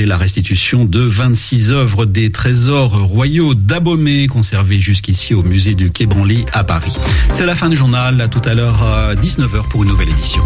la 0.00 0.16
restitution 0.16 0.84
de 0.84 1.00
26 1.00 1.70
œuvres 1.72 2.06
des 2.06 2.32
trésors 2.32 3.02
royaux 3.02 3.54
d'Abomey 3.54 4.26
conservés 4.26 4.80
jusqu'ici 4.80 5.34
au 5.34 5.42
musée 5.42 5.74
du 5.74 5.90
Quai 5.90 6.06
Branly 6.06 6.46
à 6.52 6.64
Paris. 6.64 6.96
C'est 7.30 7.44
la 7.44 7.54
fin 7.54 7.68
du 7.68 7.76
journal. 7.76 8.20
À 8.20 8.28
tout 8.28 8.40
à 8.44 8.54
l'heure, 8.54 8.82
à 8.82 9.14
19h 9.14 9.68
pour 9.68 9.82
une 9.82 9.90
nouvelle 9.90 10.08
édition. 10.08 10.42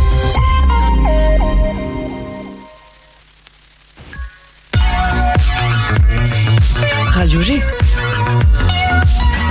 Radio 7.13 7.41
G. 7.41 7.61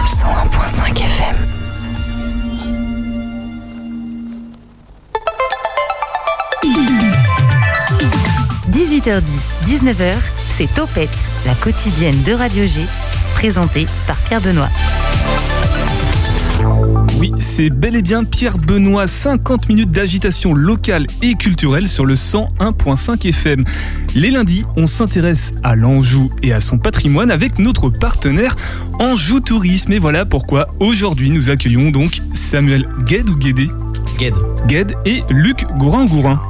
101.5 0.06 0.98
FM. 0.98 1.36
«18h10, 8.96 9.22
19h, 9.66 10.14
c'est 10.52 10.74
Topette, 10.74 11.10
la 11.46 11.54
quotidienne 11.56 12.16
de 12.24 12.32
Radio 12.32 12.64
G, 12.64 12.80
présentée 13.34 13.88
par 14.08 14.16
Pierre 14.16 14.40
Benoît. 14.40 14.70
Oui, 17.20 17.34
c'est 17.40 17.70
bel 17.70 17.98
et 17.98 18.02
bien 18.02 18.24
Pierre 18.24 18.56
Benoît, 18.56 19.08
50 19.08 19.68
minutes 19.68 19.92
d'agitation 19.92 20.54
locale 20.54 21.08
et 21.22 21.34
culturelle 21.34 21.90
sur 21.90 22.06
le 22.06 22.16
101.5 22.16 23.28
FM. 23.28 23.66
Les 24.16 24.32
lundis, 24.32 24.64
on 24.78 24.88
s'intéresse 24.88 25.56
à 25.62 25.76
l'Anjou 25.76 26.32
et 26.42 26.54
à 26.54 26.62
son 26.62 26.78
patrimoine 26.78 27.32
avec 27.32 27.60
notre 27.60 27.90
partenaire 27.90 28.56
Anjou 29.00 29.42
Tourisme. 29.42 29.92
Et 29.92 30.00
voilà 30.00 30.24
pourquoi 30.24 30.70
aujourd'hui 30.80 31.32
nous 31.32 31.50
accueillons 31.50 31.92
donc 31.92 32.22
Samuel 32.34 32.88
Gued 33.06 33.30
ou 33.30 33.36
Guédé 33.36 33.68
Gued. 34.18 34.34
Gued 34.68 34.94
et 35.06 35.24
Luc 35.30 35.66
Gourin-Gourin. 35.78 36.42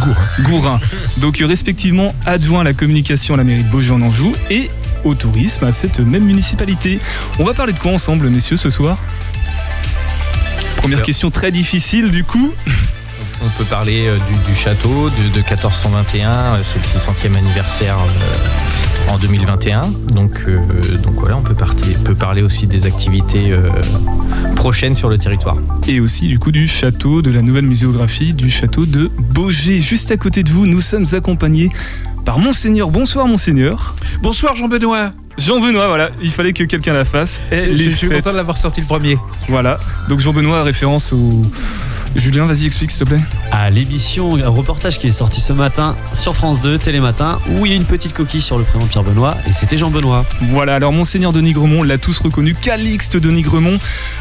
Gourin. 0.00 0.16
Gourin. 0.40 0.80
Donc 1.18 1.38
respectivement 1.38 2.14
adjoint 2.26 2.60
à 2.60 2.64
la 2.64 2.72
communication 2.72 3.34
à 3.34 3.36
la 3.36 3.44
mairie 3.44 3.64
de 3.64 3.68
Beaujeu 3.70 3.94
en 3.94 4.02
Anjou 4.02 4.32
et 4.50 4.70
au 5.04 5.14
tourisme 5.14 5.64
à 5.64 5.72
cette 5.72 5.98
même 6.00 6.24
municipalité. 6.24 7.00
On 7.38 7.44
va 7.44 7.54
parler 7.54 7.72
de 7.72 7.78
quoi 7.78 7.92
ensemble, 7.92 8.28
messieurs, 8.28 8.56
ce 8.56 8.70
soir? 8.70 8.98
Première 10.76 10.98
Alors. 10.98 11.06
question 11.06 11.30
très 11.30 11.50
difficile 11.50 12.10
du 12.10 12.24
coup. 12.24 12.52
On 13.44 13.48
peut 13.58 13.64
parler 13.64 14.08
euh, 14.08 14.16
du, 14.28 14.52
du 14.52 14.58
château 14.58 15.08
de, 15.10 15.28
de 15.34 15.38
1421, 15.38 16.30
euh, 16.30 16.58
c'est 16.62 16.78
le 16.78 17.00
600e 17.00 17.36
anniversaire 17.36 17.96
euh, 17.98 18.08
en 19.10 19.18
2021. 19.18 19.82
Donc, 20.14 20.44
euh, 20.48 20.58
donc 21.02 21.14
voilà, 21.14 21.36
on 21.36 21.42
peut, 21.42 21.54
partir- 21.54 21.98
peut 22.04 22.14
parler 22.14 22.42
aussi 22.42 22.66
des 22.66 22.86
activités 22.86 23.52
euh, 23.52 23.68
prochaines 24.56 24.94
sur 24.94 25.08
le 25.08 25.18
territoire. 25.18 25.56
Et 25.88 26.00
aussi 26.00 26.28
du 26.28 26.38
coup 26.38 26.52
du 26.52 26.66
château, 26.66 27.22
de 27.22 27.30
la 27.30 27.42
nouvelle 27.42 27.66
muséographie 27.66 28.34
du 28.34 28.50
château 28.50 28.84
de 28.86 29.10
Beaugé. 29.34 29.80
Juste 29.80 30.10
à 30.10 30.16
côté 30.16 30.42
de 30.42 30.50
vous, 30.50 30.66
nous 30.66 30.80
sommes 30.80 31.06
accompagnés 31.12 31.70
par 32.24 32.38
Monseigneur. 32.38 32.90
Bonsoir 32.90 33.26
Monseigneur. 33.26 33.94
Bonsoir 34.22 34.54
Jean-Benoît. 34.56 35.10
Jean-Benoît, 35.38 35.88
voilà, 35.88 36.10
il 36.22 36.30
fallait 36.30 36.52
que 36.52 36.64
quelqu'un 36.64 36.92
la 36.92 37.04
fasse. 37.06 37.40
Et 37.50 37.60
Je, 37.60 37.68
les 37.70 37.84
je 37.84 37.90
suis 37.90 38.06
fêtes. 38.06 38.18
content 38.18 38.32
de 38.32 38.36
l'avoir 38.36 38.56
sorti 38.56 38.80
le 38.82 38.86
premier. 38.86 39.16
Voilà, 39.48 39.78
donc 40.08 40.20
Jean-Benoît, 40.20 40.62
référence 40.62 41.12
au... 41.12 41.42
Julien, 42.14 42.44
vas-y, 42.44 42.66
explique 42.66 42.90
s'il 42.90 43.06
te 43.06 43.14
plaît. 43.14 43.20
à 43.50 43.70
l'émission, 43.70 44.36
un 44.36 44.48
reportage 44.48 44.98
qui 44.98 45.06
est 45.06 45.12
sorti 45.12 45.40
ce 45.40 45.52
matin 45.52 45.96
sur 46.12 46.34
France 46.34 46.60
2, 46.60 46.78
Télématin, 46.78 47.40
où 47.48 47.64
il 47.64 47.70
y 47.70 47.72
a 47.72 47.76
une 47.76 47.84
petite 47.84 48.12
coquille 48.12 48.42
sur 48.42 48.58
le 48.58 48.64
prénom 48.64 48.86
Pierre 48.86 49.02
Benoît, 49.02 49.36
et 49.48 49.52
c'était 49.52 49.78
Jean 49.78 49.90
Benoît. 49.90 50.24
Voilà, 50.50 50.74
alors 50.74 50.92
Monseigneur 50.92 51.32
Denis 51.32 51.52
Gremont 51.52 51.82
l'a 51.82 51.96
tous 51.96 52.18
reconnu, 52.18 52.54
Calixte 52.54 53.16
Denis 53.16 53.42
Gremont. 53.42 53.78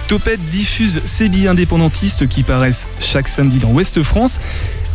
Topette 0.08 0.40
diffuse 0.52 1.02
ses 1.06 1.28
billets 1.28 1.50
indépendantistes 1.50 2.28
qui 2.30 2.44
paraissent 2.44 2.88
chaque 3.02 3.28
samedi 3.28 3.58
dans 3.58 3.72
Ouest 3.72 4.02
France. 4.04 4.40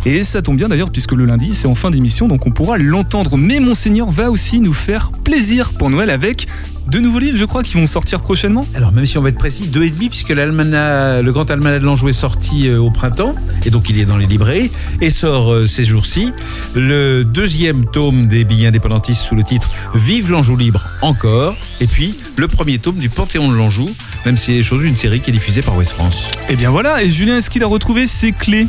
Et 0.07 0.23
ça 0.23 0.41
tombe 0.41 0.57
bien 0.57 0.69
d'ailleurs 0.69 0.91
puisque 0.91 1.13
le 1.13 1.25
lundi 1.25 1.53
c'est 1.53 1.67
en 1.67 1.75
fin 1.75 1.91
d'émission 1.91 2.29
donc 2.29 2.47
on 2.47 2.53
pourra 2.53 2.79
l'entendre. 2.79 3.37
Mais 3.37 3.59
Monseigneur 3.59 4.09
va 4.09 4.31
aussi 4.31 4.61
nous 4.61 4.73
faire 4.73 5.11
plaisir 5.25 5.73
pour 5.73 5.91
Noël 5.91 6.11
avec 6.11 6.47
deux 6.89 7.01
nouveaux 7.01 7.19
livres 7.19 7.37
je 7.37 7.45
crois 7.45 7.63
qui 7.63 7.75
vont 7.75 7.87
sortir 7.87 8.21
prochainement. 8.21 8.65
Alors 8.75 8.93
même 8.93 9.07
si 9.07 9.19
on 9.19 9.23
va 9.23 9.29
être 9.31 9.39
précis, 9.39 9.69
deux 9.69 9.85
et 9.85 9.91
demi 9.91 10.09
puisque 10.09 10.31
le 10.31 11.31
grand 11.31 11.51
almanach 11.51 11.81
de 11.81 11.85
l'Anjou 11.87 12.09
est 12.09 12.13
sorti 12.13 12.69
euh, 12.69 12.79
au 12.79 12.91
printemps 12.91 13.35
et 13.65 13.71
donc 13.71 13.91
il 13.91 13.99
est 13.99 14.05
dans 14.05 14.17
les 14.17 14.27
librairies 14.27 14.71
et 15.01 15.11
sort 15.11 15.53
euh, 15.53 15.67
ces 15.67 15.85
jours-ci. 15.85 16.33
Le 16.75 17.25
deuxième 17.25 17.85
tome 17.87 18.29
des 18.29 18.45
billets 18.45 18.69
indépendantistes 18.69 19.23
sous 19.23 19.35
le 19.35 19.43
titre 19.45 19.71
Vive 19.95 20.31
l'Anjou 20.31 20.57
libre 20.57 20.87
encore 21.03 21.57
et 21.81 21.87
puis 21.87 22.15
le 22.37 22.49
premier 22.49 22.79
tome 22.79 22.97
du 22.97 23.09
Panthéon 23.09 23.49
de 23.51 23.55
l'Anjou, 23.57 23.89
même 24.25 24.37
si 24.37 24.57
c'est 24.57 24.63
chose 24.63 24.85
une 24.85 24.97
série 24.97 25.21
qui 25.21 25.31
est 25.31 25.33
diffusée 25.33 25.63
par 25.63 25.77
Ouest 25.77 25.93
France. 25.93 26.31
Et 26.49 26.57
bien 26.57 26.71
voilà, 26.71 27.03
et 27.03 27.09
Julien 27.09 27.37
est-ce 27.39 27.51
qu'il 27.51 27.63
a 27.63 27.67
retrouvé 27.67 28.07
ses 28.07 28.33
clés? 28.33 28.67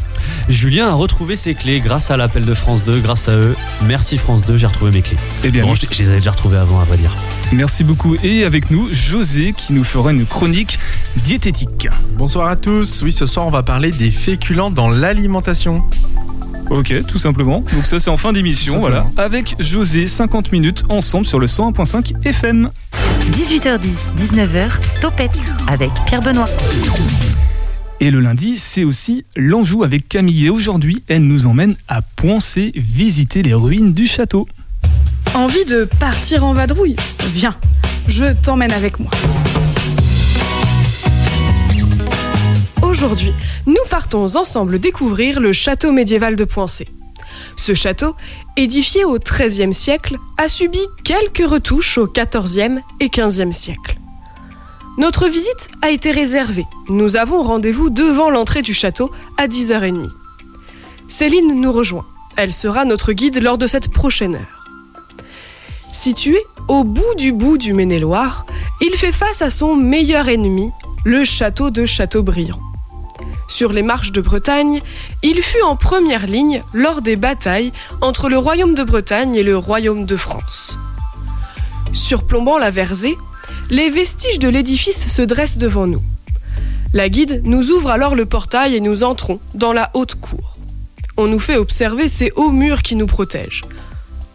Julien 0.50 0.88
a 0.88 0.94
retrouvé 0.94 1.35
ses 1.35 1.53
clés 1.53 1.79
grâce 1.81 2.09
à 2.11 2.17
l'appel 2.17 2.45
de 2.45 2.53
France 2.53 2.85
2, 2.85 3.00
grâce 3.00 3.27
à 3.29 3.33
eux. 3.33 3.56
Merci 3.85 4.17
France 4.17 4.44
2, 4.47 4.57
j'ai 4.57 4.67
retrouvé 4.67 4.91
mes 4.91 5.01
clés. 5.01 5.17
Eh 5.44 5.50
bien 5.51 5.66
Bon, 5.66 5.75
je, 5.75 5.81
je 5.91 6.00
les 6.01 6.09
avais 6.09 6.19
déjà 6.19 6.31
retrouvées 6.31 6.57
avant, 6.57 6.79
à 6.79 6.85
vrai 6.85 6.97
dire. 6.97 7.16
merci 7.51 7.83
beaucoup. 7.83 8.06
Et 8.23 8.44
avec 8.44 8.72
nous 8.72 8.88
José 8.91 9.53
qui 9.56 9.73
nous 9.73 9.84
fera 9.84 10.12
une 10.12 10.25
chronique 10.25 10.79
diététique. 11.23 11.88
Bonsoir 12.18 12.47
à 12.47 12.56
tous. 12.56 13.01
Oui, 13.03 13.12
ce 13.12 13.25
soir, 13.25 13.47
on 13.47 13.51
va 13.51 13.63
parler 13.63 13.91
des 13.91 14.12
féculents 14.12 14.72
dans 14.72 14.90
l'alimentation. 14.90 15.84
Ok, 16.69 16.94
tout 17.07 17.19
simplement. 17.19 17.63
Donc 17.73 17.85
ça 17.85 18.00
c'est 18.00 18.09
en 18.09 18.18
fin 18.18 18.34
d'émission, 18.34 18.79
voilà. 18.79 19.06
Avec 19.16 19.56
José, 19.59 20.07
50 20.07 20.51
minutes 20.51 20.84
ensemble 20.90 21.25
sur 21.25 21.40
le 21.40 21.47
101.5 21.47 22.25
FM. 22.25 22.69
18h10, 23.31 23.79
19h, 24.18 24.72
Topette 25.01 25.39
avec 25.68 25.91
Pierre 26.06 26.22
Benoît. 26.22 26.45
Et 28.00 28.12
le 28.12 28.19
lundi, 28.19 28.57
c'est 28.57 28.84
aussi 28.84 29.25
l'Anjou 29.35 29.84
avec 29.84 30.07
Camille. 30.07 30.45
Et 30.45 30.50
aujourd'hui, 30.50 31.03
elle 31.07 31.24
nous 31.24 31.47
emmène 31.47 31.75
à 31.88 32.01
Poincé 32.01 32.72
visiter 32.75 33.41
les 33.41 33.56
ruines 33.56 33.94
du 33.94 34.06
château. 34.06 34.47
Envie 35.37 35.65
de 35.65 35.87
partir 35.99 36.43
en 36.43 36.55
vadrouille 36.55 36.95
Viens, 37.27 37.55
je 38.07 38.25
t'emmène 38.43 38.71
avec 38.71 38.99
moi. 38.99 39.11
Aujourd'hui, 42.81 43.31
nous 43.67 43.75
partons 43.87 44.35
ensemble 44.35 44.79
découvrir 44.79 45.39
le 45.39 45.53
château 45.53 45.91
médiéval 45.91 46.37
de 46.37 46.43
Poincé. 46.43 46.87
Ce 47.55 47.75
château, 47.75 48.15
édifié 48.55 49.05
au 49.05 49.19
XIIIe 49.19 49.75
siècle, 49.75 50.17
a 50.39 50.47
subi 50.47 50.81
quelques 51.03 51.47
retouches 51.47 51.99
au 51.99 52.07
XIVe 52.07 52.79
et 52.99 53.09
XVe 53.09 53.51
siècle. 53.51 53.95
Notre 54.97 55.27
visite 55.27 55.69
a 55.83 55.91
été 55.91 56.09
réservée. 56.09 56.65
Nous 56.89 57.15
avons 57.15 57.43
rendez-vous 57.43 57.91
devant 57.91 58.31
l'entrée 58.31 58.63
du 58.63 58.73
château 58.73 59.11
à 59.37 59.47
10h30. 59.47 60.09
Céline 61.07 61.61
nous 61.61 61.71
rejoint. 61.71 62.07
Elle 62.37 62.53
sera 62.53 62.85
notre 62.85 63.13
guide 63.13 63.39
lors 63.39 63.59
de 63.59 63.67
cette 63.67 63.89
prochaine 63.89 64.33
heure. 64.33 64.56
Situé 65.91 66.37
au 66.67 66.83
bout 66.83 67.15
du 67.17 67.31
bout 67.31 67.57
du 67.57 67.73
Maine-et-Loire, 67.73 68.45
il 68.81 68.95
fait 68.95 69.11
face 69.11 69.41
à 69.41 69.49
son 69.49 69.75
meilleur 69.75 70.27
ennemi, 70.27 70.71
le 71.05 71.23
château 71.23 71.69
de 71.69 71.85
Châteaubriand. 71.85 72.59
Sur 73.47 73.71
les 73.71 73.81
marches 73.81 74.11
de 74.11 74.21
Bretagne, 74.21 74.81
il 75.23 75.41
fut 75.41 75.61
en 75.61 75.75
première 75.75 76.27
ligne 76.27 76.61
lors 76.73 77.01
des 77.01 77.15
batailles 77.15 77.71
entre 78.01 78.29
le 78.29 78.37
royaume 78.37 78.75
de 78.75 78.83
Bretagne 78.83 79.35
et 79.35 79.43
le 79.43 79.57
royaume 79.57 80.05
de 80.05 80.17
France. 80.17 80.77
Surplombant 81.93 82.57
la 82.57 82.69
Versée, 82.69 83.17
les 83.69 83.89
vestiges 83.89 84.39
de 84.39 84.49
l'édifice 84.49 85.11
se 85.11 85.21
dressent 85.21 85.57
devant 85.57 85.87
nous. 85.87 86.03
La 86.93 87.09
guide 87.09 87.41
nous 87.45 87.71
ouvre 87.71 87.89
alors 87.89 88.15
le 88.15 88.25
portail 88.25 88.75
et 88.75 88.81
nous 88.81 89.03
entrons 89.03 89.39
dans 89.55 89.73
la 89.73 89.89
haute 89.93 90.15
cour. 90.15 90.57
On 91.15 91.27
nous 91.27 91.39
fait 91.39 91.57
observer 91.57 92.07
ces 92.07 92.31
hauts 92.35 92.51
murs 92.51 92.83
qui 92.83 92.95
nous 92.95 93.07
protègent. 93.07 93.63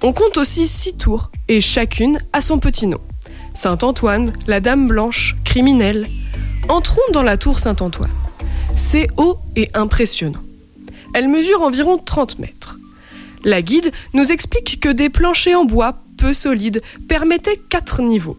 On 0.04 0.12
compte 0.12 0.36
aussi 0.36 0.66
six 0.66 0.94
tours, 0.94 1.30
et 1.46 1.60
chacune 1.60 2.18
a 2.32 2.40
son 2.40 2.58
petit 2.58 2.88
nom. 2.88 2.98
Saint-Antoine, 3.54 4.32
la 4.48 4.58
Dame 4.58 4.88
Blanche, 4.88 5.36
criminelle. 5.44 6.08
Entrons 6.68 7.00
dans 7.12 7.22
la 7.22 7.36
tour 7.36 7.60
Saint-Antoine. 7.60 8.10
C'est 8.74 9.06
haut 9.16 9.38
et 9.54 9.70
impressionnant. 9.74 10.41
Elle 11.14 11.28
mesure 11.28 11.62
environ 11.62 11.98
30 11.98 12.41
mètres. 12.41 12.78
La 13.44 13.62
guide 13.62 13.92
nous 14.12 14.32
explique 14.32 14.80
que 14.80 14.88
des 14.88 15.08
planchers 15.08 15.60
en 15.60 15.64
bois 15.64 15.94
peu 16.16 16.32
solides 16.32 16.82
permettaient 17.09 17.60
quatre 17.68 18.03
niveaux. 18.03 18.38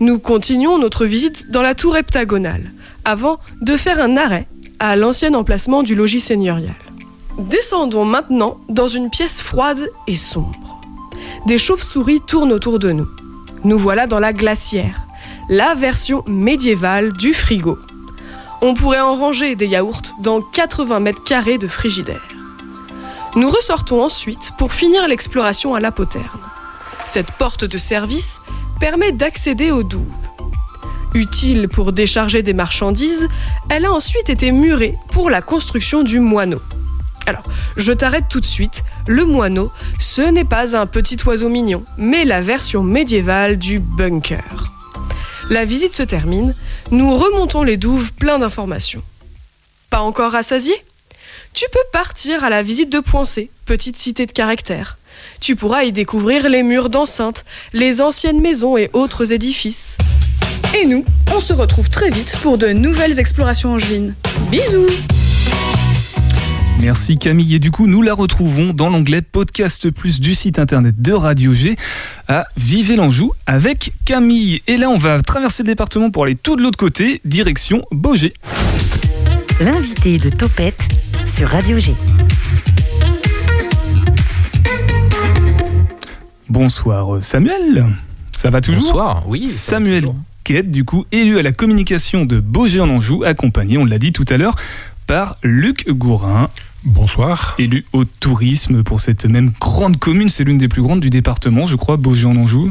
Nous 0.00 0.18
continuons 0.18 0.78
notre 0.78 1.06
visite 1.06 1.50
dans 1.50 1.62
la 1.62 1.76
tour 1.76 1.96
heptagonale, 1.96 2.72
avant 3.04 3.38
de 3.60 3.76
faire 3.76 4.00
un 4.00 4.16
arrêt 4.16 4.48
à 4.80 4.96
l'ancien 4.96 5.34
emplacement 5.34 5.84
du 5.84 5.94
logis 5.94 6.20
seigneurial. 6.20 6.74
Descendons 7.38 8.04
maintenant 8.04 8.58
dans 8.68 8.88
une 8.88 9.10
pièce 9.10 9.40
froide 9.40 9.88
et 10.08 10.16
sombre. 10.16 10.67
Des 11.48 11.56
chauves-souris 11.56 12.20
tournent 12.20 12.52
autour 12.52 12.78
de 12.78 12.92
nous. 12.92 13.08
Nous 13.64 13.78
voilà 13.78 14.06
dans 14.06 14.18
la 14.18 14.34
glacière, 14.34 15.06
la 15.48 15.72
version 15.72 16.22
médiévale 16.26 17.10
du 17.14 17.32
frigo. 17.32 17.78
On 18.60 18.74
pourrait 18.74 19.00
en 19.00 19.16
ranger 19.16 19.56
des 19.56 19.66
yaourts 19.66 20.02
dans 20.20 20.42
80 20.42 21.00
mètres 21.00 21.24
carrés 21.24 21.56
de 21.56 21.66
frigidaire. 21.66 22.20
Nous 23.34 23.48
ressortons 23.48 24.02
ensuite 24.02 24.50
pour 24.58 24.74
finir 24.74 25.08
l'exploration 25.08 25.74
à 25.74 25.80
la 25.80 25.90
poterne. 25.90 26.28
Cette 27.06 27.32
porte 27.32 27.64
de 27.64 27.78
service 27.78 28.42
permet 28.78 29.12
d'accéder 29.12 29.70
aux 29.70 29.84
douves. 29.84 30.04
Utile 31.14 31.68
pour 31.68 31.92
décharger 31.94 32.42
des 32.42 32.52
marchandises, 32.52 33.26
elle 33.70 33.86
a 33.86 33.92
ensuite 33.92 34.28
été 34.28 34.52
murée 34.52 34.96
pour 35.12 35.30
la 35.30 35.40
construction 35.40 36.02
du 36.02 36.20
moineau. 36.20 36.60
Alors, 37.28 37.44
je 37.76 37.92
t'arrête 37.92 38.24
tout 38.30 38.40
de 38.40 38.46
suite. 38.46 38.84
Le 39.06 39.26
moineau, 39.26 39.70
ce 40.00 40.22
n'est 40.22 40.46
pas 40.46 40.74
un 40.74 40.86
petit 40.86 41.18
oiseau 41.26 41.50
mignon, 41.50 41.84
mais 41.98 42.24
la 42.24 42.40
version 42.40 42.82
médiévale 42.82 43.58
du 43.58 43.80
bunker. 43.80 44.72
La 45.50 45.66
visite 45.66 45.92
se 45.92 46.02
termine, 46.02 46.54
nous 46.90 47.14
remontons 47.18 47.64
les 47.64 47.76
douves 47.76 48.14
plein 48.14 48.38
d'informations. 48.38 49.02
Pas 49.90 50.00
encore 50.00 50.32
rassasié? 50.32 50.72
Tu 51.52 51.66
peux 51.70 51.84
partir 51.92 52.44
à 52.44 52.48
la 52.48 52.62
visite 52.62 52.90
de 52.90 53.00
Poincé, 53.00 53.50
petite 53.66 53.98
cité 53.98 54.24
de 54.24 54.32
caractère. 54.32 54.96
Tu 55.38 55.54
pourras 55.54 55.82
y 55.82 55.92
découvrir 55.92 56.48
les 56.48 56.62
murs 56.62 56.88
d'enceinte, 56.88 57.44
les 57.74 58.00
anciennes 58.00 58.40
maisons 58.40 58.78
et 58.78 58.88
autres 58.94 59.34
édifices. 59.34 59.98
Et 60.74 60.86
nous, 60.86 61.04
on 61.36 61.40
se 61.40 61.52
retrouve 61.52 61.90
très 61.90 62.08
vite 62.08 62.36
pour 62.42 62.56
de 62.56 62.68
nouvelles 62.68 63.18
explorations 63.18 63.74
angevines. 63.74 64.14
Bisous 64.50 64.88
Merci 66.80 67.18
Camille. 67.18 67.56
Et 67.56 67.58
du 67.58 67.70
coup, 67.70 67.86
nous 67.86 68.02
la 68.02 68.14
retrouvons 68.14 68.72
dans 68.72 68.88
l'onglet 68.88 69.20
Podcast 69.20 69.90
Plus 69.90 70.20
du 70.20 70.34
site 70.34 70.58
internet 70.58 71.00
de 71.00 71.12
Radio 71.12 71.52
G 71.52 71.76
à 72.28 72.46
Vivez 72.56 72.96
l'Anjou 72.96 73.32
avec 73.46 73.92
Camille. 74.04 74.62
Et 74.68 74.76
là, 74.76 74.88
on 74.88 74.96
va 74.96 75.20
traverser 75.22 75.64
le 75.64 75.68
département 75.68 76.10
pour 76.10 76.24
aller 76.24 76.36
tout 76.36 76.56
de 76.56 76.62
l'autre 76.62 76.78
côté, 76.78 77.20
direction 77.24 77.84
Beaugé. 77.90 78.32
L'invité 79.60 80.18
de 80.18 80.30
Topette 80.30 80.88
sur 81.26 81.48
Radio 81.48 81.80
G. 81.80 81.94
Bonsoir 86.48 87.22
Samuel. 87.22 87.86
Ça 88.36 88.50
va 88.50 88.60
toujours 88.60 88.82
Bonsoir, 88.82 89.28
oui. 89.28 89.50
Samuel. 89.50 90.06
Quête, 90.44 90.70
du 90.70 90.84
coup, 90.84 91.04
élu 91.10 91.38
à 91.38 91.42
la 91.42 91.52
communication 91.52 92.24
de 92.24 92.40
Beaugé 92.40 92.80
en 92.80 92.88
Anjou, 92.88 93.24
accompagné, 93.24 93.76
on 93.76 93.84
l'a 93.84 93.98
dit 93.98 94.12
tout 94.12 94.24
à 94.28 94.36
l'heure, 94.38 94.54
par 95.06 95.36
Luc 95.42 95.88
Gourin, 95.90 96.48
Bonsoir. 96.84 97.54
élu 97.58 97.84
au 97.92 98.04
tourisme 98.04 98.82
pour 98.82 99.00
cette 99.00 99.24
même 99.24 99.50
grande 99.60 99.98
commune. 99.98 100.28
C'est 100.28 100.44
l'une 100.44 100.58
des 100.58 100.68
plus 100.68 100.82
grandes 100.82 101.00
du 101.00 101.10
département, 101.10 101.66
je 101.66 101.76
crois, 101.76 101.96
Beaugé 101.96 102.26
en 102.26 102.36
Anjou. 102.36 102.70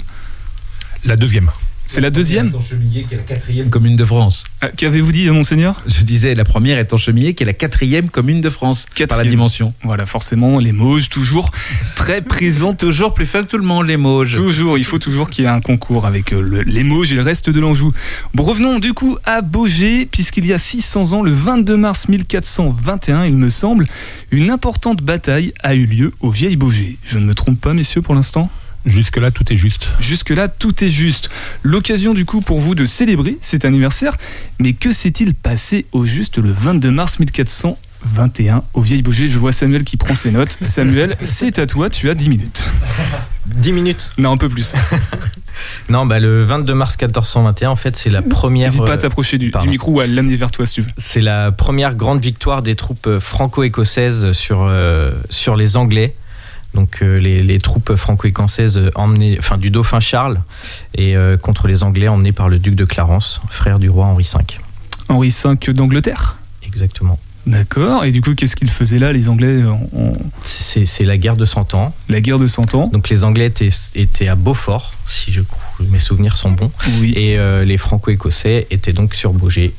La 1.04 1.15
deuxième. 1.15 1.51
C'est 1.89 2.01
la 2.01 2.10
deuxième 2.10 2.51
Chemillé, 2.62 3.06
qui 3.06 3.13
est 3.13 3.18
la 3.18 3.24
quatrième 3.24 3.69
commune 3.69 3.95
de 3.95 4.04
France. 4.06 4.44
Ah, 4.62 4.68
Qu'avez-vous 4.75 5.12
dit, 5.12 5.30
monseigneur? 5.31 5.81
Je 5.88 6.04
disais, 6.04 6.36
la 6.36 6.44
première 6.44 6.78
est 6.80 6.95
Chemillé, 6.98 7.34
qui 7.34 7.44
est 7.44 7.45
la 7.45 7.54
quatrième 7.54 8.10
commune 8.10 8.42
de 8.42 8.50
France 8.50 8.86
par 8.86 8.92
la 8.94 9.06
Quatrième. 9.07 9.30
dimension. 9.30 9.74
Voilà, 9.84 10.06
forcément, 10.06 10.60
les 10.60 10.74
Mauges, 10.74 11.10
toujours 11.10 11.50
très 11.95 12.22
présentes. 12.22 12.78
Toujours 12.88 13.13
plus 13.13 13.25
fin 13.25 13.44
que 13.44 13.48
tout 13.50 13.57
le 13.57 13.63
monde, 13.63 13.88
les 13.88 13.98
Mauges. 13.98 14.34
Toujours, 14.36 14.78
il 14.78 14.84
faut 14.86 15.00
toujours 15.00 15.30
qu'il 15.30 15.44
y 15.44 15.48
ait 15.48 15.50
un 15.51 15.62
concours 15.62 16.06
avec 16.06 16.34
euh, 16.34 16.42
le- 16.42 16.62
les 16.63 16.84
Mauges 16.84 17.12
et 17.12 17.16
le 17.16 17.22
reste 17.24 17.50
de 17.50 17.60
l'Anjou. 17.60 17.94
Bon, 18.33 18.44
revenons 18.44 18.80
du 18.80 18.94
coup 18.94 19.18
à 19.25 19.42
Beaugé, 19.42 20.06
puisqu'il 20.06 20.45
y 20.45 20.54
a 20.54 20.57
600 20.57 21.13
ans, 21.13 21.22
le 21.24 21.31
22 21.31 21.75
mars 21.78 22.07
1421, 22.10 23.25
il 23.25 23.36
me 23.36 23.50
semble, 23.50 23.86
une 24.31 24.50
importante 24.50 25.01
bataille 25.01 25.54
a 25.63 25.75
eu 25.75 25.86
lieu 25.86 26.13
au 26.19 26.30
Vieil 26.31 26.56
Beaugé. 26.56 26.98
Je 27.06 27.18
ne 27.19 27.25
me 27.25 27.33
trompe 27.33 27.60
pas, 27.60 27.74
messieurs, 27.74 28.01
pour 28.01 28.16
l'instant? 28.16 28.50
Jusque-là, 28.86 29.32
tout 29.32 29.52
est 29.52 29.58
juste. 29.58 29.90
Jusque-là, 30.00 30.48
tout 30.48 30.84
est 30.84 30.90
juste. 30.90 31.30
L'occasion 31.64 32.14
du 32.14 32.26
coup 32.26 32.42
pour 32.42 32.60
vous 32.60 32.76
de 32.76 32.86
célébrer 32.86 33.38
cet 33.42 33.66
anniversaire. 33.66 34.18
Mais 34.60 34.74
que 34.74 34.92
s'est-il 34.92 35.34
passé 35.34 35.86
au 35.92 36.06
juste 36.06 36.38
le 36.38 36.52
22 36.52 36.92
mars 36.92 37.20
1421 37.20 38.64
au 38.74 38.82
Vieil 38.82 39.02
Beaugé 39.02 39.30
Je 39.30 39.38
vois 39.40 39.52
Samuel 39.52 39.84
qui 39.84 39.98
prend 39.98 40.16
ses 40.16 40.32
notes. 40.32 40.58
Samuel, 40.62 41.18
c'est 41.24 41.60
à 41.60 41.68
toi, 41.68 41.90
tu 41.90 42.10
as 42.10 42.16
10 42.16 42.30
minutes. 42.30 42.70
10 43.48 43.72
minutes. 43.74 44.12
Non, 44.18 44.32
un 44.32 44.38
peu 44.38 44.50
plus. 44.50 44.74
Non, 45.90 46.06
bah, 46.06 46.20
le 46.20 46.44
22 46.44 46.74
mars 46.74 46.98
1421, 47.00 47.70
en 47.70 47.76
fait, 47.76 47.96
c'est 47.96 48.10
la 48.10 48.22
première. 48.22 48.68
N'hésite 48.68 48.86
pas 48.86 48.92
à 48.92 48.96
euh, 48.96 48.98
t'approcher 48.98 49.38
du, 49.38 49.52
micro 49.66 49.92
ou 49.92 50.00
à 50.00 50.08
l'amener 50.08 50.36
vers 50.36 50.52
toi 50.52 50.66
si 50.66 50.76
tu 50.76 50.82
veux. 50.82 50.92
C'est 50.98 51.22
la 51.22 51.52
première 51.52 51.96
grande 51.96 52.22
victoire 52.22 52.62
des 52.62 52.76
troupes 52.76 53.08
euh, 53.08 53.20
franco-écossaises 53.20 54.32
sur, 54.32 54.64
euh, 54.64 55.12
sur 55.30 55.56
les 55.56 55.78
Anglais. 55.78 56.16
Donc 56.78 57.00
euh, 57.02 57.18
les, 57.18 57.42
les 57.42 57.58
troupes 57.58 57.96
franco-écossaises 57.96 58.78
euh, 58.78 58.92
emmenées, 58.94 59.38
enfin 59.40 59.58
du 59.58 59.72
dauphin 59.72 60.00
Charles 60.00 60.40
et 60.94 61.18
euh, 61.18 61.36
contre 61.36 61.68
les 61.68 61.82
Anglais 61.82 62.08
emmenés 62.08 62.34
par 62.34 62.50
le 62.50 62.60
duc 62.60 62.76
de 62.76 62.86
Clarence, 62.86 63.42
frère 63.50 63.80
du 63.80 63.90
roi 63.90 64.06
Henri 64.06 64.30
V. 64.32 64.44
Henri 65.10 65.30
V 65.44 65.74
d'Angleterre 65.74 66.38
Exactement. 66.64 67.18
D'accord. 67.48 68.04
Et 68.04 68.12
du 68.12 68.22
coup, 68.22 68.36
qu'est-ce 68.36 68.56
qu'ils 68.56 68.70
faisaient 68.70 69.00
là, 69.00 69.12
les 69.12 69.28
Anglais, 69.28 69.64
C'est 70.44 70.86
c'est 70.86 71.06
la 71.06 71.18
guerre 71.18 71.36
de 71.38 71.46
Cent 71.46 71.74
Ans. 71.74 71.96
la 72.10 72.22
guerre 72.22 72.38
de 72.38 72.46
100 72.46 72.76
ans 72.76 72.88
Donc 72.88 73.10
les 73.10 73.24
Anglais 73.24 73.48
étaient, 73.48 73.70
étaient 73.96 74.28
à 74.28 74.36
Beaufort, 74.36 74.94
si 75.08 75.32
je, 75.32 75.42
mes 75.90 75.98
souvenirs 76.00 76.38
sont 76.38 76.52
bons. 76.52 76.72
Oui. 77.00 77.14
Et 77.16 77.40
euh, 77.40 77.66
les 77.66 77.78
Franco-Écossais 77.78 78.68
étaient 78.70 78.94
donc 78.94 79.16
sur 79.16 79.34
Beaugé. 79.34 79.74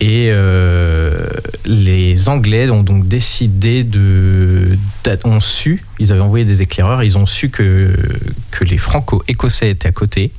Et 0.00 0.28
euh, 0.30 1.26
les 1.66 2.28
Anglais 2.30 2.70
ont 2.70 2.82
donc 2.82 3.06
décidé 3.06 3.84
de. 3.84 4.78
ont 5.24 5.40
su, 5.40 5.84
ils 5.98 6.10
avaient 6.12 6.20
envoyé 6.22 6.44
des 6.46 6.62
éclaireurs, 6.62 7.02
ils 7.02 7.18
ont 7.18 7.26
su 7.26 7.50
que, 7.50 7.94
que 8.50 8.64
les 8.64 8.78
Franco-Écossais 8.78 9.70
étaient 9.70 9.88
à 9.88 9.92
côté. 9.92 10.30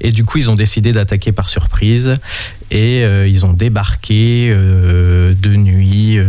Et 0.00 0.12
du 0.12 0.24
coup, 0.24 0.38
ils 0.38 0.48
ont 0.50 0.54
décidé 0.54 0.92
d'attaquer 0.92 1.32
par 1.32 1.48
surprise. 1.50 2.14
Et 2.70 3.02
euh, 3.02 3.26
ils 3.26 3.44
ont 3.46 3.52
débarqué 3.52 4.48
euh, 4.52 5.34
de 5.34 5.50
nuit. 5.56 6.18
euh, 6.18 6.26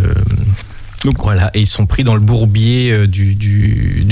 Donc- 1.03 1.21
voilà, 1.21 1.51
et 1.53 1.61
ils 1.61 1.67
sont 1.67 1.85
pris 1.85 2.03
dans 2.03 2.15
le 2.15 2.19
bourbier 2.21 2.91
du, 3.07 3.35
du, 3.35 4.03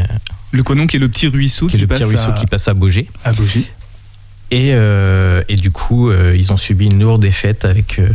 a- 0.00 0.06
Le 0.50 0.62
Conon 0.64 0.86
qui 0.88 0.96
est 0.96 1.00
le 1.00 1.08
petit 1.08 1.28
ruisseau 1.28 1.68
qui 1.76 1.82
passe 1.86 1.98
à, 2.30 2.32
qui 2.40 2.46
passe 2.46 2.66
à 2.68 2.74
à. 2.74 3.08
Et, 4.50 4.70
euh, 4.72 5.42
et 5.48 5.56
du 5.56 5.70
coup, 5.70 6.10
euh, 6.10 6.34
ils 6.36 6.52
ont 6.52 6.56
subi 6.56 6.86
une 6.86 7.00
lourde 7.00 7.22
défaite 7.22 7.64
avec, 7.64 7.98
euh, 7.98 8.08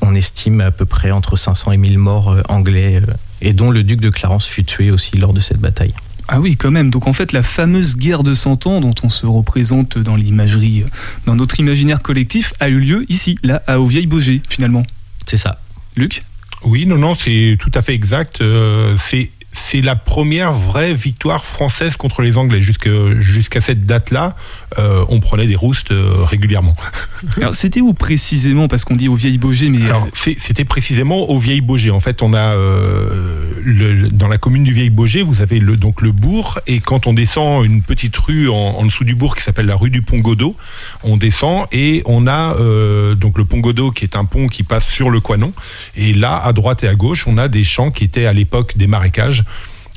on 0.00 0.14
estime, 0.14 0.60
à 0.60 0.70
peu 0.70 0.84
près 0.84 1.10
entre 1.10 1.36
500 1.36 1.72
et 1.72 1.76
1000 1.76 1.98
morts 1.98 2.30
euh, 2.30 2.42
anglais, 2.48 3.00
euh, 3.02 3.12
et 3.40 3.52
dont 3.52 3.70
le 3.70 3.82
duc 3.82 4.00
de 4.00 4.10
Clarence 4.10 4.46
fut 4.46 4.64
tué 4.64 4.90
aussi 4.90 5.16
lors 5.16 5.32
de 5.32 5.40
cette 5.40 5.58
bataille. 5.58 5.94
Ah 6.28 6.38
oui, 6.38 6.56
quand 6.56 6.70
même. 6.70 6.90
Donc 6.90 7.08
en 7.08 7.12
fait, 7.12 7.32
la 7.32 7.42
fameuse 7.42 7.96
guerre 7.96 8.22
de 8.22 8.34
100 8.34 8.68
ans 8.68 8.80
dont 8.80 8.94
on 9.02 9.08
se 9.08 9.26
représente 9.26 9.98
dans 9.98 10.14
l'imagerie, 10.14 10.84
dans 11.26 11.34
notre 11.34 11.58
imaginaire 11.58 12.02
collectif, 12.02 12.54
a 12.60 12.68
eu 12.68 12.78
lieu 12.78 13.04
ici, 13.08 13.36
là, 13.42 13.62
à 13.66 13.80
au 13.80 13.86
Vieil 13.86 14.06
Beaugé, 14.06 14.40
finalement. 14.48 14.84
C'est 15.26 15.36
ça. 15.36 15.58
Luc? 15.96 16.22
Oui, 16.62 16.86
non, 16.86 16.98
non, 16.98 17.14
c'est 17.16 17.56
tout 17.58 17.72
à 17.74 17.82
fait 17.82 17.94
exact. 17.94 18.40
Euh, 18.42 18.94
c'est 18.98 19.30
c'est 19.52 19.80
la 19.80 19.96
première 19.96 20.52
vraie 20.52 20.94
victoire 20.94 21.44
française 21.44 21.96
contre 21.96 22.22
les 22.22 22.36
Anglais. 22.36 22.60
Jusqu'à 22.60 23.60
cette 23.60 23.84
date-là, 23.84 24.36
euh, 24.78 25.04
on 25.08 25.20
prenait 25.20 25.46
des 25.46 25.56
roustes 25.56 25.90
euh, 25.90 26.12
régulièrement. 26.24 26.74
Alors 27.36 27.54
c'était 27.54 27.80
où 27.80 27.92
précisément 27.94 28.68
Parce 28.68 28.84
qu'on 28.84 28.96
dit 28.96 29.08
au 29.08 29.14
Vieil 29.14 29.38
Beaugé, 29.38 29.68
mais. 29.68 29.84
Alors, 29.86 30.06
c'est- 30.14 30.36
c'était 30.38 30.64
précisément 30.64 31.28
au 31.30 31.38
Vieil 31.38 31.60
Beaugé. 31.60 31.90
En 31.90 32.00
fait, 32.00 32.22
on 32.22 32.32
a 32.34 32.54
euh, 32.54 33.44
le- 33.62 34.08
dans 34.08 34.28
la 34.28 34.38
commune 34.38 34.64
du 34.64 34.72
Vieil 34.72 34.90
Beaugé, 34.90 35.22
vous 35.22 35.40
avez 35.42 35.58
le, 35.58 35.76
donc 35.76 36.02
le 36.02 36.12
bourg, 36.12 36.58
et 36.66 36.80
quand 36.80 37.06
on 37.06 37.12
descend 37.12 37.64
une 37.64 37.82
petite 37.82 38.16
rue 38.16 38.48
en, 38.48 38.54
en 38.54 38.84
dessous 38.86 39.04
du 39.04 39.14
bourg 39.14 39.36
qui 39.36 39.42
s'appelle 39.42 39.66
la 39.66 39.76
rue 39.76 39.90
du 39.90 40.02
Pont 40.02 40.18
Godot, 40.18 40.56
on 41.02 41.16
descend 41.16 41.66
et 41.72 42.02
on 42.06 42.26
a 42.26 42.56
euh, 42.58 43.14
donc 43.14 43.38
le 43.38 43.44
Pont 43.44 43.58
Godot 43.58 43.90
qui 43.90 44.04
est 44.04 44.16
un 44.16 44.24
pont 44.24 44.46
qui 44.48 44.62
passe 44.62 44.88
sur 44.88 45.10
le 45.10 45.20
Coinon. 45.20 45.52
Et 45.96 46.12
là, 46.14 46.36
à 46.38 46.52
droite 46.52 46.84
et 46.84 46.88
à 46.88 46.94
gauche, 46.94 47.26
on 47.26 47.38
a 47.38 47.48
des 47.48 47.64
champs 47.64 47.90
qui 47.90 48.04
étaient 48.04 48.26
à 48.26 48.32
l'époque 48.32 48.76
des 48.76 48.86
marécages. 48.86 49.44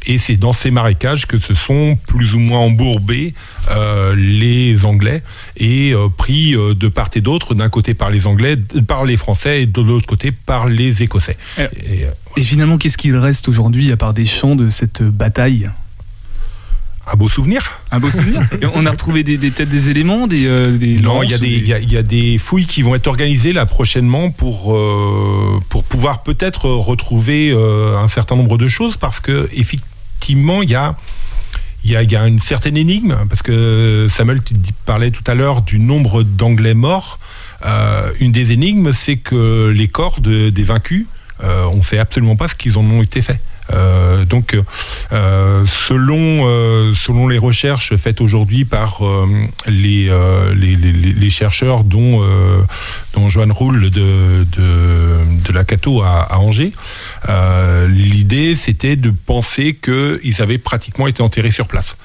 Et 0.06 0.18
c'est 0.18 0.36
dans 0.36 0.54
ces 0.54 0.70
marécages 0.72 1.26
que 1.28 1.40
se 1.40 1.56
sont 1.56 1.98
plus 2.08 2.34
ou 2.34 2.40
moins 2.40 2.60
embourbés 2.60 3.34
euh, 3.72 4.14
les 4.18 4.84
Anglais 4.86 5.24
et 5.56 5.94
euh, 5.94 6.08
pris 6.10 6.56
euh, 6.56 6.74
de 6.74 6.88
part 6.90 7.10
et 7.16 7.22
d'autre, 7.22 7.56
d'un 7.56 7.70
côté 7.70 7.94
par 7.94 8.10
les 8.10 8.28
Anglais, 8.28 8.58
par 8.88 9.06
les 9.06 9.16
Français 9.18 9.64
et 9.64 9.66
de 9.66 9.82
l'autre 9.82 10.06
côté 10.08 10.32
par 10.32 10.68
les 10.68 11.04
Écossais. 11.04 11.38
Alors, 11.58 11.72
Et, 11.90 12.06
Et 12.36 12.42
finalement, 12.42 12.78
qu'est-ce 12.78 12.98
qu'il 12.98 13.16
reste 13.16 13.48
aujourd'hui 13.48 13.92
à 13.92 13.98
part 13.98 14.14
des 14.14 14.26
champs 14.26 14.56
de 14.56 14.70
cette 14.70 15.04
bataille? 15.04 15.70
Un 17.12 17.18
beau 17.18 17.28
souvenir. 17.28 17.82
Un 17.92 18.00
beau 18.00 18.10
souvenir? 18.10 18.42
Et 18.62 18.66
On 18.76 18.86
a 18.86 18.92
retrouvé 18.92 19.24
des, 19.24 19.38
des- 19.38 19.52
peut-être 19.52 19.70
des 19.70 19.90
éléments, 19.90 20.26
des, 20.26 20.46
euh, 20.46 20.78
des 20.78 21.00
Non, 21.00 21.22
il 21.22 21.32
y, 21.32 21.34
a 21.34 21.38
des, 21.38 21.48
des- 21.48 21.56
il 21.58 21.68
y 21.68 21.74
a- 21.74 21.80
il 21.80 21.92
y 21.92 21.98
a 21.98 22.04
des 22.04 22.38
fouilles 22.38 22.66
qui 22.66 22.82
vont 22.82 22.96
être 22.96 23.08
organisées 23.08 23.52
là 23.52 23.66
prochainement 23.66 24.32
pour, 24.32 24.74
euh, 24.74 25.60
pour 25.70 25.84
pouvoir 25.84 26.24
peut-être 26.24 26.66
retrouver 26.70 27.52
euh, 27.52 27.98
un 27.98 28.08
certain 28.08 28.38
nombre 28.38 28.58
de 28.58 28.70
choses 28.70 28.96
parce 28.96 29.20
que 29.20 29.50
effectivement, 29.52 29.88
il 30.30 30.70
y 30.70 30.76
a, 30.76 30.96
il 31.84 31.92
y, 31.92 32.16
a, 32.16 32.28
une 32.28 32.40
certaine 32.40 32.78
énigme 32.78 33.16
parce 33.30 33.42
que 33.42 34.08
Samuel 34.10 34.42
tu 34.44 34.54
parlait 34.86 35.12
tout 35.12 35.24
à 35.28 35.36
l'heure 35.36 35.62
du 35.62 35.80
nombre 35.80 36.24
d'Anglais 36.24 36.74
morts. 36.74 37.20
Euh, 37.66 38.10
une 38.20 38.32
des 38.32 38.52
énigmes, 38.52 38.92
c'est 38.94 39.18
que 39.18 39.70
les 39.76 39.88
corps 39.88 40.20
de- 40.20 40.50
des 40.50 40.64
vaincus, 40.64 41.06
euh, 41.44 41.66
on 41.72 41.78
ne 41.78 41.82
sait 41.84 41.98
absolument 42.00 42.36
pas 42.36 42.48
ce 42.48 42.56
qu'ils 42.56 42.78
en 42.78 42.84
ont 42.84 43.02
été 43.02 43.22
faits. 43.22 43.40
Euh, 43.72 44.26
donc, 44.26 44.58
euh, 45.14 45.66
selon, 45.68 46.48
euh, 46.48 46.94
selon 46.96 47.28
les 47.28 47.38
recherches 47.38 47.96
faites 47.96 48.20
aujourd'hui 48.20 48.66
par 48.66 49.06
euh, 49.06 49.26
les, 49.68 50.10
euh, 50.10 50.54
les, 50.54 50.76
les- 50.76 50.92
les- 50.92 51.14
les 51.14 51.30
chercheurs, 51.30 51.84
dont, 51.84 52.22
euh, 52.24 52.58
dont 53.14 53.30
Joanne 53.30 53.52
Roule 53.54 53.90
de, 53.90 54.46
de, 54.52 55.46
de 55.48 55.54
la 55.54 55.64
Cato 55.64 56.02
à, 56.02 56.22
à 56.24 56.38
Angers, 56.40 56.74
euh, 57.30 57.88
l'idée 57.88 58.56
c'était 58.56 58.96
de 58.96 59.12
penser 59.12 59.76
qu'ils 59.82 60.42
avaient 60.42 60.58
pratiquement 60.58 61.08
été 61.08 61.24
enterrés 61.24 61.52
sur 61.52 61.68
place. 61.68 61.96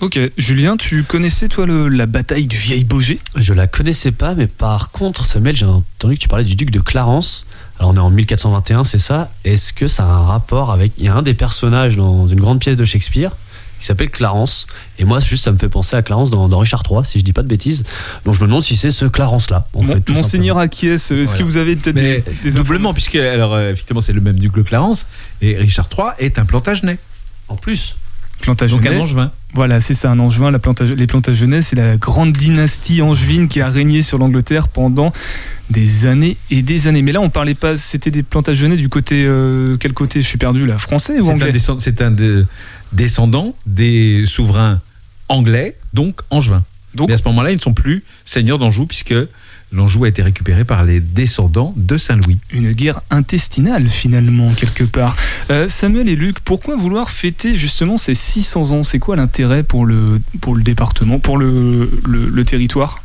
Ok, 0.00 0.18
Julien, 0.36 0.76
tu 0.76 1.04
connaissais 1.04 1.46
toi 1.46 1.64
le- 1.64 1.86
la 1.88 2.06
bataille 2.06 2.46
du 2.48 2.56
Vieil 2.56 2.82
Beaugé? 2.82 3.20
Je 3.36 3.54
la 3.54 3.68
connaissais 3.68 4.10
pas, 4.10 4.34
mais 4.34 4.48
par 4.48 4.90
contre, 4.90 5.24
Samuel, 5.24 5.54
j'ai 5.54 5.66
entendu 5.66 6.16
que 6.16 6.20
tu 6.20 6.26
parlais 6.28 6.44
du 6.44 6.56
duc 6.56 6.70
de 6.70 6.80
Clarence. 6.80 7.46
Alors 7.82 7.90
on 7.90 7.96
est 7.96 8.00
en 8.00 8.10
1421, 8.10 8.84
c'est 8.84 9.00
ça. 9.00 9.28
Est-ce 9.44 9.72
que 9.72 9.88
ça 9.88 10.04
a 10.04 10.06
un 10.06 10.22
rapport 10.22 10.70
avec. 10.70 10.92
Il 10.98 11.04
y 11.04 11.08
a 11.08 11.14
un 11.16 11.22
des 11.22 11.34
personnages 11.34 11.96
dans 11.96 12.28
une 12.28 12.40
grande 12.40 12.60
pièce 12.60 12.76
de 12.76 12.84
Shakespeare 12.84 13.32
qui 13.80 13.86
s'appelle 13.86 14.08
Clarence. 14.08 14.68
Et 15.00 15.04
moi, 15.04 15.18
juste, 15.18 15.42
ça 15.42 15.50
me 15.50 15.58
fait 15.58 15.68
penser 15.68 15.96
à 15.96 16.02
Clarence 16.02 16.30
dans, 16.30 16.48
dans 16.48 16.60
Richard 16.60 16.84
III, 16.88 17.00
si 17.04 17.18
je 17.18 17.24
dis 17.24 17.32
pas 17.32 17.42
de 17.42 17.48
bêtises. 17.48 17.82
Donc 18.24 18.36
je 18.36 18.40
me 18.40 18.46
demande 18.46 18.62
si 18.62 18.76
c'est 18.76 18.92
ce 18.92 19.06
Clarence-là. 19.06 19.66
en 19.74 19.82
Mon- 19.82 20.00
Monseigneur 20.10 20.58
acquiesce. 20.58 21.10
Est-ce 21.10 21.34
que 21.34 21.42
vous 21.42 21.56
avez 21.56 21.74
peut-être 21.74 21.96
Mais 21.96 22.20
des, 22.44 22.50
des 22.50 22.56
doublement, 22.56 22.94
puisque 22.94 23.16
alors 23.16 23.54
euh, 23.54 23.72
effectivement 23.72 24.00
c'est 24.00 24.12
le 24.12 24.20
même 24.20 24.38
duc 24.38 24.56
le 24.56 24.62
Clarence 24.62 25.08
et 25.40 25.56
Richard 25.56 25.88
III 25.92 26.10
est 26.24 26.38
un 26.38 26.44
Plantagenet. 26.44 26.98
En 27.48 27.56
plus. 27.56 27.96
Plantagenet. 28.42 28.78
Donc 28.80 28.86
un 28.92 29.00
Angevin. 29.00 29.32
Voilà, 29.54 29.80
c'est 29.80 29.94
ça, 29.94 30.10
un 30.10 30.18
Angevin. 30.18 30.50
La 30.50 30.58
les 30.96 31.06
Plantagenets, 31.06 31.62
c'est 31.62 31.76
la 31.76 31.96
grande 31.96 32.32
dynastie 32.32 33.02
angevine 33.02 33.48
qui 33.48 33.60
a 33.60 33.68
régné 33.68 34.02
sur 34.02 34.16
l'Angleterre 34.16 34.68
pendant 34.68 35.12
des 35.68 36.06
années 36.06 36.38
et 36.50 36.62
des 36.62 36.86
années. 36.86 37.02
Mais 37.02 37.12
là, 37.12 37.20
on 37.20 37.28
parlait 37.28 37.54
pas. 37.54 37.76
C'était 37.76 38.10
des 38.10 38.22
Plantagenets 38.22 38.76
du 38.78 38.88
côté 38.88 39.24
euh, 39.26 39.76
quel 39.78 39.92
côté? 39.92 40.22
Je 40.22 40.26
suis 40.26 40.38
perdu 40.38 40.64
là, 40.66 40.78
français 40.78 41.18
ou 41.18 41.24
C'est 41.24 41.30
un, 41.30 41.34
anglais? 41.34 41.52
c'est 41.78 42.00
un 42.02 42.10
de- 42.10 42.46
descendant 42.92 43.54
des 43.66 44.24
souverains 44.26 44.80
anglais, 45.28 45.76
donc 45.92 46.20
angevins. 46.30 46.64
Donc- 46.94 47.08
Mais 47.08 47.14
à 47.14 47.18
ce 47.18 47.24
moment-là, 47.24 47.50
ils 47.52 47.56
ne 47.56 47.60
sont 47.60 47.74
plus 47.74 48.04
seigneurs 48.24 48.58
d'Anjou 48.58 48.86
puisque 48.86 49.14
l'Anjou 49.72 50.04
a 50.04 50.08
été 50.08 50.22
récupéré 50.22 50.64
par 50.64 50.84
les 50.84 51.00
descendants 51.00 51.72
de 51.76 51.96
Saint-Louis. 51.96 52.38
Une 52.50 52.72
guerre 52.72 53.00
intestinale 53.10 53.88
finalement 53.88 54.52
quelque 54.54 54.84
part. 54.84 55.16
Euh, 55.50 55.68
Samuel 55.68 56.08
et 56.08 56.16
Luc, 56.16 56.40
pourquoi 56.40 56.76
vouloir 56.76 57.10
fêter 57.10 57.56
justement 57.56 57.96
ces 57.96 58.14
600 58.14 58.72
ans? 58.72 58.82
C'est 58.82 58.98
quoi 58.98 59.16
l'intérêt 59.16 59.62
pour 59.62 59.86
le 59.86 60.20
pour 60.40 60.54
le 60.54 60.62
département, 60.62 61.18
pour 61.18 61.38
le, 61.38 61.90
le, 62.06 62.28
le 62.28 62.44
territoire? 62.44 63.02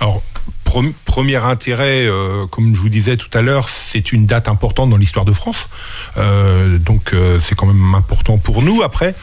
Alors, 0.00 0.22
pre- 0.66 0.92
premier 1.04 1.36
intérêt, 1.36 2.06
euh, 2.06 2.46
comme 2.46 2.74
je 2.74 2.80
vous 2.80 2.88
disais 2.88 3.16
tout 3.16 3.28
à 3.32 3.42
l'heure, 3.42 3.68
c'est 3.68 4.12
une 4.12 4.26
date 4.26 4.48
importante 4.48 4.90
dans 4.90 4.96
l'histoire 4.96 5.24
de 5.24 5.32
France. 5.32 5.68
Euh, 6.16 6.78
donc, 6.78 7.12
euh, 7.12 7.38
c'est 7.40 7.54
quand 7.54 7.66
même 7.66 7.94
important 7.94 8.36
pour 8.38 8.60
nous. 8.62 8.82
Après, 8.82 9.14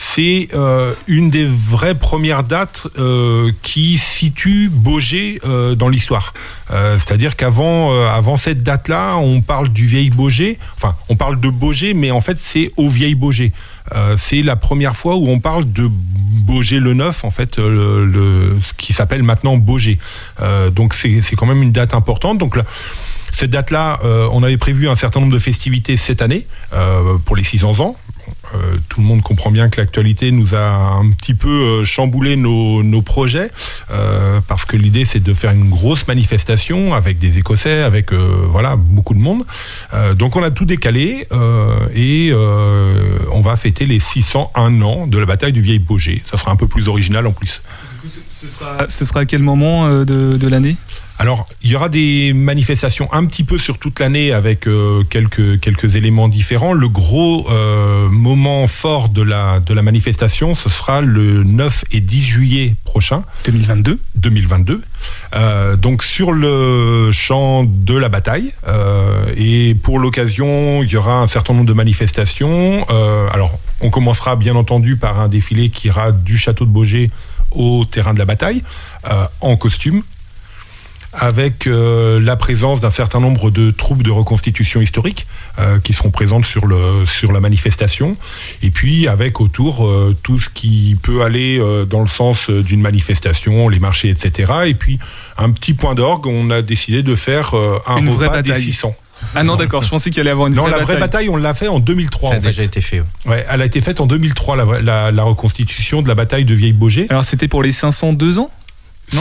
c'est 0.00 0.48
euh, 0.54 0.94
une 1.08 1.28
des 1.28 1.44
vraies 1.44 1.96
premières 1.96 2.44
dates 2.44 2.86
euh, 2.98 3.50
qui 3.62 3.98
situe 3.98 4.70
Baugé 4.72 5.40
euh, 5.44 5.74
dans 5.74 5.88
l'histoire. 5.88 6.34
Euh, 6.70 6.96
C'est-à-dire 6.98 7.34
qu'avant 7.34 7.90
euh, 7.92 8.08
avant 8.08 8.36
cette 8.36 8.62
date-là, 8.62 9.16
on 9.16 9.40
parle 9.40 9.68
du 9.70 9.86
vieil 9.86 10.10
Baugé. 10.10 10.56
Enfin, 10.76 10.94
on 11.08 11.16
parle 11.16 11.40
de 11.40 11.48
Baugé, 11.50 11.94
mais 11.94 12.12
en 12.12 12.20
fait, 12.20 12.38
c'est 12.40 12.70
au 12.76 12.88
vieil 12.88 13.16
Baugé. 13.16 13.52
Euh, 13.96 14.16
c'est 14.18 14.42
la 14.42 14.54
première 14.54 14.94
fois 14.96 15.16
où 15.16 15.28
on 15.28 15.40
parle 15.40 15.70
de 15.72 15.88
Baugé 15.90 16.78
le 16.78 16.94
Neuf, 16.94 17.24
en 17.24 17.30
fait, 17.32 17.58
le, 17.58 18.06
le- 18.06 18.56
ce 18.62 18.74
qui 18.74 18.92
s'appelle 18.92 19.24
maintenant 19.24 19.56
Baugé. 19.56 19.98
Donc 20.74 20.94
c'est 20.94 21.20
c'est 21.22 21.34
quand 21.34 21.46
même 21.46 21.62
une 21.62 21.72
date 21.72 21.92
importante. 21.94 22.38
Donc 22.38 22.54
là, 22.56 22.62
cette 23.32 23.50
date-là, 23.50 24.00
euh, 24.04 24.28
on 24.32 24.42
avait 24.42 24.56
prévu 24.56 24.88
un 24.88 24.96
certain 24.96 25.20
nombre 25.20 25.32
de 25.32 25.38
festivités 25.38 25.96
cette 25.96 26.22
année 26.22 26.46
euh, 26.72 27.18
pour 27.24 27.34
les 27.36 27.44
600 27.44 27.80
ans. 27.80 27.96
Euh, 28.54 28.78
tout 28.88 29.00
le 29.00 29.06
monde 29.06 29.22
comprend 29.22 29.50
bien 29.50 29.68
que 29.68 29.80
l'actualité 29.80 30.30
nous 30.30 30.54
a 30.54 30.96
un 30.96 31.10
petit 31.10 31.34
peu 31.34 31.48
euh, 31.48 31.84
chamboulé 31.84 32.36
nos, 32.36 32.82
nos 32.82 33.02
projets 33.02 33.50
euh, 33.90 34.40
parce 34.48 34.64
que 34.64 34.76
l'idée 34.76 35.04
c'est 35.04 35.22
de 35.22 35.34
faire 35.34 35.52
une 35.52 35.68
grosse 35.68 36.06
manifestation 36.06 36.94
avec 36.94 37.18
des 37.18 37.38
Écossais, 37.38 37.82
avec 37.82 38.12
voilà 38.12 38.76
beaucoup 38.76 39.14
de 39.14 39.18
monde. 39.18 39.44
Donc 40.16 40.36
on 40.36 40.42
a 40.42 40.50
tout 40.50 40.64
décalé 40.64 41.26
et 41.94 42.32
on 43.32 43.40
va 43.40 43.56
fêter 43.56 43.86
les 43.86 44.00
601 44.00 44.82
ans 44.82 45.06
de 45.06 45.18
la 45.18 45.26
bataille 45.26 45.52
du 45.52 45.60
Vieil 45.60 45.78
Baugé. 45.78 46.22
Ça 46.30 46.36
sera 46.36 46.50
un 46.50 46.56
peu 46.56 46.66
plus 46.66 46.88
original 46.88 47.26
en 47.26 47.32
plus. 47.32 47.62
ce, 48.06 48.48
sera, 48.48 48.88
ce 48.88 49.04
sera 49.04 49.20
à 49.20 49.24
quel 49.24 49.42
moment 49.42 49.88
de, 50.04 50.36
de 50.36 50.48
l'année? 50.48 50.76
Alors, 51.20 51.48
il 51.62 51.70
y 51.70 51.76
aura 51.76 51.88
des 51.88 52.32
manifestations 52.32 53.12
un 53.12 53.26
petit 53.26 53.42
peu 53.42 53.58
sur 53.58 53.78
toute 53.78 53.98
l'année 53.98 54.32
avec 54.32 54.68
euh, 54.68 55.02
quelques, 55.02 55.58
quelques 55.58 55.96
éléments 55.96 56.28
différents. 56.28 56.72
Le 56.72 56.88
gros 56.88 57.46
euh, 57.50 58.08
moment 58.08 58.68
fort 58.68 59.08
de 59.08 59.22
la, 59.22 59.58
de 59.58 59.74
la 59.74 59.82
manifestation, 59.82 60.54
ce 60.54 60.68
sera 60.68 61.00
le 61.00 61.42
9 61.42 61.86
et 61.90 62.00
10 62.00 62.22
juillet 62.22 62.74
prochain. 62.84 63.24
2022 63.46 63.98
2022. 64.14 64.82
Euh, 65.34 65.76
donc 65.76 66.04
sur 66.04 66.30
le 66.32 67.10
champ 67.12 67.64
de 67.64 67.96
la 67.96 68.08
bataille. 68.08 68.52
Euh, 68.68 69.24
et 69.36 69.74
pour 69.74 69.98
l'occasion, 69.98 70.82
il 70.82 70.90
y 70.90 70.96
aura 70.96 71.20
un 71.20 71.28
certain 71.28 71.52
nombre 71.52 71.66
de 71.66 71.72
manifestations. 71.72 72.86
Euh, 72.90 73.28
alors, 73.32 73.58
on 73.80 73.90
commencera 73.90 74.36
bien 74.36 74.54
entendu 74.54 74.96
par 74.96 75.20
un 75.20 75.28
défilé 75.28 75.70
qui 75.70 75.88
ira 75.88 76.12
du 76.12 76.38
château 76.38 76.64
de 76.64 76.70
Baugé 76.70 77.10
au 77.50 77.84
terrain 77.84 78.14
de 78.14 78.18
la 78.18 78.24
bataille, 78.24 78.62
euh, 79.10 79.24
en 79.40 79.56
costume, 79.56 80.02
avec 81.12 81.66
euh, 81.66 82.20
la 82.20 82.36
présence 82.36 82.80
d'un 82.80 82.90
certain 82.90 83.18
nombre 83.20 83.50
de 83.50 83.70
troupes 83.70 84.02
de 84.02 84.10
reconstitution 84.10 84.80
historique 84.80 85.26
euh, 85.58 85.78
qui 85.80 85.92
seront 85.94 86.10
présentes 86.10 86.44
sur, 86.44 86.66
le, 86.66 87.06
sur 87.06 87.32
la 87.32 87.40
manifestation, 87.40 88.16
et 88.62 88.70
puis 88.70 89.08
avec 89.08 89.40
autour 89.40 89.86
euh, 89.86 90.14
tout 90.22 90.38
ce 90.38 90.48
qui 90.50 90.96
peut 91.02 91.22
aller 91.22 91.58
euh, 91.58 91.84
dans 91.84 92.00
le 92.02 92.06
sens 92.06 92.50
d'une 92.50 92.80
manifestation, 92.82 93.68
les 93.68 93.78
marchés, 93.78 94.10
etc. 94.10 94.52
Et 94.66 94.74
puis 94.74 94.98
un 95.38 95.50
petit 95.50 95.72
point 95.74 95.94
d'orgue, 95.94 96.26
on 96.26 96.50
a 96.50 96.62
décidé 96.62 97.02
de 97.02 97.14
faire 97.14 97.54
euh, 97.56 97.78
un 97.86 97.98
Une 97.98 98.10
vraie 98.10 98.26
repas 98.26 98.42
des 98.42 98.50
bataille. 98.50 98.64
600. 98.64 98.94
Ah 99.34 99.42
non, 99.42 99.56
d'accord, 99.56 99.82
je 99.82 99.88
pensais 99.88 100.10
qu'il 100.10 100.20
allait 100.20 100.30
avoir 100.30 100.46
une 100.46 100.54
Non, 100.54 100.62
vraie 100.62 100.70
la 100.70 100.76
vraie 100.78 100.94
bataille. 100.94 101.26
bataille, 101.26 101.28
on 101.28 101.36
l'a 101.36 101.52
fait 101.54 101.66
en 101.66 101.80
2003. 101.80 102.28
Ça 102.30 102.34
a 102.36 102.38
en 102.38 102.40
fait. 102.40 102.48
déjà 102.50 102.62
été 102.62 102.80
fait. 102.80 103.00
ouais. 103.00 103.06
Ouais, 103.26 103.46
elle 103.50 103.62
a 103.62 103.64
été 103.64 103.80
faite 103.80 104.00
en 104.00 104.06
2003, 104.06 104.56
la, 104.56 104.64
vraie- 104.64 104.82
la, 104.82 105.10
la 105.10 105.22
reconstitution 105.24 106.02
de 106.02 106.08
la 106.08 106.14
bataille 106.14 106.44
de 106.44 106.54
Vieille-Baugé. 106.54 107.06
Alors 107.10 107.24
c'était 107.24 107.48
pour 107.48 107.64
les 107.64 107.72
502 107.72 108.38
ans? 108.38 108.42
Non 108.42 108.50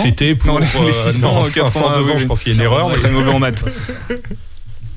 C'était 0.04 0.36
pour 0.36 0.48
Non, 0.54 0.60
les 0.60 0.66
euh, 0.66 0.92
680 0.92 1.32
non, 1.32 1.44
502 1.68 1.88
ans, 1.88 2.14
oui, 2.14 2.20
je 2.20 2.26
pense 2.26 2.40
qu'il 2.44 2.52
y 2.52 2.56
a 2.56 2.56
une 2.56 2.62
erreur. 2.64 2.92
Très 2.92 3.10
mauvais 3.12 3.32
en 3.32 3.40
maths. 3.40 3.64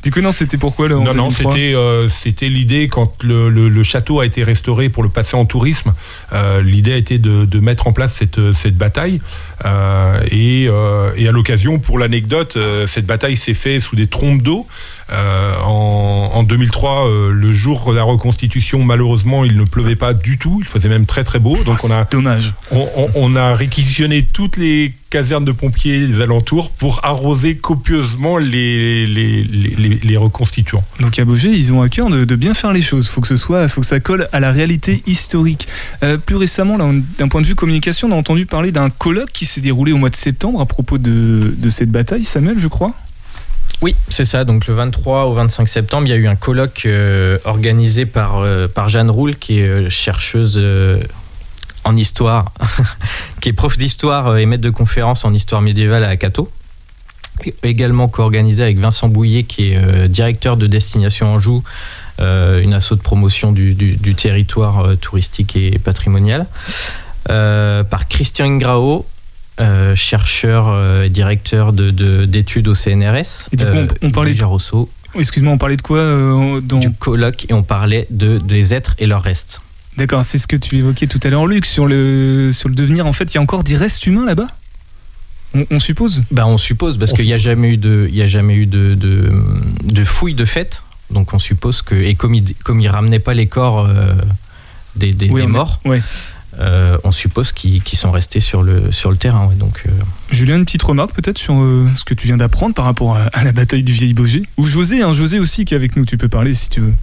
Du 0.02 0.10
coup, 0.10 0.22
non, 0.22 0.32
c'était 0.32 0.56
pourquoi 0.56 0.88
le 0.88 0.96
en 0.96 1.00
Non, 1.04 1.12
non, 1.12 1.28
2003? 1.28 1.52
c'était 1.52 1.74
euh, 1.74 2.08
c'était 2.08 2.48
l'idée 2.48 2.88
quand 2.88 3.22
le, 3.22 3.50
le- 3.50 3.68
le 3.68 3.82
château 3.82 4.20
a 4.20 4.24
été 4.24 4.42
restauré 4.42 4.88
pour 4.88 5.02
le 5.02 5.10
passer 5.10 5.36
en 5.36 5.44
tourisme. 5.44 5.92
euh, 6.32 6.62
l'idée 6.62 6.94
a 6.94 6.96
été 6.96 7.18
de, 7.18 7.44
de 7.44 7.60
mettre 7.60 7.86
en 7.86 7.92
place 7.92 8.14
cette, 8.14 8.54
cette 8.54 8.76
bataille. 8.78 9.20
Euh, 9.66 10.22
et, 10.30 10.68
euh, 10.70 11.10
et 11.18 11.28
à 11.28 11.32
l'occasion, 11.32 11.78
pour 11.78 11.98
l'anecdote, 11.98 12.54
euh, 12.56 12.86
cette 12.86 13.04
bataille 13.04 13.36
s'est 13.36 13.52
faite 13.52 13.82
sous 13.82 13.94
des 13.94 14.06
trompes 14.06 14.40
d'eau. 14.40 14.66
Euh, 15.12 15.54
en, 15.64 16.30
en 16.34 16.42
2003, 16.42 17.08
euh, 17.08 17.32
le 17.32 17.52
jour 17.52 17.90
de 17.90 17.96
la 17.96 18.02
reconstitution, 18.04 18.84
malheureusement, 18.84 19.44
il 19.44 19.56
ne 19.56 19.64
pleuvait 19.64 19.96
pas 19.96 20.14
du 20.14 20.38
tout. 20.38 20.58
Il 20.60 20.66
faisait 20.66 20.88
même 20.88 21.06
très 21.06 21.24
très 21.24 21.38
beau. 21.38 21.56
Donc 21.64 21.82
on 21.84 21.90
a 21.90 22.04
dommage. 22.04 22.52
On, 22.70 22.86
on- 22.96 23.10
on 23.14 23.36
a 23.36 23.54
réquisitionné 23.54 24.22
toutes 24.24 24.56
les 24.56 24.92
casernes 25.10 25.44
de 25.44 25.50
pompiers 25.52 26.06
des 26.06 26.20
alentours 26.20 26.70
pour 26.70 27.00
arroser 27.04 27.56
copieusement 27.56 28.36
les, 28.38 29.06
les, 29.06 29.42
les, 29.42 29.74
les- 29.76 30.00
les 30.02 30.16
reconstituants. 30.16 30.84
Donc 31.00 31.18
à 31.18 31.24
Beaugé, 31.24 31.50
ils 31.50 31.72
ont 31.72 31.82
à 31.82 31.88
cœur 31.88 32.08
de, 32.10 32.24
de 32.24 32.36
bien 32.36 32.54
faire 32.54 32.72
les 32.72 32.82
choses. 32.82 33.08
Faut 33.08 33.20
que 33.20 33.26
ce 33.26 33.36
soit, 33.36 33.66
faut 33.68 33.80
que 33.80 33.86
ça 33.88 33.98
colle 33.98 34.28
à 34.32 34.38
la 34.38 34.52
réalité 34.52 35.02
historique. 35.08 35.66
Euh, 36.04 36.16
plus 36.18 36.36
récemment, 36.36 36.78
d'un 37.18 37.28
point 37.28 37.40
de 37.42 37.46
vue 37.46 37.56
communication, 37.56 38.08
on 38.08 38.12
a 38.12 38.16
entendu 38.16 38.46
parler 38.46 38.70
d'un 38.70 38.88
colloque 38.90 39.32
qui 39.32 39.46
s'est 39.46 39.60
déroulé 39.60 39.90
au 39.92 39.96
mois 39.96 40.10
de 40.10 40.16
septembre 40.16 40.60
à 40.60 40.66
propos 40.66 40.98
de, 40.98 41.52
de 41.58 41.70
cette 41.70 41.90
bataille. 41.90 42.24
Samuel, 42.24 42.58
je 42.60 42.68
crois. 42.68 42.92
Oui, 43.82 43.96
c'est 44.08 44.24
ça. 44.26 44.44
Donc 44.44 44.66
le 44.66 44.74
23 44.74 45.24
au 45.24 45.32
25 45.34 45.66
septembre, 45.68 46.06
il 46.06 46.10
y 46.10 46.12
a 46.12 46.16
eu 46.16 46.26
un 46.28 46.36
colloque 46.36 46.82
euh, 46.84 47.38
organisé 47.44 48.04
par, 48.04 48.38
euh, 48.38 48.68
par 48.68 48.88
Jeanne 48.90 49.10
Roule, 49.10 49.36
qui 49.36 49.60
est 49.60 49.68
euh, 49.68 49.88
chercheuse 49.90 50.60
en 51.84 51.96
histoire, 51.96 52.52
qui 53.40 53.48
est 53.48 53.52
prof 53.54 53.78
d'histoire 53.78 54.36
et 54.36 54.44
maître 54.44 54.62
de 54.62 54.70
conférence 54.70 55.24
en 55.24 55.32
histoire 55.32 55.62
médiévale 55.62 56.04
à 56.04 56.16
Cato. 56.16 56.50
Et 57.44 57.54
Également 57.62 58.06
co-organisé 58.08 58.62
avec 58.62 58.78
Vincent 58.78 59.08
Bouillet, 59.08 59.44
qui 59.44 59.72
est 59.72 60.08
directeur 60.08 60.58
de 60.58 60.66
Destination 60.66 61.32
Anjou, 61.32 61.62
une 62.18 62.74
asso 62.74 62.90
de 62.92 63.00
promotion 63.00 63.50
du, 63.50 63.72
du- 63.74 64.14
territoire 64.14 64.94
touristique 64.98 65.56
et 65.56 65.78
patrimonial. 65.78 66.46
Par 67.24 68.08
Christian 68.10 68.44
Ingrao, 68.44 69.06
euh, 69.60 69.94
chercheur 69.94 70.68
euh, 70.68 71.04
et 71.04 71.08
directeur 71.10 71.72
de- 71.72 71.90
de- 71.90 72.24
d'études 72.24 72.66
au 72.68 72.74
CNRS. 72.74 73.48
Et 73.52 73.56
du 73.56 73.64
coup, 73.64 73.70
on- 74.02 74.06
on 74.08 74.10
parlait 74.10 74.34
de- 74.34 74.44
Rousseau, 74.44 74.88
Excuse-moi, 75.18 75.52
on 75.52 75.58
parlait 75.58 75.76
de 75.76 75.82
quoi 75.82 75.98
euh, 75.98 76.60
dans... 76.60 76.78
du 76.78 76.92
colloque 76.92 77.46
et 77.48 77.52
on 77.52 77.62
parlait 77.64 78.06
de, 78.10 78.38
des 78.38 78.72
êtres 78.74 78.94
et 78.98 79.06
leurs 79.06 79.22
restes. 79.22 79.60
D'accord, 79.96 80.24
c'est 80.24 80.38
ce 80.38 80.46
que 80.46 80.56
tu 80.56 80.76
évoquais 80.76 81.08
tout 81.08 81.18
à 81.24 81.28
l'heure, 81.30 81.46
Luc, 81.46 81.66
sur 81.66 81.86
le, 81.86 82.50
sur 82.52 82.68
le 82.68 82.74
devenir. 82.76 83.06
En 83.06 83.12
fait, 83.12 83.24
il 83.32 83.34
y 83.34 83.38
a 83.38 83.40
encore 83.40 83.64
des 83.64 83.76
restes 83.76 84.06
humains 84.06 84.24
là-bas? 84.24 84.46
On, 85.54 85.64
on 85.72 85.80
suppose? 85.80 86.22
Ben, 86.30 86.46
on 86.46 86.56
suppose, 86.58 86.96
parce 86.96 87.12
qu'il 87.12 87.24
n'y 87.24 87.32
a 87.32 87.38
jamais 87.38 87.70
eu 87.70 87.76
de, 87.76 88.06
il 88.08 88.14
y 88.14 88.22
a 88.22 88.28
jamais 88.28 88.54
eu 88.54 88.66
de, 88.66 88.94
de, 88.94 89.32
de 89.82 90.04
fouilles 90.04 90.34
de 90.36 90.44
fait. 90.44 90.84
Donc 91.10 91.34
on 91.34 91.40
suppose 91.40 91.82
que, 91.82 91.96
et 91.96 92.14
comme 92.14 92.34
ils 92.34 92.54
comme 92.62 92.78
ils 92.78 92.88
ramenaient 92.88 93.18
pas 93.18 93.34
les 93.34 93.48
corps 93.48 93.84
euh, 93.86 94.14
des, 94.94 95.12
des- 95.12 95.28
Oui, 95.28 95.40
des 95.40 95.46
on 95.46 95.48
est- 95.48 95.52
morts, 95.52 95.80
ouais. 95.84 96.00
Euh, 96.58 96.98
on 97.04 97.12
suppose 97.12 97.52
qu'ils 97.52 97.82
sont 97.94 98.10
restés 98.10 98.40
sur 98.40 98.62
le, 98.62 98.90
terrain. 99.18 99.50
donc, 99.56 99.82
euh, 99.86 99.90
Julien, 100.30 100.56
une 100.56 100.64
petite 100.64 100.82
remarque 100.82 101.12
peut-être 101.14 101.38
sur 101.38 101.54
euh, 101.54 101.86
ce 101.94 102.04
que 102.04 102.14
tu 102.14 102.26
viens 102.26 102.36
d'apprendre 102.36 102.74
par 102.74 102.84
rapport 102.84 103.16
à, 103.16 103.44
la 103.44 103.52
bataille 103.52 103.82
du 103.82 103.92
vieil 103.92 104.14
Baugé 104.14 104.42
Ou 104.56 104.66
José, 104.66 105.02
hein, 105.02 105.12
José 105.12 105.38
aussi 105.38 105.64
qui 105.64 105.74
est 105.74 105.76
avec 105.76 105.96
nous, 105.96 106.04
tu 106.04 106.16
peux 106.16 106.28
parler 106.28 106.54
si 106.54 106.68
tu 106.68 106.80
veux. 106.80 106.94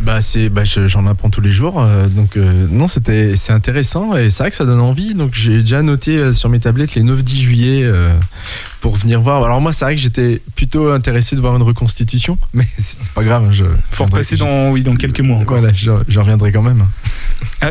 Bah 0.00 0.20
c'est 0.20 0.48
bah 0.48 0.64
je- 0.64 0.86
j'en 0.86 1.06
apprends 1.06 1.30
tous 1.30 1.40
les 1.40 1.50
jours 1.52 1.80
euh, 1.80 2.08
donc 2.08 2.36
euh, 2.36 2.66
non 2.70 2.88
c'était 2.88 3.36
c'est 3.36 3.52
intéressant 3.52 4.16
et 4.16 4.28
c'est 4.28 4.42
vrai 4.42 4.50
que 4.50 4.56
ça 4.56 4.66
donne 4.66 4.80
envie 4.80 5.14
donc 5.14 5.30
j'ai 5.34 5.60
déjà 5.62 5.82
noté 5.82 6.18
euh, 6.18 6.32
sur 6.34 6.48
mes 6.50 6.58
tablettes 6.60 6.94
les 6.94 7.02
9-10 7.02 7.36
juillet 7.40 7.80
euh, 7.84 8.10
pour 8.80 8.96
venir 8.96 9.20
voir 9.22 9.42
alors 9.44 9.60
moi 9.62 9.72
c'est 9.72 9.84
vrai 9.86 9.94
que 9.94 10.00
j'étais 10.00 10.42
plutôt 10.56 10.90
intéressé 10.90 11.36
de 11.36 11.40
voir 11.40 11.56
une 11.56 11.62
reconstitution 11.62 12.36
mais 12.54 12.66
c'est 12.78 13.08
pas 13.12 13.22
grave 13.24 13.44
hein, 13.46 13.52
je 13.52 13.64
Faut 13.92 14.04
repasser 14.04 14.36
dans, 14.36 14.70
oui, 14.72 14.82
dans 14.82 14.94
quelques 14.94 15.20
mois 15.20 15.36
encore. 15.38 15.58
voilà 15.58 15.72
je, 15.72 15.90
je 16.08 16.18
reviendrai 16.18 16.52
quand 16.52 16.62
même 16.62 16.84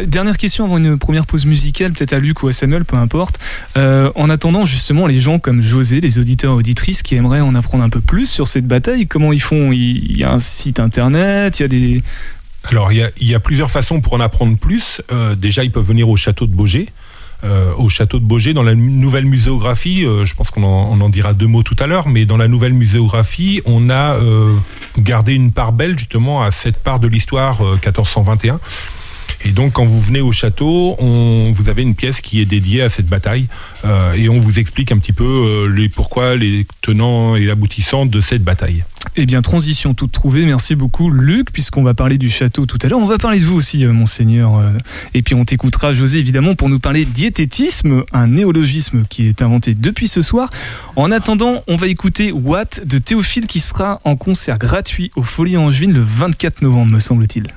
dernière 0.07 0.37
question 0.37 0.65
avant 0.65 0.77
une 0.77 0.97
première 0.97 1.25
pause 1.27 1.45
musicale, 1.45 1.93
peut-être 1.93 2.13
à 2.13 2.19
Luc 2.19 2.41
ou 2.43 2.47
à 2.47 2.51
Samuel, 2.51 2.83
peu 2.83 2.95
importe. 2.95 3.39
Euh, 3.77 4.11
en 4.15 4.29
attendant, 4.29 4.65
justement, 4.65 5.05
les 5.07 5.19
gens 5.19 5.37
comme 5.39 5.61
José, 5.61 6.01
les 6.01 6.17
auditeurs 6.19 6.53
et 6.53 6.55
auditrices 6.55 7.03
qui 7.03 7.13
aimeraient 7.15 7.41
en 7.41 7.53
apprendre 7.55 7.83
un 7.83 7.89
peu 7.89 8.01
plus 8.01 8.25
sur 8.29 8.47
cette 8.47 8.67
bataille, 8.67 9.07
comment 9.07 9.31
ils 9.33 9.41
font? 9.41 9.71
Il 9.71 10.17
y 10.17 10.23
a 10.23 10.31
un 10.31 10.39
site 10.39 10.79
internet, 10.79 11.59
il 11.59 11.61
y 11.61 11.65
a 11.65 11.67
des. 11.67 12.03
Alors, 12.65 12.91
il 12.91 13.11
y 13.19 13.35
a, 13.35 13.39
plusieurs 13.39 13.69
façons 13.69 14.01
pour 14.01 14.13
en 14.13 14.19
apprendre 14.19 14.57
plus. 14.57 15.01
Euh, 15.11 15.35
déjà, 15.35 15.63
ils 15.63 15.71
peuvent 15.71 15.85
venir 15.85 16.09
au 16.09 16.15
château 16.15 16.47
de 16.47 16.53
Beaugé. 16.53 16.89
Euh, 17.43 17.73
au 17.77 17.89
château 17.89 18.19
de 18.19 18.25
Beaugé, 18.25 18.53
dans 18.53 18.63
la 18.63 18.73
nouvelle 18.73 19.25
muséographie, 19.25 20.05
euh, 20.05 20.25
je 20.25 20.33
pense 20.33 20.49
qu'on 20.49 20.63
en, 20.63 21.01
en 21.01 21.09
dira 21.09 21.33
deux 21.33 21.47
mots 21.47 21.63
tout 21.63 21.75
à 21.79 21.87
l'heure, 21.87 22.07
mais 22.07 22.23
dans 22.25 22.37
la 22.37 22.47
nouvelle 22.47 22.73
muséographie, 22.73 23.61
on 23.65 23.89
a 23.89 24.17
gardé 24.97 25.33
une 25.33 25.51
part 25.51 25.73
belle 25.73 25.97
justement 25.97 26.41
à 26.41 26.51
cette 26.51 26.77
part 26.77 26.99
de 26.99 27.07
l'histoire 27.07 27.61
euh, 27.61 27.73
1421. 27.73 28.59
Et 29.45 29.51
donc, 29.51 29.73
quand 29.73 29.85
vous 29.85 29.99
venez 29.99 30.21
au 30.21 30.31
château, 30.31 30.95
on, 30.99 31.51
vous 31.53 31.69
avez 31.69 31.81
une 31.81 31.95
pièce 31.95 32.21
qui 32.21 32.39
est 32.39 32.45
dédiée 32.45 32.81
à 32.81 32.89
cette 32.89 33.07
bataille 33.07 33.47
euh, 33.83 34.13
et 34.13 34.29
on 34.29 34.39
vous 34.39 34.59
explique 34.59 34.91
un 34.91 34.97
petit 34.97 35.11
peu 35.11 35.23
euh, 35.23 35.67
les 35.67 35.89
pourquoi, 35.89 36.35
les 36.35 36.65
tenants 36.81 37.35
et 37.35 37.49
aboutissants 37.49 38.05
de 38.05 38.21
cette 38.21 38.43
bataille. 38.43 38.85
Eh 39.17 39.25
bien, 39.25 39.41
transition 39.41 39.93
toute 39.93 40.13
trouvée. 40.13 40.45
Merci 40.45 40.75
beaucoup, 40.75 41.09
Luc, 41.09 41.51
puisqu'on 41.51 41.83
va 41.83 41.93
parler 41.93 42.17
du 42.17 42.29
château 42.29 42.65
tout 42.65 42.77
à 42.81 42.87
l'heure. 42.87 42.99
On 42.99 43.05
va 43.05 43.17
parler 43.17 43.39
de 43.39 43.45
vous 43.45 43.57
aussi, 43.57 43.83
euh, 43.83 43.91
monseigneur. 43.91 44.61
Et 45.13 45.21
puis, 45.21 45.35
on 45.35 45.43
t'écoutera, 45.43 45.93
José, 45.93 46.19
évidemment, 46.19 46.55
pour 46.55 46.69
nous 46.69 46.79
parler 46.79 47.03
diététisme, 47.03 48.03
un 48.13 48.27
néologisme 48.27 49.03
qui 49.09 49.27
est 49.27 49.41
inventé 49.41 49.75
depuis 49.75 50.07
ce 50.07 50.21
soir. 50.21 50.49
En 50.95 51.11
attendant, 51.11 51.63
on 51.67 51.75
va 51.75 51.87
écouter 51.87 52.31
Watt 52.31 52.87
de 52.87 52.97
Théophile 52.97 53.47
qui 53.47 53.59
sera 53.59 53.99
en 54.05 54.15
concert 54.15 54.57
gratuit 54.57 55.11
aux 55.15 55.23
Folies 55.23 55.57
Angevines 55.57 55.93
le 55.93 56.01
24 56.01 56.61
novembre, 56.61 56.93
me 56.93 56.99
semble-t-il. 56.99 57.53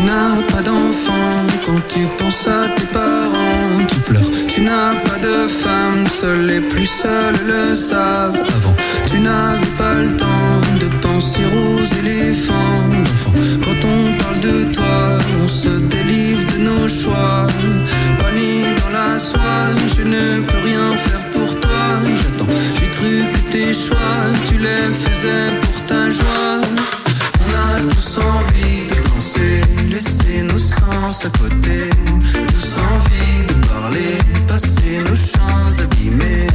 Tu 0.00 0.06
n'as 0.06 0.42
pas 0.50 0.62
d'enfant 0.62 1.44
quand 1.66 1.80
tu 1.88 2.06
penses 2.16 2.46
à 2.48 2.68
tes 2.74 2.86
parents, 2.86 3.84
tu 3.86 3.96
pleures. 3.96 4.30
Tu 4.48 4.62
n'as 4.62 4.94
pas 4.94 5.18
de 5.18 5.46
femme, 5.46 6.06
seuls 6.06 6.46
les 6.46 6.60
plus 6.62 6.86
seuls 6.86 7.36
le 7.46 7.74
savent. 7.74 8.40
Avant, 8.56 8.74
tu 9.10 9.20
n'avais 9.20 9.72
pas 9.76 9.94
le 9.96 10.16
temps 10.16 10.60
de 10.80 10.86
penser 11.06 11.44
aux 11.44 11.84
éléphants. 12.00 12.88
D'enfant, 13.04 13.32
quand 13.62 13.88
on 13.94 14.22
parle 14.22 14.40
de 14.40 14.72
toi, 14.72 15.18
on 15.44 15.48
se 15.48 15.68
délivre 15.68 16.44
de 16.50 16.58
nos 16.64 16.88
choix. 16.88 17.46
Pas 18.18 18.32
ni 18.38 18.62
dans 18.80 18.92
la 18.98 19.18
soie, 19.18 19.66
je 19.96 20.02
ne 20.02 20.40
peux 20.40 20.60
rien 20.64 20.92
faire 20.92 21.24
pour 21.30 21.60
toi. 21.60 21.84
J'attends, 22.16 22.52
j'ai 22.76 22.88
cru 22.96 23.30
que 23.34 23.52
tes 23.52 23.74
choix, 23.74 24.16
tu 24.48 24.56
les 24.56 24.94
faisais 24.94 25.59
à 31.10 31.30
côté. 31.30 31.90
Tous 32.22 32.76
envie 32.78 33.42
de 33.48 33.66
parler, 33.66 34.14
passer 34.46 35.02
nos 35.08 35.16
chants 35.16 35.82
abîmés. 35.82 36.46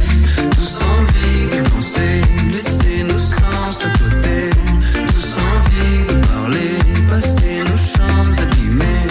Tous 0.56 0.78
envie 0.94 1.56
de 1.56 1.68
danser, 1.68 2.22
laisser 2.50 3.02
nos 3.02 3.18
sens 3.18 3.84
à 3.84 3.90
côté. 3.98 4.50
Tous 5.08 5.30
envie 5.52 6.06
de 6.08 6.26
parler, 6.26 6.72
passer 7.06 7.64
nos 7.68 7.76
chants 7.76 8.42
abîmés. 8.44 9.08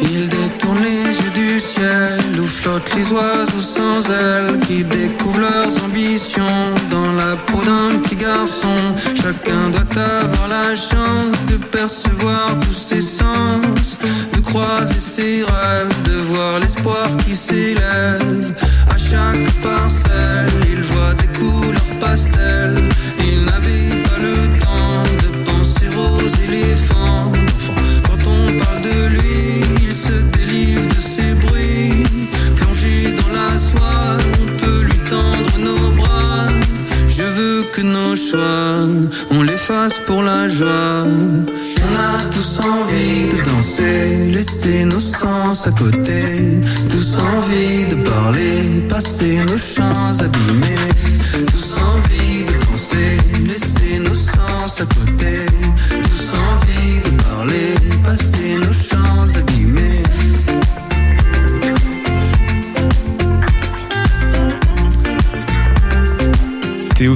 Il 0.00 0.28
détourne 0.30 0.82
les 0.82 1.04
yeux 1.04 1.30
du 1.34 1.60
ciel 1.60 2.40
où 2.40 2.46
flottent 2.46 2.94
les 2.96 3.12
oiseaux 3.12 3.60
sans 3.60 4.10
ailes 4.10 4.58
qui 4.66 4.84
découvrent 4.84 5.40
leurs 5.40 5.84
ambitions 5.84 6.81
dans 6.92 7.12
la 7.12 7.34
peau 7.46 7.62
d'un 7.64 7.98
petit 7.98 8.16
garçon. 8.16 8.76
Chacun 9.20 9.70
doit 9.70 10.02
avoir 10.20 10.48
la 10.48 10.74
chance 10.74 11.38
de 11.46 11.56
percevoir 11.56 12.46
tous 12.60 12.78
ses 12.90 13.00
sens, 13.00 13.98
de 14.34 14.40
croiser 14.40 15.00
ses 15.00 15.42
rêves, 15.42 16.02
de 16.04 16.16
voir 16.30 16.60
l'espoir 16.60 17.08
qui 17.24 17.34
s'élève. 17.34 18.54
À 18.94 18.98
chaque 18.98 19.50
parcelle, 19.62 20.52
il 20.72 20.82
voit 20.82 21.14
des 21.14 21.30
couleurs 21.38 21.92
pastel. 21.98 22.88
Il 23.18 23.44
n'avait 23.44 24.02
pas 24.06 24.18
le 24.28 24.36
temps 24.64 25.02
de 25.22 25.28
penser 25.50 25.88
aux 25.96 26.26
éléphants. 26.44 27.31
On 38.34 39.42
les 39.42 39.56
fasse 39.56 39.98
pour 40.06 40.22
la 40.22 40.48
joie. 40.48 41.04
On 41.04 41.96
a 41.96 42.30
tous 42.30 42.60
envie 42.60 43.28
de 43.28 43.42
danser, 43.44 44.30
laisser 44.32 44.84
nos 44.84 45.00
sens 45.00 45.66
à 45.66 45.70
côté. 45.72 46.60
Tous 46.90 47.18
envie 47.18 47.84
de 47.90 47.96
parler, 48.08 48.86
passer 48.88 49.44
nos 49.48 49.58
chants 49.58 50.18
abîmés. 50.20 50.88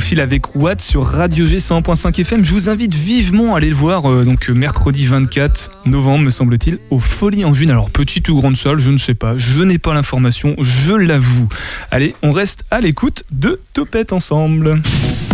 Théophile 0.07 0.21
avec 0.21 0.55
Watt 0.55 0.81
sur 0.81 1.05
Radio 1.05 1.47
G 1.47 1.57
100.5 1.57 2.21
FM. 2.21 2.45
Je 2.45 2.53
vous 2.53 2.69
invite 2.69 2.95
vivement 2.95 3.55
à 3.55 3.57
aller 3.57 3.71
le 3.71 3.75
voir 3.75 4.09
euh, 4.09 4.23
donc 4.23 4.49
euh, 4.49 4.53
mercredi 4.53 5.05
24 5.05 5.83
novembre, 5.85 6.27
me 6.27 6.31
semble-t-il, 6.31 6.79
aux 6.91 7.01
Folies 7.01 7.45
en 7.45 7.53
Juin. 7.53 7.71
Alors 7.71 7.91
petite 7.91 8.29
ou 8.29 8.37
grande 8.37 8.55
salle, 8.55 8.79
je 8.79 8.93
ne 8.93 8.99
sais 8.99 9.15
pas. 9.15 9.37
Je 9.37 9.65
n'ai 9.65 9.79
pas 9.79 9.95
l'information, 9.95 10.55
je 10.61 10.95
l'avoue. 10.95 11.49
Allez, 11.91 12.15
on 12.23 12.31
reste 12.31 12.65
à 12.71 12.81
l'écoute 12.81 13.25
de 13.33 13.61
Topette 13.73 14.13
ensemble. 14.13 14.81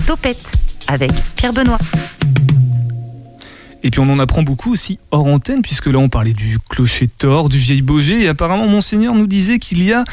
Topette 0.06 0.40
avec 0.88 1.12
Pierre 1.36 1.52
Benoît. 1.52 1.78
Et 3.84 3.90
puis 3.90 4.00
on 4.00 4.08
en 4.10 4.18
apprend 4.20 4.42
beaucoup 4.42 4.72
aussi 4.72 4.98
hors 5.10 5.26
antenne, 5.26 5.60
puisque 5.62 5.86
là 5.86 5.98
on 5.98 6.08
parlait 6.08 6.32
du 6.34 6.58
clocher 6.70 7.08
Thor, 7.08 7.48
du 7.48 7.58
vieil 7.58 7.82
Beaugé, 7.82 8.22
et 8.22 8.28
apparemment 8.28 8.66
Monseigneur 8.68 9.14
nous 9.14 9.26
disait 9.26 9.58
qu'il 9.58 9.82
y 9.82 9.92
a 9.92 10.04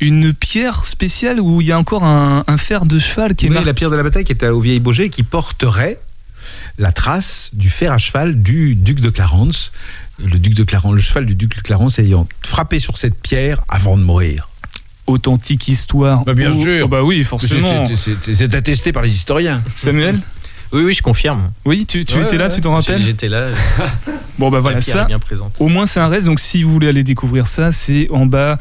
une 0.00 0.32
pierre 0.34 0.86
spéciale 0.86 1.40
où 1.40 1.60
il 1.60 1.68
y 1.68 1.72
a 1.72 1.78
encore 1.78 2.02
un, 2.04 2.42
un 2.46 2.56
fer 2.56 2.84
de 2.84 2.98
cheval 2.98 3.34
qui 3.36 3.46
est 3.46 3.48
Oui, 3.48 3.54
marqué. 3.54 3.66
la 3.68 3.74
pierre 3.74 3.90
de 3.90 3.96
la 3.96 4.02
bataille 4.02 4.24
qui 4.24 4.32
était 4.32 4.48
au 4.48 4.58
Vieil 4.60 4.80
Beaugé 4.80 5.08
qui 5.08 5.22
porterait 5.22 6.00
la 6.78 6.90
trace 6.90 7.50
du 7.52 7.70
fer 7.70 7.92
à 7.92 7.98
cheval 7.98 8.42
du 8.42 8.74
duc 8.74 8.98
de 9.00 9.10
Clarence. 9.10 9.70
Le 10.18 10.38
duc 10.38 10.54
de 10.54 10.64
Clarence, 10.64 10.94
le 10.94 11.00
cheval 11.00 11.26
du 11.26 11.34
duc 11.34 11.56
de 11.56 11.60
Clarence 11.62 11.98
ayant 12.00 12.26
frappé 12.42 12.80
sur 12.80 12.96
cette 12.96 13.20
pierre 13.20 13.60
avant 13.68 13.96
de 13.96 14.02
mourir. 14.02 14.48
Authentique 15.06 15.68
histoire. 15.68 16.24
Bah, 16.24 16.34
bien 16.34 16.50
Oh, 16.52 16.62
sûr. 16.62 16.84
oh 16.84 16.88
bah 16.88 17.02
oui, 17.02 17.22
forcément. 17.24 17.84
C'est 18.22 18.54
attesté 18.54 18.92
par 18.92 19.02
les 19.02 19.14
historiens. 19.14 19.62
Samuel? 19.74 20.20
Oui, 20.72 20.82
oui, 20.84 20.94
je 20.94 21.02
confirme. 21.02 21.50
Oui, 21.64 21.84
tu, 21.86 22.04
tu 22.04 22.16
Ouais, 22.16 22.24
étais 22.24 22.38
là, 22.38 22.48
ouais, 22.48 22.54
tu 22.54 22.60
t'en 22.60 22.72
rappelles 22.72 23.02
J'étais 23.02 23.28
là. 23.28 23.50
Bon 24.38 24.50
bah 24.50 24.60
voilà, 24.60 24.80
ça, 24.80 25.04
bien 25.04 25.20
au 25.60 25.68
moins 25.68 25.84
c'est 25.84 26.00
un 26.00 26.08
reste, 26.08 26.26
donc 26.26 26.40
si 26.40 26.62
vous 26.62 26.72
voulez 26.72 26.88
aller 26.88 27.04
découvrir 27.04 27.46
ça, 27.46 27.70
c'est 27.70 28.08
en 28.10 28.24
bas 28.24 28.56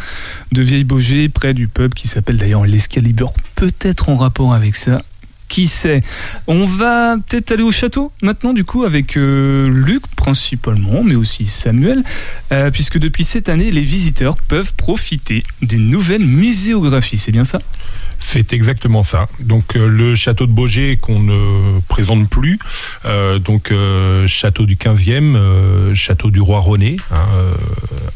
de 0.52 0.62
Vieille 0.62 0.84
Beaugé, 0.84 1.30
près 1.30 1.54
du 1.54 1.68
pub 1.68 1.94
qui 1.94 2.08
s'appelle 2.10 2.38
d'ailleurs 2.38 2.66
l'Escalibur, 2.66 3.34
peut-être 3.56 4.10
en 4.10 4.18
rapport 4.18 4.54
avec 4.54 4.76
ça. 4.76 5.02
Qui 5.52 5.68
sait 5.68 6.02
On 6.48 6.66
va 6.66 7.18
peut-être 7.28 7.52
aller 7.52 7.62
au 7.62 7.74
château 7.74 8.14
maintenant, 8.22 8.54
du 8.54 8.64
coup, 8.64 8.86
avec 8.86 9.18
euh, 9.18 9.68
Luc 9.68 10.02
principalement, 10.16 11.04
mais 11.04 11.16
aussi 11.16 11.46
Samuel, 11.46 12.04
euh, 12.54 12.72
puisque 12.72 12.98
depuis 12.98 13.26
cette 13.26 13.50
année, 13.50 13.70
les 13.70 13.82
visiteurs 13.82 14.38
peuvent 14.38 14.74
profiter 14.76 15.44
d'une 15.62 15.90
nouvelle 15.90 16.24
muséographie, 16.24 17.18
c'est 17.18 17.34
bien 17.34 17.44
ça? 17.44 17.60
C'est 18.18 18.54
exactement 18.54 19.04
ça. 19.04 19.28
Donc 19.42 19.76
euh, 19.76 19.90
le 19.90 20.16
château 20.16 20.46
de 20.46 20.54
Beaugé 20.54 20.96
qu'on 20.96 21.20
ne 21.20 21.82
présente 21.90 22.30
plus, 22.30 22.58
donc 23.44 23.74
château 24.28 24.66
du 24.66 24.78
15e, 24.78 25.36
euh, 25.36 25.94
château 25.96 26.30
du 26.30 26.40
roi 26.40 26.62
René, 26.62 26.96
hein, 27.12 27.26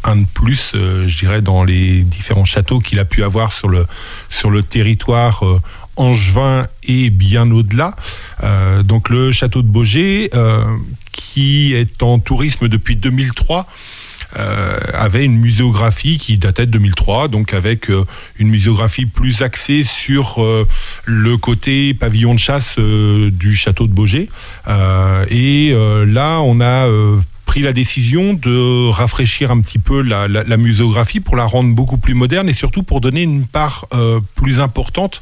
un 0.06 0.16
de 0.18 0.28
plus, 0.34 0.72
je 0.74 1.18
dirais, 1.18 1.42
dans 1.42 1.66
les 1.66 2.04
différents 2.04 2.46
châteaux 2.46 2.80
qu'il 2.80 3.00
a 3.00 3.06
pu 3.06 3.24
avoir 3.24 3.52
sur 3.52 3.68
le, 3.68 3.86
sur 4.30 4.50
le 4.52 4.64
territoire 4.64 5.44
angevin 5.96 6.68
et 6.84 7.10
bien 7.10 7.50
au-delà. 7.52 7.96
Euh, 8.44 8.84
donc 8.84 9.10
le 9.10 9.32
château 9.32 9.62
de 9.62 9.68
Beaugé, 9.68 10.30
euh, 10.34 10.64
qui 11.12 11.74
est 11.74 12.04
en 12.04 12.20
tourisme 12.20 12.68
depuis 12.68 12.96
2003, 12.96 13.68
euh, 14.38 14.78
avait 14.94 15.24
une 15.24 15.38
muséographie 15.38 16.18
qui 16.18 16.38
datait 16.38 16.66
de 16.66 16.72
2003, 16.72 17.30
donc 17.30 17.54
avec 17.54 17.90
une 18.38 18.50
muséographie 18.50 19.06
plus 19.06 19.42
axée 19.42 19.84
sur 19.84 20.44
le 21.06 21.38
côté 21.38 21.94
pavillon 21.94 22.34
de 22.34 22.40
chasse 22.40 22.78
du 22.78 23.56
château 23.56 23.88
de 23.88 23.94
Beaugé. 23.94 24.30
Et 25.30 25.74
là, 26.06 26.42
on 26.42 26.60
a 26.60 26.86
pris 27.46 27.62
la 27.62 27.72
décision 27.72 28.34
de 28.34 28.90
rafraîchir 28.90 29.52
un 29.52 29.62
petit 29.62 29.80
peu 29.80 30.02
la, 30.02 30.58
muséographie 30.58 31.22
pour 31.22 31.38
la 31.38 31.46
rendre 31.46 31.74
beaucoup 31.74 31.98
plus 31.98 32.14
moderne 32.14 32.50
et 32.50 32.54
surtout 32.54 32.84
pour 32.84 33.00
donner 33.00 33.22
une 33.22 33.46
part 33.46 33.88
plus 34.36 34.60
importante 34.60 35.22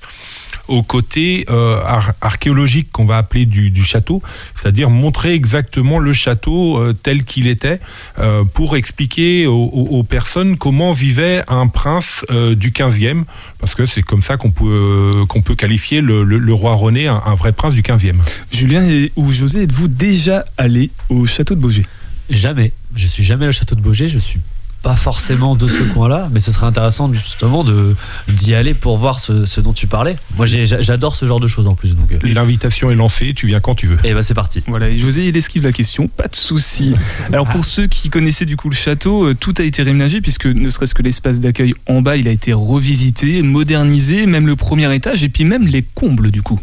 au 0.68 0.82
côté 0.84 1.46
euh, 1.50 1.78
ar- 1.86 2.14
archéologique 2.22 2.92
qu'on 2.92 3.06
va 3.06 3.18
appeler 3.18 3.46
du, 3.46 3.70
du 3.70 3.84
château, 3.84 4.22
c'est-à-dire 4.56 4.90
montrer 4.90 5.34
exactement 5.34 6.00
le 6.00 6.14
château 6.14 6.78
euh, 6.78 6.94
tel 6.94 7.24
qu'il 7.26 7.48
était 7.48 7.80
euh, 8.20 8.44
pour 8.46 8.76
expliquer 8.78 9.46
aux, 9.48 10.04
personnes 10.04 10.58
comment 10.58 10.94
vivait 10.94 11.44
un 11.48 11.68
prince 11.68 12.26
euh, 12.32 12.56
du 12.56 12.72
15e, 12.72 13.24
parce 13.60 13.76
que 13.76 13.86
c'est 13.86 14.02
comme 14.04 14.22
ça 14.22 14.38
qu'on 14.38 14.52
peut, 14.52 14.64
euh, 14.66 15.26
qu'on 15.26 15.42
peut 15.42 15.56
qualifier 15.56 16.02
le, 16.02 16.24
le- 16.24 16.38
le 16.38 16.54
roi 16.54 16.74
René, 16.76 17.08
un, 17.08 17.22
un 17.26 17.36
vrai 17.36 17.52
prince 17.52 17.74
du 17.74 17.82
15e. 17.82 18.16
Julien 18.52 18.88
et- 18.88 19.12
ou 19.16 19.32
José, 19.32 19.64
êtes-vous 19.64 19.88
déjà 19.88 20.46
allé 20.58 20.92
au 21.10 21.26
château 21.26 21.56
de 21.56 21.60
Beaugé? 21.60 21.86
Jamais. 22.30 22.72
Je 22.96 23.06
suis 23.08 23.24
jamais 23.24 23.46
allé 23.46 23.50
au 23.50 23.58
château 23.60 23.76
de 23.76 23.82
Beaugé. 23.82 24.08
Je 24.08 24.20
suis 24.20 24.40
pas 24.84 24.96
forcément 24.98 25.56
de 25.56 25.68
ce 25.68 25.82
coin-là, 25.82 26.30
mais 26.34 26.42
ce 26.42 26.52
serait 26.52 26.68
intéressant 26.68 27.12
justement 27.14 27.64
de 27.64 27.96
d'y 28.28 28.54
aller 28.54 28.74
pour 28.74 28.98
voir 28.98 29.20
ce, 29.22 29.46
ce 29.46 29.62
dont 29.62 29.72
tu 29.74 29.88
parlais. 29.88 30.18
Moi, 30.36 30.46
j'adore 30.46 31.16
ce 31.16 31.26
genre 31.26 31.40
de 31.40 31.48
choses 31.48 31.68
en 31.68 31.74
plus. 31.76 31.96
Donc, 31.96 32.12
euh, 32.12 32.20
L'invitation 32.24 32.92
est 32.92 32.96
lancée, 32.96 33.34
tu 33.34 33.48
viens 33.48 33.62
quand 33.62 33.76
tu 33.76 33.88
veux. 33.88 33.98
et 34.04 34.14
bah 34.14 34.22
c'est 34.22 34.34
parti. 34.34 34.62
Voilà, 34.68 34.90
et 34.90 34.98
José, 34.98 35.26
il 35.28 35.38
esquive 35.38 35.64
la 35.64 35.72
question, 35.72 36.08
pas 36.10 36.28
de 36.28 36.36
souci. 36.36 36.94
Alors 37.32 37.48
pour 37.48 37.64
ceux 37.64 37.88
qui 37.88 38.10
connaissaient 38.10 38.46
du 38.46 38.58
coup 38.58 38.70
le 38.70 38.76
château, 38.76 39.30
euh, 39.30 39.34
tout 39.34 39.54
a 39.58 39.64
été 39.64 39.82
réménagé 39.84 40.20
puisque 40.20 40.46
ne 40.48 40.70
serait-ce 40.70 40.94
que 40.94 41.02
l'espace 41.02 41.40
d'accueil 41.40 41.74
en 41.88 42.02
bas, 42.02 42.18
il 42.18 42.28
a 42.28 42.32
été 42.32 42.52
revisité, 42.52 43.42
modernisé, 43.42 44.26
même 44.26 44.46
le 44.48 44.58
premier 44.58 44.94
étage 44.94 45.24
et 45.24 45.30
puis 45.30 45.46
même 45.46 45.66
les 45.66 45.82
combles 45.84 46.30
du 46.30 46.42
coup. 46.42 46.60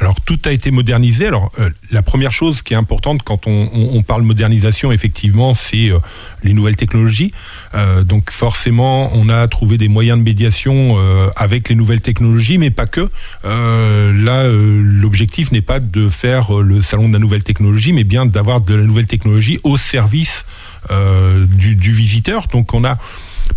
Alors 0.00 0.20
tout 0.20 0.38
a 0.44 0.50
été 0.50 0.70
modernisé. 0.70 1.26
Alors 1.28 1.52
euh, 1.60 1.70
la 1.90 2.02
première 2.02 2.32
chose 2.32 2.62
qui 2.62 2.74
est 2.74 2.76
importante 2.76 3.22
quand 3.22 3.46
on, 3.46 3.70
on- 3.72 3.90
on 3.96 4.02
parle 4.02 4.22
modernisation, 4.22 4.90
effectivement, 4.92 5.54
c'est 5.54 5.90
euh, 5.90 5.98
les 6.42 6.52
nouvelles 6.52 6.76
technologies. 6.76 7.32
Euh, 7.74 8.02
donc 8.02 8.30
forcément, 8.30 9.10
on 9.14 9.28
a 9.28 9.46
trouvé 9.48 9.78
des 9.78 9.88
moyens 9.88 10.18
de 10.18 10.24
médiation 10.24 10.96
euh, 10.98 11.28
avec 11.36 11.68
les 11.68 11.74
nouvelles 11.76 12.00
technologies, 12.00 12.58
mais 12.58 12.70
pas 12.70 12.86
que. 12.86 13.08
Euh, 13.44 14.12
là, 14.24 14.42
euh, 14.42 14.80
l'objectif 14.82 15.52
n'est 15.52 15.60
pas 15.62 15.78
de 15.80 16.08
faire 16.08 16.52
le 16.60 16.82
salon 16.82 17.08
de 17.08 17.12
la 17.12 17.18
nouvelle 17.20 17.44
technologie, 17.44 17.92
mais 17.92 18.04
bien 18.04 18.26
d'avoir 18.26 18.60
de 18.60 18.74
la 18.74 18.82
nouvelle 18.84 19.06
technologie 19.06 19.60
au 19.62 19.76
service 19.76 20.44
du, 21.48 21.76
du 21.76 21.92
visiteur. 21.92 22.46
Donc 22.52 22.74
on 22.74 22.84
a 22.84 22.98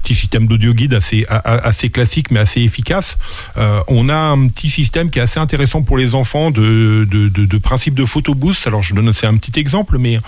petit 0.02 0.16
système 0.16 0.48
d'audio 0.48 0.74
guide 0.74 0.94
assez, 0.94 1.90
classique 1.90 2.32
mais 2.32 2.40
assez 2.40 2.62
efficace. 2.62 3.18
Euh, 3.58 3.80
on 3.88 4.10
a 4.10 4.18
un 4.18 4.48
petit 4.48 4.70
système 4.70 5.10
qui 5.10 5.20
est 5.20 5.22
assez 5.22 5.40
intéressant 5.40 5.82
pour 5.82 5.98
les 5.98 6.16
enfants 6.16 6.52
de, 6.52 7.08
de, 7.10 7.30
de, 7.30 7.46
de 7.46 7.58
principe 7.58 7.94
de 7.94 8.06
photoboost. 8.06 8.68
Alors 8.68 8.84
je 8.84 8.94
donne 8.94 9.08
un 9.08 9.38
petit 9.38 9.60
exemple, 9.60 9.98
mais 9.98 10.20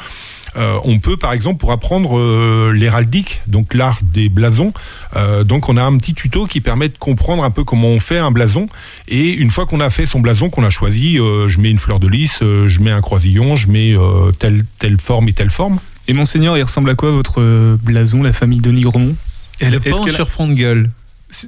euh, 0.56 0.78
on 0.84 1.00
peut 1.00 1.18
par 1.18 1.34
exemple 1.34 1.60
pour 1.60 1.72
apprendre 1.72 2.18
euh, 2.18 2.72
l'héraldique, 2.74 3.42
donc 3.48 3.74
l'art 3.74 4.00
des 4.02 4.30
blasons. 4.30 4.74
euh, 5.16 5.44
donc 5.44 5.70
on 5.70 5.78
a 5.78 5.84
un 5.84 5.98
petit 5.98 6.14
tuto 6.14 6.46
qui 6.48 6.62
permet 6.62 6.90
de 6.90 6.98
comprendre 6.98 7.44
un 7.44 7.52
peu 7.52 7.64
comment 7.64 7.90
on 7.90 8.00
fait 8.00 8.18
un 8.18 8.32
blason. 8.32 8.68
Et 9.08 9.34
une 9.34 9.52
fois 9.52 9.66
qu'on 9.66 9.80
a 9.80 9.90
fait 9.90 10.06
son 10.06 10.20
blason, 10.20 10.50
qu'on 10.50 10.64
a 10.64 10.70
choisi, 10.70 11.16
je 11.18 11.60
mets 11.60 11.70
une 11.70 11.80
fleur 11.80 12.00
de 12.00 12.08
lys, 12.08 12.40
je 12.42 12.80
mets 12.80 12.92
un 12.92 13.02
croisillon, 13.02 13.56
je 13.56 13.68
mets 13.68 13.96
telle 14.40 14.66
telle 14.80 15.00
forme 15.00 15.30
et 15.30 15.34
telle 15.34 15.52
forme. 15.52 15.80
Et 16.08 16.14
monseigneur, 16.14 16.58
il 16.58 16.64
ressemble 16.64 16.90
à 16.90 16.96
quoi 16.96 17.12
votre 17.12 17.78
blason, 17.84 18.24
la 18.24 18.34
famille 18.34 18.60
Denis 18.60 18.82
Gremont 18.82 19.16
Est-ce 19.60 19.78
pan 19.90 20.08
sur 20.08 20.30
fond 20.30 20.48
de 20.48 20.54
gueule. 20.54 20.90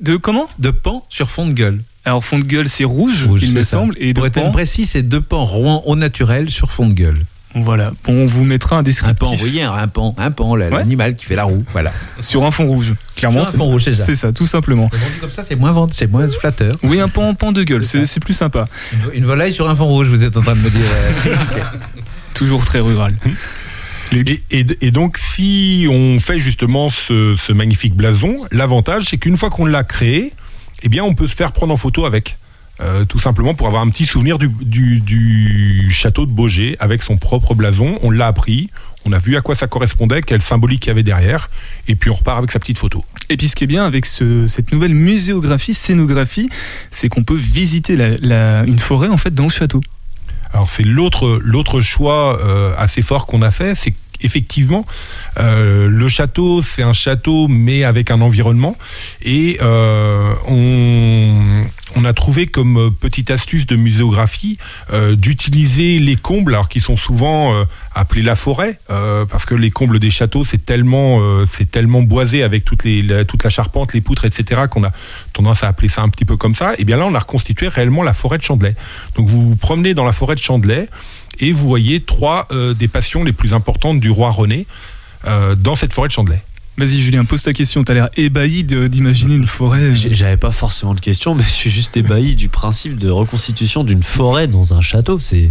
De 0.02 0.16
comment 0.16 0.48
De 0.60 0.70
pan 0.72 1.06
sur 1.10 1.30
fond 1.32 1.48
de 1.48 1.54
gueule. 1.54 1.82
Alors 2.06 2.24
fond 2.24 2.40
de 2.40 2.44
gueule 2.46 2.68
c'est 2.70 2.84
rouge, 2.84 3.26
Rouge, 3.28 3.42
il 3.44 3.54
me 3.54 3.64
ça. 3.64 3.78
semble, 3.78 3.96
et 4.00 4.14
Pour 4.14 4.26
être 4.26 4.34
pan, 4.34 4.52
précis, 4.52 4.86
c'est 4.86 5.04
deux 5.04 5.22
pans 5.22 5.44
Rouen 5.46 5.84
au 5.86 5.96
naturel 5.96 6.50
sur 6.50 6.72
fond 6.72 6.88
de 6.88 6.94
gueule. 6.94 7.20
voilà. 7.54 7.92
Bon, 8.04 8.14
on 8.24 8.26
vous 8.26 8.44
mettra 8.44 8.76
un 8.76 8.80
Un 8.80 8.82
pan, 8.82 8.86
descriptif 8.86 9.30
vous 9.30 9.36
voyez, 9.38 9.62
un 9.64 9.88
pan, 9.88 10.16
un 10.18 10.32
pan, 10.32 10.52
Ouais. 10.52 10.70
l'animal 10.70 11.16
qui 11.16 11.26
fait 11.26 11.36
la 11.36 11.44
roue. 11.44 11.64
Voilà. 11.74 11.92
sur 12.20 12.44
un 12.44 12.50
fond 12.52 12.66
rouge. 12.66 12.94
Clairement, 13.16 13.44
Sur 13.44 13.56
un 13.56 13.58
fond 13.58 13.66
rouge, 13.66 13.84
c'est 13.84 13.94
ça. 13.94 14.06
C'est 14.06 14.16
ça, 14.16 14.32
tout 14.34 14.46
simplement. 14.48 14.90
Vendu 14.92 15.18
comme 15.20 15.32
ça, 15.32 15.44
c'est 15.44 15.56
moins 15.56 15.72
vendu, 15.72 15.94
c'est 15.96 16.08
moins 16.10 16.28
flatteur. 16.28 16.78
Oui, 16.84 17.00
un 17.00 17.08
pan, 17.08 17.34
pan 17.36 17.52
de 17.52 17.64
gueule, 17.64 17.86
C'est 17.86 18.20
plus 18.20 18.34
sympa. 18.34 18.68
Une, 18.94 19.20
une 19.20 19.26
volaille 19.26 19.54
sur 19.54 19.70
un 19.70 19.76
fond 19.76 19.86
rouge, 19.86 20.10
vous 20.10 20.24
êtes 20.24 20.38
en 20.38 20.42
train 20.42 20.56
de 20.56 20.62
me 20.62 20.70
dire. 20.70 20.82
euh, 21.28 21.36
Toujours 22.34 22.66
très 22.66 22.80
rural. 22.80 23.14
Et, 24.12 24.42
et- 24.52 24.66
et 24.82 24.92
donc, 24.92 25.18
si 25.18 25.88
on 25.90 26.20
fait 26.20 26.40
justement 26.40 26.90
ce, 26.90 27.36
ce 27.38 27.54
magnifique 27.54 27.96
blason, 27.96 28.46
l'avantage, 28.52 29.06
c'est 29.10 29.18
qu'une 29.18 29.38
fois 29.38 29.50
qu'on 29.50 29.66
l'a 29.66 29.84
créé, 29.84 30.34
eh 30.84 30.90
bien, 30.90 31.04
on 31.04 31.14
peut 31.14 31.28
se 31.28 31.36
faire 31.36 31.52
prendre 31.52 31.74
en 31.74 31.78
photo 31.78 32.06
avec. 32.06 32.38
Euh, 32.80 33.06
tout 33.06 33.20
simplement 33.20 33.54
pour 33.54 33.68
avoir 33.68 33.84
un 33.84 33.90
petit 33.90 34.08
souvenir 34.08 34.40
du, 34.40 34.50
du- 34.62 35.02
du 35.02 35.92
château 35.92 36.26
de 36.26 36.32
Beaugé 36.32 36.76
avec 36.80 37.04
son 37.04 37.16
propre 37.18 37.54
blason. 37.54 38.00
On 38.02 38.10
l'a 38.10 38.26
appris, 38.26 38.72
on 39.06 39.12
a 39.12 39.20
vu 39.20 39.36
à 39.38 39.42
quoi 39.42 39.54
ça 39.54 39.68
correspondait, 39.68 40.22
quelle 40.24 40.42
symbolique 40.42 40.86
il 40.86 40.90
y 40.90 40.92
avait 40.92 41.04
derrière, 41.04 41.52
et 41.88 41.96
puis 41.96 42.10
on 42.10 42.16
repart 42.16 42.40
avec 42.40 42.52
sa 42.52 42.58
petite 42.58 42.80
photo. 42.80 43.06
Et 43.30 43.38
puis 43.38 43.50
ce 43.50 43.56
qui 43.56 43.66
est 43.66 43.68
bien 43.68 43.86
avec 43.86 44.08
ce- 44.08 44.48
cette 44.48 44.72
nouvelle 44.72 44.96
muséographie, 44.96 45.76
scénographie, 45.76 46.50
c'est 46.90 47.08
qu'on 47.08 47.24
peut 47.24 47.38
visiter 47.38 47.96
la- 47.96 48.18
la- 48.18 48.64
une 48.66 48.80
forêt 48.80 49.10
en 49.10 49.18
fait 49.18 49.34
dans 49.36 49.44
le 49.44 49.50
château. 49.50 49.82
Alors 50.52 50.68
c'est 50.70 50.84
l'autre 50.84 51.40
l'autre 51.44 51.82
choix 51.82 52.44
euh, 52.44 52.74
assez 52.80 53.04
fort 53.04 53.28
qu'on 53.28 53.44
a 53.44 53.52
fait, 53.52 53.76
c'est 53.76 53.94
effectivement 54.24 54.86
euh, 55.40 55.88
le 55.88 56.08
château 56.10 56.62
c'est 56.62 56.84
un 56.84 56.94
château 56.94 57.48
mais 57.48 57.84
avec 57.84 58.12
un 58.12 58.22
environnement 58.22 58.76
et 59.24 59.58
euh, 59.62 60.34
on 60.48 61.64
on 61.98 62.06
a 62.06 62.14
trouvé 62.14 62.48
comme 62.48 62.78
euh, 62.78 62.90
petite 62.90 63.32
astuce 63.32 63.66
de 63.68 63.76
muséographie 63.76 64.58
euh, 64.94 65.16
d'utiliser 65.18 66.00
les 66.00 66.16
combles, 66.16 66.54
alors 66.54 66.70
qui 66.70 66.80
sont 66.80 66.96
souvent 66.96 67.54
euh, 67.54 67.66
appelés 67.94 68.22
la 68.22 68.38
forêt, 68.38 68.80
euh, 68.90 69.26
parce 69.26 69.46
que 69.46 69.56
les 69.56 69.72
combles 69.72 70.00
des 70.00 70.10
châteaux 70.10 70.46
c'est 70.46 70.66
tellement 70.66 71.20
c'est 71.48 71.70
tellement 71.70 72.02
boisé 72.02 72.44
avec 72.44 72.64
toutes 72.64 72.86
les 72.86 73.02
la- 73.02 73.26
toute 73.26 73.44
la 73.44 73.50
charpente, 73.50 73.94
les 73.94 74.00
poutres, 74.00 74.24
etc. 74.24 74.62
qu'on 74.72 74.86
a 74.86 74.92
tendance 75.34 75.64
à 75.66 75.68
appeler 75.68 75.90
ça 75.90 76.02
un 76.02 76.08
petit 76.10 76.24
peu 76.24 76.38
comme 76.38 76.56
ça. 76.56 76.74
Et 76.78 76.86
bien 76.86 76.96
là 76.96 77.06
on 77.06 77.14
a 77.14 77.20
reconstitué 77.20 77.68
réellement 77.68 78.04
la 78.04 78.14
forêt 78.14 78.38
de 78.38 78.44
Chandelay. 78.44 78.74
Donc 79.16 79.28
vous 79.28 79.42
vous 79.50 79.56
promenez 79.58 79.94
dans 79.94 80.06
la 80.06 80.14
forêt 80.14 80.36
de 80.36 80.42
Chandelay 80.42 80.88
et 81.40 81.52
vous 81.52 81.68
voyez 81.68 82.02
trois 82.02 82.48
euh, 82.52 82.74
des 82.74 82.88
passions 82.88 83.24
les 83.24 83.34
plus 83.34 83.54
importantes 83.54 84.00
du 84.00 84.10
roi 84.10 84.30
René 84.32 84.66
euh, 85.28 85.56
dans 85.56 85.76
cette 85.76 85.94
forêt 85.94 86.08
de 86.08 86.14
Chandelay. 86.14 86.42
Vas-y 86.78 87.00
Julien, 87.00 87.26
pose 87.26 87.44
ta 87.44 87.54
question, 87.54 87.84
t'as 87.84 87.94
l'air 87.94 88.10
ébahi 88.16 88.64
d'imaginer 88.64 89.36
une 89.36 89.46
forêt. 89.46 89.94
J'ai- 89.94 90.14
J'avais 90.14 90.38
pas 90.38 90.52
forcément 90.52 90.94
de 90.94 91.00
questions, 91.02 91.36
mais 91.36 91.44
je 91.44 91.50
suis 91.50 91.70
juste 91.70 91.96
ébahi 91.98 92.34
du 92.36 92.48
principe 92.50 92.98
de 92.98 93.10
reconstitution 93.10 93.84
d'une 93.84 94.02
forêt 94.04 94.48
dans 94.48 94.74
un 94.74 94.82
château. 94.82 95.20
C'est 95.20 95.50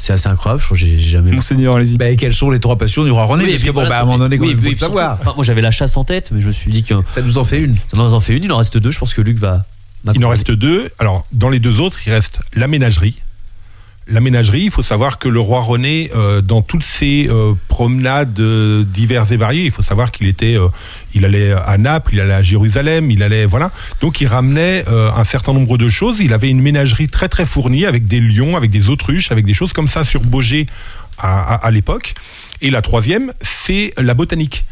c'est 0.00 0.12
assez 0.12 0.28
incroyable. 0.28 0.60
Je 0.60 0.66
crois 0.66 0.76
que 0.76 0.84
j'ai 0.84 0.98
jamais. 0.98 1.32
Monseigneur, 1.32 1.74
allez-y. 1.74 1.96
bah, 1.96 2.08
et 2.10 2.16
quelles 2.16 2.34
sont 2.34 2.50
les 2.50 2.60
trois 2.60 2.76
passions 2.76 3.02
du 3.02 3.10
roi 3.10 3.24
René? 3.24 3.44
Oui, 3.44 3.50
Parce 3.52 3.64
que 3.64 3.68
bon, 3.70 3.72
voilà, 3.80 3.88
bah, 3.88 3.98
à 3.98 4.02
un 4.02 4.04
moment 4.04 4.18
donné, 4.18 4.38
quand 4.38 4.44
oui, 4.44 4.54
même, 4.54 4.62
faut 4.62 4.68
surtout- 4.68 4.84
savoir. 4.84 5.18
enfin, 5.20 5.32
moi 5.34 5.44
j'avais 5.44 5.62
la 5.62 5.72
chasse 5.72 5.96
en 5.96 6.04
tête, 6.04 6.30
mais 6.32 6.40
je 6.40 6.48
me 6.48 6.52
suis 6.52 6.70
dit 6.70 6.84
que 6.84 6.94
Ça 7.08 7.22
nous 7.22 7.38
en 7.38 7.44
fait 7.44 7.58
une. 7.58 7.74
ça 7.90 7.96
nous 7.96 8.14
en 8.14 8.20
fait 8.20 8.36
une, 8.36 8.44
il 8.44 8.52
en 8.52 8.58
reste 8.58 8.76
deux. 8.78 8.90
Je 8.92 8.98
pense 9.00 9.14
que 9.14 9.22
Luc 9.22 9.38
va. 9.38 9.64
Il 10.14 10.24
en 10.24 10.28
reste 10.28 10.52
deux. 10.52 10.90
Alors, 11.00 11.26
dans 11.32 11.48
les 11.48 11.58
deux 11.58 11.80
autres, 11.80 11.98
il 12.06 12.12
reste 12.12 12.38
la 12.54 12.68
ménagerie. 12.68 13.16
La 14.10 14.20
ménagerie, 14.20 14.62
il 14.62 14.70
faut 14.70 14.82
savoir 14.82 15.18
que 15.18 15.28
le 15.28 15.38
roi 15.38 15.60
René, 15.60 16.10
euh, 16.16 16.40
dans 16.40 16.62
toutes 16.62 16.82
ses 16.82 17.28
euh, 17.28 17.52
promenades 17.68 18.40
euh, 18.40 18.82
diverses 18.82 19.32
et 19.32 19.36
variées, 19.36 19.64
il 19.64 19.70
faut 19.70 19.82
savoir 19.82 20.12
qu'il 20.12 20.28
était, 20.28 20.56
il 21.14 21.26
allait 21.26 21.52
à 21.52 21.76
Naples, 21.76 22.14
il 22.14 22.20
allait 22.20 22.32
à 22.32 22.42
Jérusalem, 22.42 23.10
il 23.10 23.22
allait, 23.22 23.44
voilà. 23.44 23.70
Donc, 24.00 24.22
il 24.22 24.26
ramenait 24.26 24.84
un 24.88 25.24
certain 25.24 25.52
nombre 25.52 25.76
de 25.76 25.90
choses. 25.90 26.20
Il 26.20 26.32
avait 26.32 26.48
une 26.48 26.62
ménagerie 26.62 27.08
très 27.08 27.28
très 27.28 27.44
fournie 27.44 27.84
avec 27.84 28.06
des 28.06 28.20
lions, 28.20 28.56
avec 28.56 28.70
des 28.70 28.88
autruches, 28.88 29.30
avec 29.30 29.44
des 29.44 29.54
choses 29.54 29.74
comme 29.74 29.88
ça 29.88 30.04
sur 30.04 30.22
Beaugé 30.22 30.66
à, 31.18 31.70
l'époque. 31.70 32.14
Et 32.62 32.70
la 32.70 32.80
troisième, 32.80 33.32
c'est 33.42 33.92
la 33.98 34.14
botanique. 34.14 34.64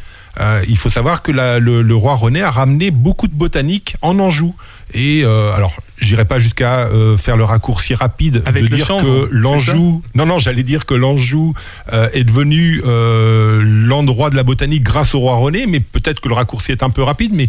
Il 0.69 0.79
faut 0.79 0.91
savoir 0.91 1.23
que 1.23 1.33
le, 1.33 1.83
le 1.83 1.95
roi 1.95 2.15
René 2.15 2.41
a 2.41 2.51
ramené 2.51 2.91
beaucoup 2.91 3.29
de 3.29 3.35
botanique 3.35 3.97
en 4.01 4.19
Anjou. 4.19 4.55
Et 4.95 5.23
euh, 5.25 5.53
alors, 5.53 5.77
j'irai 6.01 6.25
pas 6.25 6.39
jusqu'à 6.39 6.87
euh, 6.87 7.17
faire 7.17 7.37
le 7.37 7.45
raccourci 7.45 7.95
rapide 7.95 8.43
Avec 8.47 8.65
de 8.65 8.69
le 8.71 8.77
dire 8.77 8.87
que 8.87 9.29
l'Anjou, 9.31 10.03
non 10.15 10.27
non, 10.27 10.39
j'allais 10.39 10.63
dire 10.63 10.87
que 10.87 10.95
l'Anjou 10.95 11.55
euh, 11.93 12.09
est 12.13 12.25
devenu 12.25 12.83
euh, 12.85 13.63
l'endroit 13.65 14.31
de 14.31 14.37
la 14.37 14.43
botanique 14.43 14.83
grâce 14.83 15.15
au 15.15 15.21
roi 15.21 15.37
René, 15.37 15.67
mais 15.67 15.81
peut-être 15.81 16.21
que 16.21 16.29
le 16.29 16.35
raccourci 16.35 16.73
est 16.73 16.83
un 16.83 16.91
peu 16.91 17.03
rapide, 17.03 17.33
mais 17.35 17.49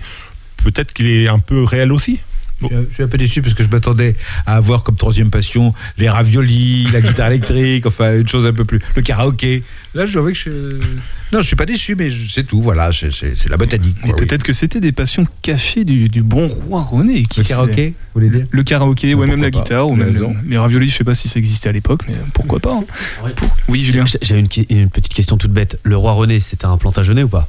peut-être 0.63 0.93
qu'il 0.93 1.07
est 1.07 1.27
un 1.27 1.39
peu 1.39 1.63
réel 1.63 1.91
aussi. 1.91 2.21
Je 2.61 2.65
suis 2.67 2.75
un- 2.75 2.85
je 2.89 2.93
suis 2.95 3.03
un 3.03 3.07
peu 3.07 3.17
déçu 3.17 3.41
parce 3.41 3.53
que 3.53 3.63
je 3.63 3.69
m'attendais 3.69 4.15
à 4.45 4.55
avoir 4.55 4.83
comme 4.83 4.95
troisième 4.95 5.29
passion 5.29 5.73
les 5.97 6.09
raviolis, 6.09 6.87
la 6.91 7.01
guitare 7.01 7.27
électrique, 7.27 7.85
enfin 7.85 8.19
une 8.19 8.27
chose 8.27 8.45
un 8.47 8.53
peu 8.53 8.65
plus. 8.65 8.79
le 8.95 9.01
karaoké. 9.03 9.63
Là, 9.93 10.05
je 10.05 10.13
dois 10.13 10.21
avouer 10.21 10.33
que 10.33 10.39
je. 10.39 10.49
Non, 11.33 11.41
je 11.41 11.47
suis 11.47 11.55
pas 11.55 11.65
déçu, 11.65 11.95
mais 11.95 12.09
c'est 12.29 12.45
tout. 12.45 12.61
Voilà, 12.61 12.91
c'est- 12.91 13.47
la 13.49 13.57
botanique. 13.57 13.95
Oui. 14.03 14.11
peut-être 14.17 14.43
que 14.43 14.53
c'était 14.53 14.79
des 14.79 14.91
passions 14.91 15.27
cachées 15.41 15.83
du, 15.85 16.09
du 16.09 16.21
bon 16.23 16.47
roi 16.47 16.81
René. 16.81 17.23
qui 17.23 17.41
Le 17.41 17.45
karaoké, 17.45 17.87
vous 17.89 18.21
voulez 18.21 18.29
dire 18.29 18.47
Le 18.49 18.63
karaoké, 18.63 19.13
ouais, 19.13 19.27
même 19.27 19.41
la 19.41 19.51
pas, 19.51 19.59
guitare, 19.59 19.87
ou 19.89 19.95
même 19.95 20.07
raison. 20.11 20.35
les 20.47 20.57
raviolis, 20.57 20.89
je 20.89 20.95
sais 20.95 21.03
pas 21.03 21.15
si 21.15 21.27
ça 21.27 21.37
existait 21.39 21.69
à 21.69 21.73
l'époque, 21.73 22.01
mais 22.07 22.15
pourquoi 22.33 22.59
pas. 22.59 22.73
hein. 22.73 23.29
Oui, 23.67 23.83
Julien. 23.83 24.05
J'ai- 24.05 24.19
J'avais 24.21 24.39
une, 24.41 24.47
une 24.69 24.89
petite 24.89 25.13
question 25.13 25.37
toute 25.37 25.51
bête. 25.51 25.79
Le 25.83 25.95
roi 25.97 26.13
René, 26.13 26.39
c'était 26.39 26.65
un 26.65 26.77
plantagenet 26.77 27.23
ou 27.23 27.27
pas? 27.29 27.47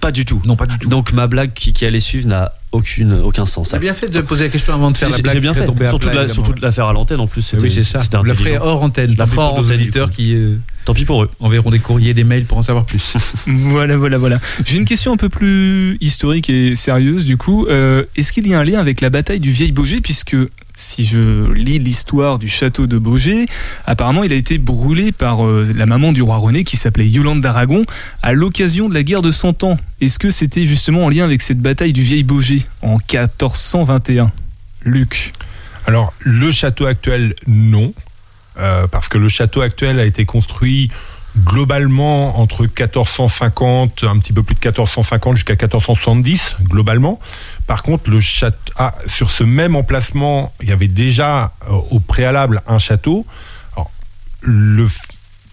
Pas 0.00 0.12
du 0.12 0.24
tout. 0.24 0.40
Non, 0.44 0.56
pas 0.56 0.66
du 0.66 0.78
tout. 0.78 0.88
Donc 0.88 1.12
ma 1.12 1.26
blague 1.26 1.52
qui, 1.52 1.72
qui 1.72 1.84
allait 1.84 2.00
suivre 2.00 2.28
n'a 2.28 2.52
aucune, 2.72 3.14
aucun 3.14 3.46
sens. 3.46 3.70
T'as 3.70 3.78
bien 3.78 3.94
fait 3.94 4.08
de 4.08 4.20
poser 4.20 4.44
la 4.44 4.50
question 4.50 4.74
avant 4.74 4.90
de 4.90 4.96
faire 4.96 5.08
la 5.08 5.18
blague. 5.18 5.34
J'ai 5.34 5.40
bien 5.40 5.54
fait. 5.54 5.66
Surtout, 5.66 5.74
plat, 5.74 5.88
de 5.88 6.04
la, 6.04 6.22
évidemment. 6.22 6.28
surtout 6.34 6.52
de 6.52 6.62
la 6.62 6.72
faire 6.72 6.86
à 6.86 6.92
l'antenne 6.92 7.20
en 7.20 7.26
plus. 7.26 7.54
Ah 7.54 7.58
Oui, 7.60 7.70
c'est 7.70 7.82
ça. 7.84 8.00
la 8.12 8.18
intelligent. 8.20 8.60
hors 8.62 8.82
antenne. 8.82 9.10
La 9.10 9.16
Tant 9.16 9.24
pis 9.24 9.30
fera 9.34 9.48
pour 9.48 9.58
hors 9.58 9.64
antenne, 9.64 9.80
auditeurs 9.80 10.10
qui 10.10 10.34
euh, 10.34 10.56
Tant 10.84 10.94
pis 10.94 11.04
pour 11.04 11.22
eux. 11.22 11.30
enverront 11.40 11.70
des 11.70 11.78
courriers, 11.78 12.14
des 12.14 12.24
mails 12.24 12.44
pour 12.44 12.58
en 12.58 12.62
savoir 12.62 12.84
plus. 12.84 13.14
Voilà, 13.46 13.96
voilà, 13.96 14.18
voilà. 14.18 14.38
J'ai 14.64 14.76
une 14.76 14.84
question 14.84 15.12
un 15.12 15.16
peu 15.16 15.28
plus 15.28 15.96
historique 16.00 16.50
et 16.50 16.74
sérieuse 16.74 17.24
du 17.24 17.36
coup. 17.36 17.66
Euh, 17.66 18.04
Est-ce 18.16 18.32
qu'il 18.32 18.46
y 18.46 18.54
a 18.54 18.58
un 18.58 18.64
lien 18.64 18.80
avec 18.80 19.00
la 19.00 19.10
bataille 19.10 19.40
du 19.40 19.50
Vieil 19.50 19.72
Beaugé 19.72 20.00
Puisque 20.00 20.36
si 20.76 21.04
je 21.04 21.52
lis 21.52 21.78
l'histoire 21.78 22.38
du 22.38 22.48
château 22.48 22.86
de 22.86 22.98
Beaugé, 22.98 23.46
apparemment 23.86 24.24
il 24.24 24.32
a 24.32 24.36
été 24.36 24.58
brûlé 24.58 25.12
par 25.12 25.46
euh, 25.46 25.66
la 25.74 25.86
maman 25.86 26.12
du 26.12 26.22
roi 26.22 26.36
René 26.36 26.64
qui 26.64 26.76
s'appelait 26.76 27.08
Yolande 27.08 27.40
d'Aragon 27.40 27.84
à 28.22 28.32
l'occasion 28.32 28.88
de 28.88 28.94
la 28.94 29.02
guerre 29.02 29.22
de 29.22 29.30
Cent 29.30 29.62
Ans. 29.64 29.78
Est-ce 30.00 30.18
que 30.18 30.30
c'était 30.30 30.66
justement 30.66 31.04
en 31.04 31.08
lien 31.08 31.24
avec 31.24 31.42
cette 31.42 31.60
bataille 31.60 31.92
du 31.92 32.02
Vieil 32.02 32.24
Beaugé 32.24 32.66
en 32.82 32.96
1421 32.96 34.32
Luc 34.82 35.32
Alors, 35.86 36.12
le 36.20 36.50
château 36.52 36.86
actuel, 36.86 37.34
non. 37.46 37.92
Euh, 38.58 38.86
parce 38.86 39.08
que 39.08 39.18
le 39.18 39.28
château 39.28 39.62
actuel 39.62 39.98
a 39.98 40.04
été 40.04 40.24
construit 40.24 40.90
globalement 41.38 42.38
entre 42.38 42.62
1450, 42.62 44.04
un 44.04 44.18
petit 44.18 44.32
peu 44.32 44.42
plus 44.42 44.54
de 44.54 44.60
1450 44.60 45.36
jusqu'à 45.36 45.54
1470, 45.54 46.56
globalement. 46.62 47.18
Par 47.66 47.82
contre, 47.82 48.10
le 48.10 48.20
château, 48.20 48.72
ah, 48.76 48.94
sur 49.06 49.30
ce 49.30 49.44
même 49.44 49.74
emplacement, 49.76 50.52
il 50.60 50.68
y 50.68 50.72
avait 50.72 50.88
déjà 50.88 51.52
euh, 51.68 51.74
au 51.90 52.00
préalable 52.00 52.62
un 52.66 52.78
château. 52.78 53.26
Alors, 53.74 53.90
le, 54.42 54.86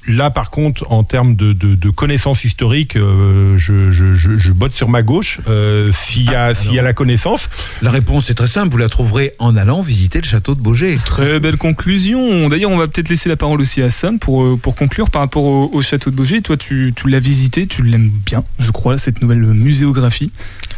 là, 0.08 0.30
par 0.32 0.50
contre, 0.50 0.86
en 0.92 1.04
termes 1.04 1.36
de, 1.36 1.54
de, 1.54 1.76
de 1.76 1.90
connaissances 1.90 2.44
historiques, 2.44 2.96
euh, 2.96 3.58
je, 3.58 3.92
je, 3.92 4.14
je, 4.14 4.38
je 4.38 4.52
botte 4.52 4.74
sur 4.74 4.90
ma 4.90 5.02
gauche. 5.04 5.40
Euh, 5.48 5.90
S'il 5.94 6.24
y, 6.30 6.36
a- 6.36 6.56
s'il 6.56 6.74
y 6.74 6.80
a 6.80 6.82
la 6.82 6.94
connaissance, 6.94 7.50
La 7.82 7.92
réponse 7.92 8.30
est 8.30 8.34
très 8.34 8.48
simple. 8.48 8.70
Vous 8.72 8.78
la 8.78 8.90
trouverez 8.90 9.34
en 9.40 9.56
allant 9.56 9.82
visiter 9.82 10.20
le 10.20 10.26
château 10.26 10.56
de 10.56 10.60
Beaugé. 10.62 10.98
Très 11.06 11.40
belle 11.40 11.58
conclusion. 11.58 12.50
D'ailleurs, 12.50 12.72
on 12.72 12.78
va 12.78 12.88
peut-être 12.88 13.10
laisser 13.10 13.30
la 13.30 13.38
parole 13.38 13.62
aussi 13.62 13.82
à 13.82 13.90
Sam 13.92 14.18
pour, 14.20 14.44
euh, 14.44 14.58
pour 14.58 14.76
conclure 14.76 15.10
par 15.10 15.22
rapport 15.22 15.44
au, 15.44 15.70
au 15.72 15.82
château 15.82 16.10
de 16.12 16.16
Beaugé. 16.16 16.42
Toi, 16.42 16.58
tu, 16.58 16.94
tu 16.96 17.08
l'as 17.10 17.20
visité, 17.20 17.68
tu 17.68 17.84
l'aimes 17.84 18.10
bien, 18.26 18.44
je 18.60 18.72
crois, 18.72 18.98
cette 18.98 19.22
nouvelle 19.22 19.40
muséographie. 19.42 20.32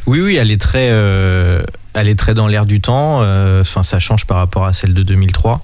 Oui, 0.05 0.19
oui, 0.21 0.35
elle 0.35 0.51
est 0.51 0.59
très, 0.61 0.89
euh, 0.91 1.63
elle 1.93 2.07
est 2.07 2.15
très 2.19 2.33
dans 2.33 2.47
l'air 2.47 2.65
du 2.65 2.81
temps. 2.81 3.19
euh, 3.21 3.61
Enfin, 3.61 3.83
ça 3.83 3.99
change 3.99 4.25
par 4.25 4.37
rapport 4.37 4.65
à 4.65 4.73
celle 4.73 4.93
de 4.93 5.03
2003. 5.03 5.63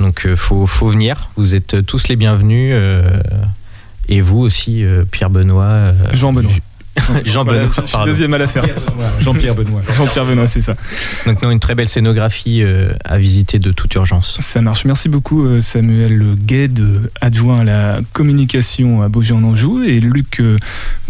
Donc, 0.00 0.26
euh, 0.26 0.36
faut, 0.36 0.66
faut 0.66 0.88
venir. 0.88 1.30
Vous 1.36 1.54
êtes 1.54 1.84
tous 1.86 2.08
les 2.08 2.16
bienvenus. 2.16 2.72
euh, 2.74 3.08
et 4.08 4.20
vous 4.20 4.38
aussi, 4.40 4.84
euh, 4.84 5.04
Pierre 5.10 5.30
Benoît. 5.30 5.92
Jean 6.12 6.32
Benoît. 6.32 6.52
Jean 7.24 7.44
Voilà, 7.44 7.60
Benoît. 7.60 7.74
je 7.82 7.86
suis 7.86 8.04
deuxième 8.04 8.34
à 8.34 8.38
l'affaire. 8.38 8.64
Jean-Pierre 9.20 9.54
Benoît. 9.54 9.82
Jean-Pierre 9.96 10.24
Benoît, 10.26 10.46
c'est 10.48 10.60
ça. 10.60 10.74
Donc, 11.26 11.42
non, 11.42 11.50
une 11.50 11.60
très 11.60 11.74
belle 11.74 11.88
scénographie 11.88 12.62
euh, 12.62 12.92
à 13.04 13.18
visiter 13.18 13.58
de 13.58 13.72
toute 13.72 13.94
urgence. 13.94 14.36
Ça 14.40 14.60
marche. 14.60 14.84
Merci 14.84 15.08
beaucoup, 15.08 15.44
euh, 15.44 15.60
Samuel 15.60 16.34
Gued, 16.36 16.82
adjoint 17.20 17.60
à 17.60 17.64
la 17.64 18.00
communication 18.12 19.02
à 19.02 19.08
Beaugé 19.08 19.34
en 19.34 19.42
Anjou, 19.44 19.82
et 19.82 20.00
Luc 20.00 20.40
euh, 20.40 20.58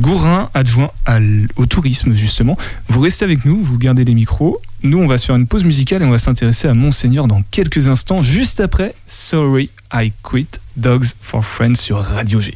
Gourin, 0.00 0.48
adjoint 0.54 0.90
à 1.06 1.18
au 1.56 1.66
tourisme, 1.66 2.14
justement. 2.14 2.56
Vous 2.88 3.00
restez 3.00 3.24
avec 3.24 3.44
nous, 3.44 3.62
vous 3.62 3.78
gardez 3.78 4.04
les 4.04 4.14
micros. 4.14 4.60
Nous, 4.82 4.98
on 4.98 5.06
va 5.06 5.16
se 5.18 5.26
faire 5.26 5.36
une 5.36 5.46
pause 5.46 5.64
musicale 5.64 6.02
et 6.02 6.04
on 6.04 6.10
va 6.10 6.18
s'intéresser 6.18 6.68
à 6.68 6.74
Monseigneur 6.74 7.26
dans 7.26 7.42
quelques 7.50 7.88
instants, 7.88 8.22
juste 8.22 8.60
après 8.60 8.94
Sorry 9.06 9.70
I 9.92 10.12
Quit, 10.22 10.48
Dogs 10.76 11.06
for 11.22 11.44
Friends 11.44 11.76
sur 11.76 11.98
Radio 11.98 12.40
G. 12.40 12.54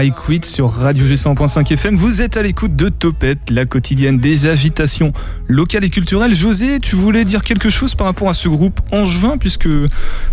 I 0.00 0.12
Quit 0.12 0.44
sur 0.44 0.70
Radio 0.72 1.06
G 1.06 1.14
100.5 1.14 1.72
FM. 1.72 1.96
Vous 1.96 2.22
êtes 2.22 2.36
à 2.36 2.42
l'écoute 2.42 2.76
de 2.76 2.88
Topette, 2.88 3.50
la 3.50 3.64
quotidienne 3.66 4.18
des 4.18 4.46
agitations 4.46 5.12
locales 5.48 5.84
et 5.84 5.90
culturelles. 5.90 6.34
José, 6.34 6.78
tu 6.78 6.94
voulais 6.94 7.24
dire 7.24 7.42
quelque 7.42 7.68
chose 7.68 7.94
par 7.94 8.06
rapport 8.06 8.28
à 8.28 8.32
ce 8.32 8.48
groupe 8.48 8.80
angevin, 8.92 9.38
puisque 9.38 9.68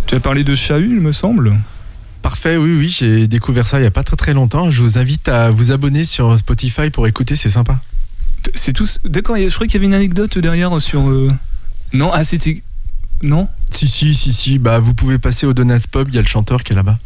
tu 0.05 0.15
as 0.15 0.19
parlé 0.19 0.43
de 0.43 0.53
Chahut, 0.53 0.89
il 0.91 0.99
me 0.99 1.11
semble. 1.11 1.55
Parfait, 2.21 2.57
oui, 2.57 2.75
oui, 2.77 2.89
j'ai 2.89 3.27
découvert 3.27 3.65
ça 3.65 3.79
il 3.79 3.83
y 3.83 3.87
a 3.87 3.91
pas 3.91 4.03
très 4.03 4.15
très 4.17 4.33
longtemps. 4.33 4.69
Je 4.69 4.81
vous 4.83 4.97
invite 4.97 5.27
à 5.29 5.49
vous 5.51 5.71
abonner 5.71 6.03
sur 6.03 6.37
Spotify 6.37 6.89
pour 6.91 7.07
écouter, 7.07 7.35
c'est 7.35 7.49
sympa. 7.49 7.79
C'est 8.53 8.73
tous. 8.73 8.99
D'accord, 9.03 9.37
je 9.37 9.53
croyais 9.53 9.67
qu'il 9.69 9.79
y 9.79 9.81
avait 9.81 9.87
une 9.87 9.93
anecdote 9.95 10.37
derrière 10.37 10.79
sur. 10.81 11.09
euh, 11.09 11.31
Non, 11.93 12.11
ah, 12.13 12.23
c'était. 12.23 12.61
Non? 13.23 13.47
Si, 13.71 13.87
si, 13.87 14.13
si, 14.13 14.33
si, 14.33 14.59
bah 14.59 14.79
vous 14.79 14.93
pouvez 14.93 15.17
passer 15.17 15.47
au 15.47 15.53
Donuts 15.53 15.79
Pub, 15.91 16.09
il 16.09 16.15
y 16.15 16.17
a 16.19 16.21
le 16.21 16.27
chanteur 16.27 16.63
qui 16.63 16.73
est 16.73 16.75
là-bas. 16.75 16.99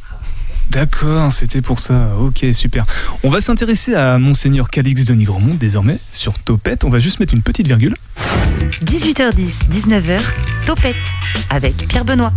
D'accord, 0.69 1.31
c'était 1.31 1.61
pour 1.61 1.79
ça. 1.79 2.09
Ok, 2.19 2.45
super. 2.53 2.85
On 3.23 3.29
va 3.29 3.41
s'intéresser 3.41 3.95
à 3.95 4.19
Monseigneur 4.19 4.69
Calix 4.69 5.03
de 5.03 5.13
Nigremont 5.13 5.55
désormais 5.55 5.97
sur 6.11 6.37
Topette. 6.37 6.83
On 6.83 6.89
va 6.89 6.99
juste 6.99 7.19
mettre 7.19 7.33
une 7.33 7.41
petite 7.41 7.65
virgule. 7.65 7.95
18h10, 8.83 9.69
19h, 9.71 10.19
Topette 10.65 10.95
avec 11.49 11.87
Pierre 11.87 12.05
Benoît. 12.05 12.31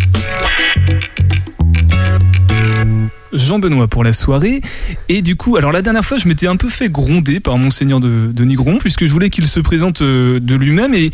Jean-Benoît 3.33 3.89
pour 3.89 4.05
la 4.05 4.13
soirée. 4.13 4.61
Et 5.09 5.23
du 5.23 5.37
coup, 5.37 5.57
alors 5.57 5.73
la 5.73 5.83
dernière 5.83 6.05
fois, 6.05 6.19
je 6.19 6.29
m'étais 6.29 6.47
un 6.47 6.57
peu 6.57 6.69
fait 6.69 6.89
gronder 6.89 7.41
par 7.41 7.59
Monseigneur 7.59 8.01
de, 8.01 8.31
de 8.33 8.45
Nigron, 8.45 8.79
puisque 8.79 9.07
je 9.07 9.13
voulais 9.13 9.31
qu'il 9.31 9.47
se 9.47 9.61
présente 9.61 10.03
euh, 10.03 10.41
de 10.41 10.55
lui-même. 10.55 10.95
Et 10.95 11.11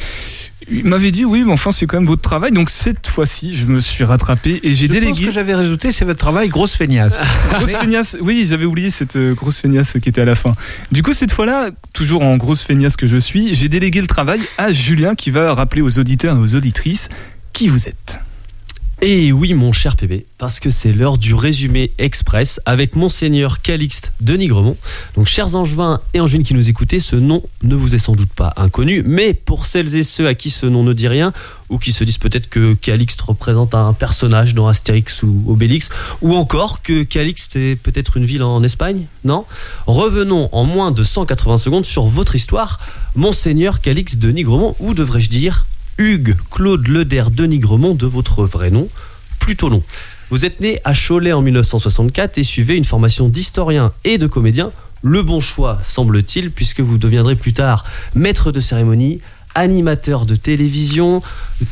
il 0.70 0.84
m'avait 0.84 1.10
dit, 1.10 1.24
oui, 1.24 1.44
mais 1.46 1.52
enfin, 1.52 1.72
c'est 1.72 1.86
quand 1.86 1.96
même 1.98 2.06
votre 2.06 2.22
travail. 2.22 2.52
Donc 2.52 2.70
cette 2.70 3.06
fois-ci, 3.06 3.56
je 3.56 3.66
me 3.66 3.80
suis 3.80 4.04
rattrapé 4.04 4.60
et 4.62 4.74
j'ai 4.74 4.86
Je 4.86 4.92
pense 4.92 5.00
délégué. 5.00 5.24
que 5.26 5.30
j'avais 5.30 5.54
rajouté, 5.54 5.92
c'est 5.92 6.04
votre 6.04 6.18
travail, 6.18 6.48
grosse 6.48 6.74
feignasse. 6.74 7.22
Grosse 7.52 7.72
feignasse, 7.72 8.16
oui, 8.20 8.46
j'avais 8.48 8.64
oublié 8.66 8.90
cette 8.90 9.16
euh, 9.16 9.34
grosse 9.34 9.60
feignasse 9.60 9.96
qui 10.02 10.08
était 10.08 10.20
à 10.20 10.24
la 10.24 10.34
fin. 10.34 10.54
Du 10.92 11.02
coup, 11.02 11.12
cette 11.12 11.32
fois-là, 11.32 11.70
toujours 11.94 12.22
en 12.22 12.36
grosse 12.36 12.62
feignasse 12.62 12.96
que 12.96 13.06
je 13.06 13.16
suis, 13.16 13.54
j'ai 13.54 13.68
délégué 13.68 14.00
le 14.00 14.06
travail 14.06 14.40
à 14.58 14.70
Julien 14.72 15.14
qui 15.14 15.30
va 15.30 15.54
rappeler 15.54 15.80
aux 15.82 15.98
auditeurs 15.98 16.36
et 16.36 16.40
aux 16.40 16.54
auditrices 16.54 17.08
qui 17.52 17.68
vous 17.68 17.88
êtes. 17.88 18.20
Et 19.00 19.30
oui, 19.30 19.54
mon 19.54 19.70
cher 19.72 19.94
PB, 19.94 20.26
parce 20.38 20.58
que 20.58 20.70
c'est 20.70 20.92
l'heure 20.92 21.18
du 21.18 21.32
résumé 21.32 21.92
express 21.98 22.60
avec 22.66 22.96
Monseigneur 22.96 23.62
Calixte 23.62 24.10
de 24.20 24.34
Nigremont. 24.34 24.76
Donc, 25.14 25.26
chers 25.26 25.54
angevins 25.54 26.00
et 26.14 26.20
angevines 26.20 26.42
qui 26.42 26.52
nous 26.52 26.68
écoutez, 26.68 26.98
ce 26.98 27.14
nom 27.14 27.44
ne 27.62 27.76
vous 27.76 27.94
est 27.94 28.00
sans 28.00 28.16
doute 28.16 28.32
pas 28.32 28.52
inconnu, 28.56 29.04
mais 29.06 29.34
pour 29.34 29.66
celles 29.66 29.94
et 29.94 30.02
ceux 30.02 30.26
à 30.26 30.34
qui 30.34 30.50
ce 30.50 30.66
nom 30.66 30.82
ne 30.82 30.92
dit 30.92 31.06
rien, 31.06 31.32
ou 31.68 31.78
qui 31.78 31.92
se 31.92 32.02
disent 32.02 32.18
peut-être 32.18 32.48
que 32.48 32.74
Calixte 32.74 33.20
représente 33.20 33.72
un 33.72 33.92
personnage 33.92 34.52
dans 34.52 34.66
Astérix 34.66 35.22
ou 35.22 35.44
Obélix, 35.46 35.90
ou 36.20 36.34
encore 36.34 36.82
que 36.82 37.04
Calixte 37.04 37.54
est 37.54 37.76
peut-être 37.76 38.16
une 38.16 38.24
ville 38.24 38.42
en 38.42 38.64
Espagne, 38.64 39.06
non? 39.22 39.44
Revenons 39.86 40.48
en 40.50 40.64
moins 40.64 40.90
de 40.90 41.04
180 41.04 41.58
secondes 41.58 41.86
sur 41.86 42.08
votre 42.08 42.34
histoire, 42.34 42.80
Monseigneur 43.14 43.80
Calixte 43.80 44.18
de 44.18 44.32
Nigremont, 44.32 44.74
ou 44.80 44.92
devrais-je 44.92 45.30
dire 45.30 45.66
Hugues 45.98 46.36
Claude 46.50 46.86
Leder 46.86 47.24
de 47.32 47.44
Nigremont 47.44 47.94
de 47.94 48.06
votre 48.06 48.44
vrai 48.44 48.70
nom, 48.70 48.88
plutôt 49.40 49.68
long. 49.68 49.82
Vous 50.30 50.44
êtes 50.44 50.60
né 50.60 50.78
à 50.84 50.92
Cholet 50.94 51.32
en 51.32 51.42
1964 51.42 52.38
et 52.38 52.44
suivez 52.44 52.76
une 52.76 52.84
formation 52.84 53.28
d'historien 53.28 53.92
et 54.04 54.16
de 54.16 54.26
comédien. 54.26 54.70
Le 55.02 55.22
bon 55.22 55.40
choix, 55.40 55.80
semble-t-il, 55.84 56.50
puisque 56.50 56.80
vous 56.80 56.98
deviendrez 56.98 57.34
plus 57.34 57.52
tard 57.52 57.84
maître 58.14 58.52
de 58.52 58.60
cérémonie, 58.60 59.20
animateur 59.54 60.26
de 60.26 60.36
télévision, 60.36 61.20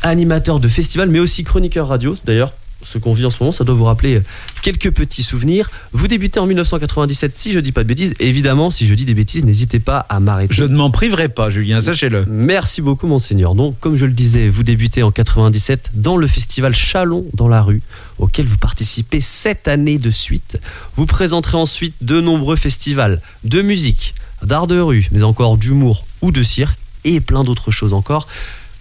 animateur 0.02 0.58
de 0.58 0.68
festival, 0.68 1.08
mais 1.08 1.20
aussi 1.20 1.44
chroniqueur 1.44 1.88
radio. 1.88 2.16
D'ailleurs, 2.24 2.52
ce 2.86 2.98
qu'on 2.98 3.12
vit 3.12 3.24
en 3.26 3.30
ce 3.30 3.38
moment, 3.40 3.52
ça 3.52 3.64
doit 3.64 3.74
vous 3.74 3.84
rappeler 3.84 4.20
quelques 4.62 4.90
petits 4.92 5.22
souvenirs. 5.22 5.70
Vous 5.92 6.06
débutez 6.06 6.38
en 6.38 6.46
1997, 6.46 7.36
si 7.36 7.52
je 7.52 7.58
dis 7.58 7.72
pas 7.72 7.82
de 7.82 7.88
bêtises. 7.88 8.14
Évidemment, 8.20 8.70
si 8.70 8.86
je 8.86 8.94
dis 8.94 9.04
des 9.04 9.14
bêtises, 9.14 9.44
n'hésitez 9.44 9.80
pas 9.80 9.98
à 10.08 10.20
m'arrêter. 10.20 10.54
Je 10.54 10.64
ne 10.64 10.76
m'en 10.76 10.90
priverai 10.90 11.28
pas, 11.28 11.50
Julien, 11.50 11.80
sachez-le. 11.80 12.24
Merci 12.28 12.82
beaucoup, 12.82 13.06
monseigneur. 13.06 13.54
Donc, 13.54 13.78
comme 13.80 13.96
je 13.96 14.04
le 14.04 14.12
disais, 14.12 14.48
vous 14.48 14.62
débutez 14.62 15.02
en 15.02 15.10
97 15.10 15.90
dans 15.94 16.16
le 16.16 16.26
festival 16.26 16.74
Chalon 16.74 17.26
dans 17.34 17.48
la 17.48 17.60
rue, 17.60 17.82
auquel 18.18 18.46
vous 18.46 18.58
participez 18.58 19.20
sept 19.20 19.66
années 19.66 19.98
de 19.98 20.10
suite. 20.10 20.58
Vous 20.96 21.06
présenterez 21.06 21.56
ensuite 21.56 21.94
de 22.02 22.20
nombreux 22.20 22.56
festivals 22.56 23.20
de 23.44 23.62
musique, 23.62 24.14
d'art 24.42 24.66
de 24.66 24.78
rue, 24.78 25.08
mais 25.10 25.22
encore 25.24 25.56
d'humour 25.56 26.06
ou 26.22 26.30
de 26.30 26.42
cirque, 26.42 26.78
et 27.04 27.20
plein 27.20 27.44
d'autres 27.44 27.70
choses 27.70 27.92
encore. 27.92 28.26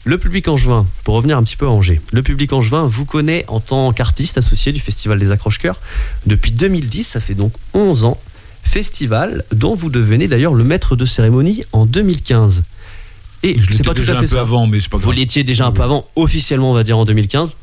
Le 0.07 0.19
public 0.19 0.47
angevin, 0.47 0.85
pour 1.03 1.15
revenir 1.15 1.35
un 1.37 1.43
petit 1.43 1.55
peu 1.55 1.65
à 1.65 1.69
Angers, 1.69 1.99
le 2.11 2.21
public 2.21 2.53
angevin 2.53 2.83
vous 2.83 3.05
connaît 3.05 3.43
en 3.47 3.59
tant 3.59 3.91
qu'artiste 3.91 4.37
associé 4.37 4.71
du 4.71 4.79
Festival 4.79 5.17
des 5.17 5.31
Accroche-Cœurs 5.31 5.79
depuis 6.27 6.51
2010, 6.51 7.03
ça 7.03 7.19
fait 7.19 7.33
donc 7.33 7.51
11 7.73 8.05
ans. 8.05 8.19
Festival 8.63 9.43
dont 9.51 9.73
vous 9.75 9.89
devenez 9.89 10.27
d'ailleurs 10.27 10.53
le 10.53 10.63
maître 10.63 10.95
de 10.95 11.05
cérémonie 11.05 11.63
en 11.71 11.85
2015. 11.87 12.63
Et 13.43 13.57
Je 13.59 13.69
l'étais 13.71 13.83
pas 13.83 13.93
tout 13.93 14.01
déjà 14.01 14.13
à 14.13 14.17
un 14.17 14.21
fait 14.21 14.27
peu 14.27 14.35
ça. 14.35 14.41
avant, 14.41 14.67
mais 14.67 14.79
c'est 14.79 14.89
pas 14.89 14.97
Vous 14.97 15.03
grave. 15.03 15.15
l'étiez 15.15 15.43
déjà 15.43 15.65
un 15.65 15.71
peu 15.71 15.81
avant, 15.81 16.07
officiellement 16.15 16.71
on 16.71 16.73
va 16.75 16.83
dire 16.83 16.97
en 16.97 17.05
2015. 17.05 17.55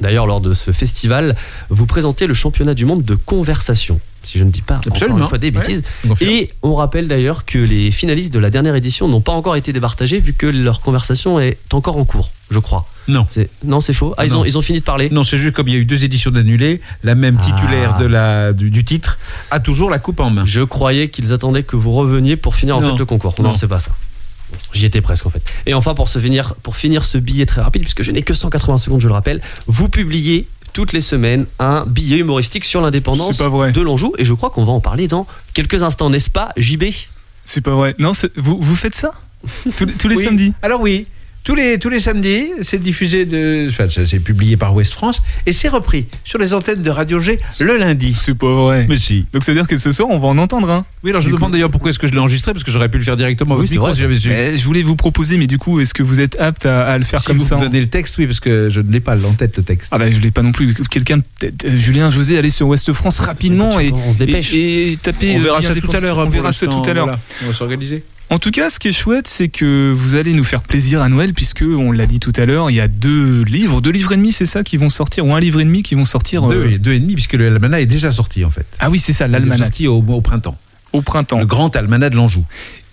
D'ailleurs, 0.00 0.26
lors 0.26 0.40
de 0.40 0.54
ce 0.54 0.72
festival, 0.72 1.36
vous 1.70 1.86
présentez 1.86 2.26
le 2.26 2.34
championnat 2.34 2.74
du 2.74 2.84
monde 2.84 3.04
de 3.04 3.14
conversation. 3.14 4.00
Si 4.24 4.38
je 4.38 4.44
ne 4.44 4.50
dis 4.50 4.62
pas 4.62 4.76
encore 4.76 4.92
Absolument. 4.94 5.18
une 5.18 5.28
fois 5.28 5.36
des 5.38 5.50
bêtises. 5.50 5.82
Et 6.22 6.50
on 6.62 6.74
rappelle 6.76 7.08
d'ailleurs 7.08 7.44
que 7.44 7.58
les 7.58 7.90
finalistes 7.90 8.32
de 8.32 8.38
la 8.38 8.48
dernière 8.50 8.74
édition 8.74 9.06
n'ont 9.06 9.20
pas 9.20 9.32
encore 9.32 9.54
été 9.54 9.72
départagés 9.72 10.18
vu 10.18 10.32
que 10.32 10.46
leur 10.46 10.80
conversation 10.80 11.38
est 11.38 11.58
encore 11.74 11.98
en 11.98 12.04
cours, 12.06 12.30
je 12.50 12.58
crois. 12.58 12.86
Non. 13.06 13.26
C'est- 13.28 13.50
Non, 13.64 13.82
c'est 13.82 13.92
faux. 13.92 14.14
Ah, 14.16 14.24
ils, 14.24 14.32
Non. 14.32 14.40
ont, 14.40 14.44
ils 14.46 14.56
ont 14.56 14.62
fini 14.62 14.78
de 14.80 14.84
parler 14.84 15.10
Non, 15.10 15.24
c'est 15.24 15.36
juste 15.36 15.54
comme 15.54 15.68
il 15.68 15.74
y 15.74 15.76
a 15.76 15.80
eu 15.80 15.84
deux 15.84 16.04
éditions 16.06 16.30
d'annulés, 16.30 16.80
la 17.02 17.14
même 17.14 17.36
titulaire 17.36 17.96
Ah. 17.98 18.02
de 18.02 18.06
la, 18.06 18.52
du, 18.54 18.70
du 18.70 18.82
titre 18.82 19.18
a 19.50 19.60
toujours 19.60 19.90
la 19.90 19.98
coupe 19.98 20.20
en 20.20 20.30
main. 20.30 20.44
Je 20.46 20.62
croyais 20.62 21.10
qu'ils 21.10 21.34
attendaient 21.34 21.62
que 21.62 21.76
vous 21.76 21.92
reveniez 21.92 22.36
pour 22.36 22.54
finir 22.56 22.78
en 22.78 22.80
Non. 22.80 22.92
fait 22.92 22.98
le 22.98 23.04
concours. 23.04 23.34
Non, 23.38 23.48
Non. 23.50 23.54
c'est 23.54 23.68
pas 23.68 23.80
ça. 23.80 23.90
J'y 24.72 24.86
étais 24.86 25.00
presque 25.00 25.26
en 25.26 25.30
fait. 25.30 25.42
Et 25.66 25.74
enfin, 25.74 25.94
pour, 25.94 26.08
se 26.08 26.18
finir, 26.18 26.54
pour 26.62 26.76
finir 26.76 27.04
ce 27.04 27.18
billet 27.18 27.46
très 27.46 27.60
rapide, 27.60 27.82
puisque 27.82 28.02
je 28.02 28.10
n'ai 28.10 28.22
que 28.22 28.34
180 28.34 28.78
secondes, 28.78 29.00
je 29.00 29.08
le 29.08 29.14
rappelle, 29.14 29.40
vous 29.66 29.88
publiez 29.88 30.48
toutes 30.72 30.92
les 30.92 31.00
semaines 31.00 31.46
un 31.60 31.84
billet 31.86 32.18
humoristique 32.18 32.64
sur 32.64 32.80
l'indépendance 32.80 33.38
de 33.38 33.80
l'Anjou. 33.80 34.12
Et 34.18 34.24
je 34.24 34.34
crois 34.34 34.50
qu'on 34.50 34.64
va 34.64 34.72
en 34.72 34.80
parler 34.80 35.06
dans 35.08 35.26
quelques 35.52 35.82
instants, 35.82 36.10
n'est-ce 36.10 36.30
pas, 36.30 36.50
JB 36.56 36.84
C'est 37.44 37.60
pas 37.60 37.74
vrai. 37.74 37.94
Non, 37.98 38.12
vous, 38.36 38.58
vous 38.60 38.74
faites 38.76 38.94
ça? 38.96 39.12
Tous, 39.76 39.84
les- 39.84 39.92
tous 39.92 40.08
les 40.08 40.16
Oui. 40.16 40.24
samedis? 40.24 40.52
Alors 40.62 40.80
oui, 40.80 41.06
tous 41.44 41.54
les, 41.54 41.78
tous 41.78 41.90
les 41.90 42.00
samedis, 42.00 42.46
c'est 42.62 42.82
diffusé 42.82 43.26
de. 43.26 43.68
Enfin, 43.68 43.84
c'est 43.90 44.18
publié 44.18 44.56
par 44.56 44.74
Ouest 44.74 44.92
France 44.94 45.22
et 45.44 45.52
c'est 45.52 45.68
repris 45.68 46.06
sur 46.24 46.38
les 46.38 46.54
antennes 46.54 46.82
de 46.82 46.88
Radio 46.90 47.20
G 47.20 47.38
le 47.60 47.76
lundi. 47.76 48.16
C'est 48.18 48.34
pas 48.34 48.46
vrai. 48.52 48.86
Mais 48.88 48.96
si. 48.96 49.26
Donc 49.32 49.44
ça 49.44 49.52
veut 49.52 49.58
dire 49.58 49.66
que 49.66 49.76
ce 49.76 49.92
soir, 49.92 50.08
on 50.10 50.18
va 50.18 50.28
en 50.28 50.38
entendre 50.38 50.70
un. 50.70 50.86
Oui, 51.02 51.10
alors 51.10 51.20
je 51.20 51.26
Du 51.26 51.32
me 51.32 51.36
coup- 51.36 51.40
demande 51.42 51.52
d'ailleurs 51.52 51.70
pourquoi 51.70 51.90
est-ce 51.90 51.98
que 51.98 52.06
je 52.06 52.12
l'ai 52.12 52.18
enregistré, 52.18 52.52
parce 52.54 52.64
que 52.64 52.70
j'aurais 52.70 52.88
pu 52.88 52.96
le 52.96 53.04
faire 53.04 53.16
directement 53.18 53.56
Oui, 53.56 53.66
c'est 53.68 53.74
micro 53.74 53.86
vrai. 53.86 53.94
si 53.94 54.00
j'avais 54.00 54.14
su. 54.14 54.30
Eh, 54.32 54.56
je 54.56 54.64
voulais 54.64 54.82
vous 54.82 54.96
proposer, 54.96 55.36
mais 55.36 55.46
du 55.46 55.58
coup, 55.58 55.80
est-ce 55.80 55.92
que 55.92 56.02
vous 56.02 56.20
êtes 56.20 56.40
apte 56.40 56.64
à, 56.66 56.86
à 56.86 56.96
le 56.96 57.04
faire 57.04 57.20
si 57.20 57.26
comme 57.26 57.38
vous 57.38 57.46
ça 57.46 57.56
me 57.56 57.60
en- 57.60 57.64
donnez 57.64 57.80
le 57.80 57.88
texte, 57.88 58.16
oui, 58.18 58.26
parce 58.26 58.40
que 58.40 58.70
je 58.70 58.80
ne 58.80 58.90
l'ai 58.90 59.00
pas 59.00 59.14
en 59.26 59.32
tête, 59.34 59.56
le 59.58 59.62
texte. 59.62 59.90
Ah 59.92 59.98
bah 59.98 60.10
je 60.10 60.18
l'ai 60.20 60.30
pas 60.30 60.40
non 60.42 60.52
plus. 60.52 60.74
Quelqu'un, 60.90 61.18
euh, 61.44 61.50
Julien, 61.76 62.10
José, 62.10 62.38
allez 62.38 62.48
sur 62.50 62.66
Ouest 62.68 62.90
France 62.94 63.18
rapidement 63.18 63.78
et, 63.78 63.92
On 63.92 64.12
se 64.14 64.18
dépêche. 64.18 64.54
et, 64.54 64.92
et 64.92 64.96
tapez. 64.96 65.34
on 65.36 65.40
euh, 65.40 65.42
verra 65.42 65.60
bien 65.60 65.68
ça 65.74 65.80
tout 65.80 65.90
à 65.92 66.00
l'heure. 66.00 66.16
On 66.18 66.22
hein, 66.22 66.28
verra 66.30 66.52
ça 66.52 66.66
tout 66.66 66.82
à 66.86 66.92
l'heure. 66.94 67.18
On 67.42 67.46
va 67.48 67.52
s'organiser. 67.52 68.02
En 68.30 68.38
tout 68.38 68.50
cas, 68.50 68.68
ce 68.70 68.78
qui 68.78 68.88
est 68.88 68.92
chouette, 68.92 69.28
c'est 69.28 69.48
que 69.48 69.92
vous 69.94 70.14
allez 70.16 70.32
nous 70.32 70.44
faire 70.44 70.62
plaisir 70.62 71.02
à 71.02 71.08
Noël, 71.08 71.34
puisque 71.34 71.62
on 71.62 71.92
l'a 71.92 72.06
dit 72.06 72.18
tout 72.20 72.32
à 72.36 72.46
l'heure, 72.46 72.70
il 72.70 72.74
y 72.74 72.80
a 72.80 72.88
deux 72.88 73.42
livres, 73.44 73.80
deux 73.80 73.90
livres 73.90 74.12
et 74.12 74.16
demi, 74.16 74.32
c'est 74.32 74.46
ça, 74.46 74.62
qui 74.64 74.76
vont 74.76 74.88
sortir, 74.88 75.24
ou 75.26 75.34
un 75.34 75.40
livre 75.40 75.60
et 75.60 75.64
demi 75.64 75.82
qui 75.82 75.94
vont 75.94 76.04
sortir. 76.06 76.46
Deux, 76.46 76.64
euh, 76.64 76.70
et 76.70 76.78
deux 76.78 76.92
et 76.94 76.98
demi, 77.00 77.14
puisque 77.14 77.34
le 77.34 77.46
almanach 77.46 77.80
est 77.82 77.86
déjà 77.86 78.10
sorti 78.10 78.44
en 78.44 78.50
fait. 78.50 78.66
Ah 78.80 78.90
oui, 78.90 78.98
c'est 78.98 79.12
ça, 79.12 79.26
Il 79.26 79.28
est 79.28 79.32
l'almanach, 79.32 79.58
sorti 79.58 79.86
au, 79.86 79.98
au 79.98 80.20
printemps. 80.20 80.56
au 80.92 81.02
printemps. 81.02 81.38
Le 81.38 81.46
grand 81.46 81.76
almanach 81.76 82.10
de 82.10 82.16
l'Anjou. 82.16 82.44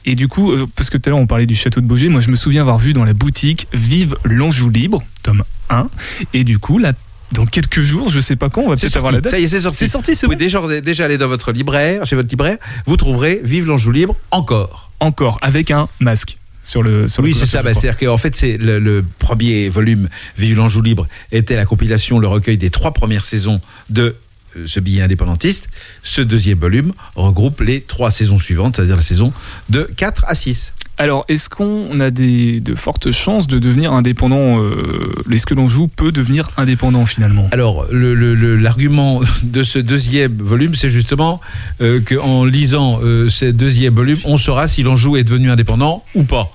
Et 0.06 0.15
du 0.15 0.28
coup, 0.28 0.52
euh, 0.52 0.67
parce 0.76 0.89
que 0.89 0.98
tout 0.98 1.08
à 1.08 1.12
l'heure 1.12 1.20
on 1.20 1.28
parlait 1.28 1.46
du 1.46 1.56
château 1.56 1.80
de 1.80 1.86
Beaugé, 1.86 2.10
moi 2.10 2.22
je 2.22 2.30
me 2.30 2.36
souviens 2.36 2.62
avoir 2.62 2.78
vu 2.80 2.94
dans 2.94 3.04
la 3.06 3.13
boutique 3.13 3.67
Vive 3.74 4.17
l'Anjou 4.26 4.70
libre, 4.70 5.02
tome 5.24 5.44
1. 5.70 5.88
Et 6.34 6.44
du 6.44 6.60
coup, 6.60 6.78
là, 6.78 6.94
dans 7.32 7.46
quelques 7.46 7.82
jours, 7.82 8.10
je 8.10 8.20
sais 8.20 8.36
pas 8.36 8.50
quand, 8.50 8.62
on 8.63 8.70
va 8.70 8.76
peut-être 8.76 8.98
avoir 8.98 9.12
la 9.13 9.22
date. 9.22 9.32
Ça 9.32 9.39
y 9.39 9.44
est, 9.44 9.48
c'est 9.48 9.62
sorti. 9.62 9.78
C'est 9.78 9.88
sorti, 9.88 10.13
c'est 10.15 10.26
Vous 10.28 10.32
bon. 10.34 10.38
pouvez 10.38 10.46
déjà, 10.46 10.82
déjà 10.82 11.06
aller 11.06 11.17
dans 11.17 11.28
votre 11.30 11.52
libraire, 11.52 12.06
chez 12.06 12.15
votre 12.15 12.30
libraire, 12.30 12.58
vous 12.86 12.98
trouverez 12.98 13.41
Vive 13.44 13.65
l'Anjou 13.67 13.91
libre 13.91 14.15
encore. 14.32 14.91
Encore, 15.02 15.40
avec 15.42 15.72
un 15.72 15.90
masque 16.00 16.38
sur 16.64 16.84
le 16.84 17.08
sur 17.08 17.24
Oui, 17.24 17.34
c'est 17.34 17.48
ça. 17.48 17.64
bah. 17.64 17.74
C'est-à-dire 17.74 17.98
qu'en 17.98 18.18
fait, 18.18 18.36
c'est 18.36 18.58
le, 18.58 18.78
le 18.80 19.04
premier 19.20 19.68
volume, 19.68 20.08
Vive 20.38 20.58
l'Anjou 20.58 20.82
libre, 20.82 21.08
était 21.32 21.56
la 21.56 21.66
compilation, 21.66 22.20
le 22.20 22.28
recueil 22.28 22.58
des 22.58 22.70
trois 22.70 22.92
premières 22.94 23.26
saisons 23.26 23.60
de 23.90 24.16
euh, 24.58 24.64
ce 24.68 24.80
billet 24.80 25.02
indépendantiste. 25.02 25.70
Ce 26.04 26.22
deuxième 26.22 26.60
volume 26.60 26.94
regroupe 27.16 27.62
les 27.62 27.82
trois 27.82 28.12
saisons 28.12 28.38
suivantes, 28.38 28.76
c'est-à-dire 28.76 28.96
la 28.96 29.02
saison 29.02 29.34
de 29.70 29.90
4 29.98 30.26
à 30.28 30.36
6. 30.36 30.72
Alors, 30.98 31.26
est-ce 31.30 31.50
qu'on 31.50 32.00
a 32.00 32.12
des, 32.12 32.60
de 32.60 32.76
fortes 32.76 33.12
chances 33.12 33.48
de 33.48 33.58
devenir 33.58 33.92
indépendant 33.94 34.62
euh, 34.62 35.14
Est-ce 35.32 35.46
que 35.48 35.56
l'Anjou 35.56 35.88
peut 35.88 36.12
devenir 36.12 36.50
indépendant 36.58 37.06
finalement? 37.08 37.48
Alors, 37.52 37.88
le- 37.92 38.14
le- 38.14 38.36
le- 38.36 38.56
l'argument 38.56 39.22
de 39.44 39.64
ce 39.64 39.80
deuxième 39.80 40.36
volume, 40.36 40.76
c'est 40.76 40.90
justement 40.92 41.42
euh, 41.82 42.02
qu'en 42.02 42.46
lisant 42.46 43.00
euh, 43.02 43.30
ce 43.30 43.46
deuxième 43.46 43.96
volume, 43.96 44.20
on 44.26 44.38
saura 44.38 44.68
si 44.68 44.84
l'Anjou 44.84 45.18
est 45.18 45.24
devenu 45.24 45.50
indépendant 45.50 46.04
ou 46.14 46.24
pas. 46.24 46.52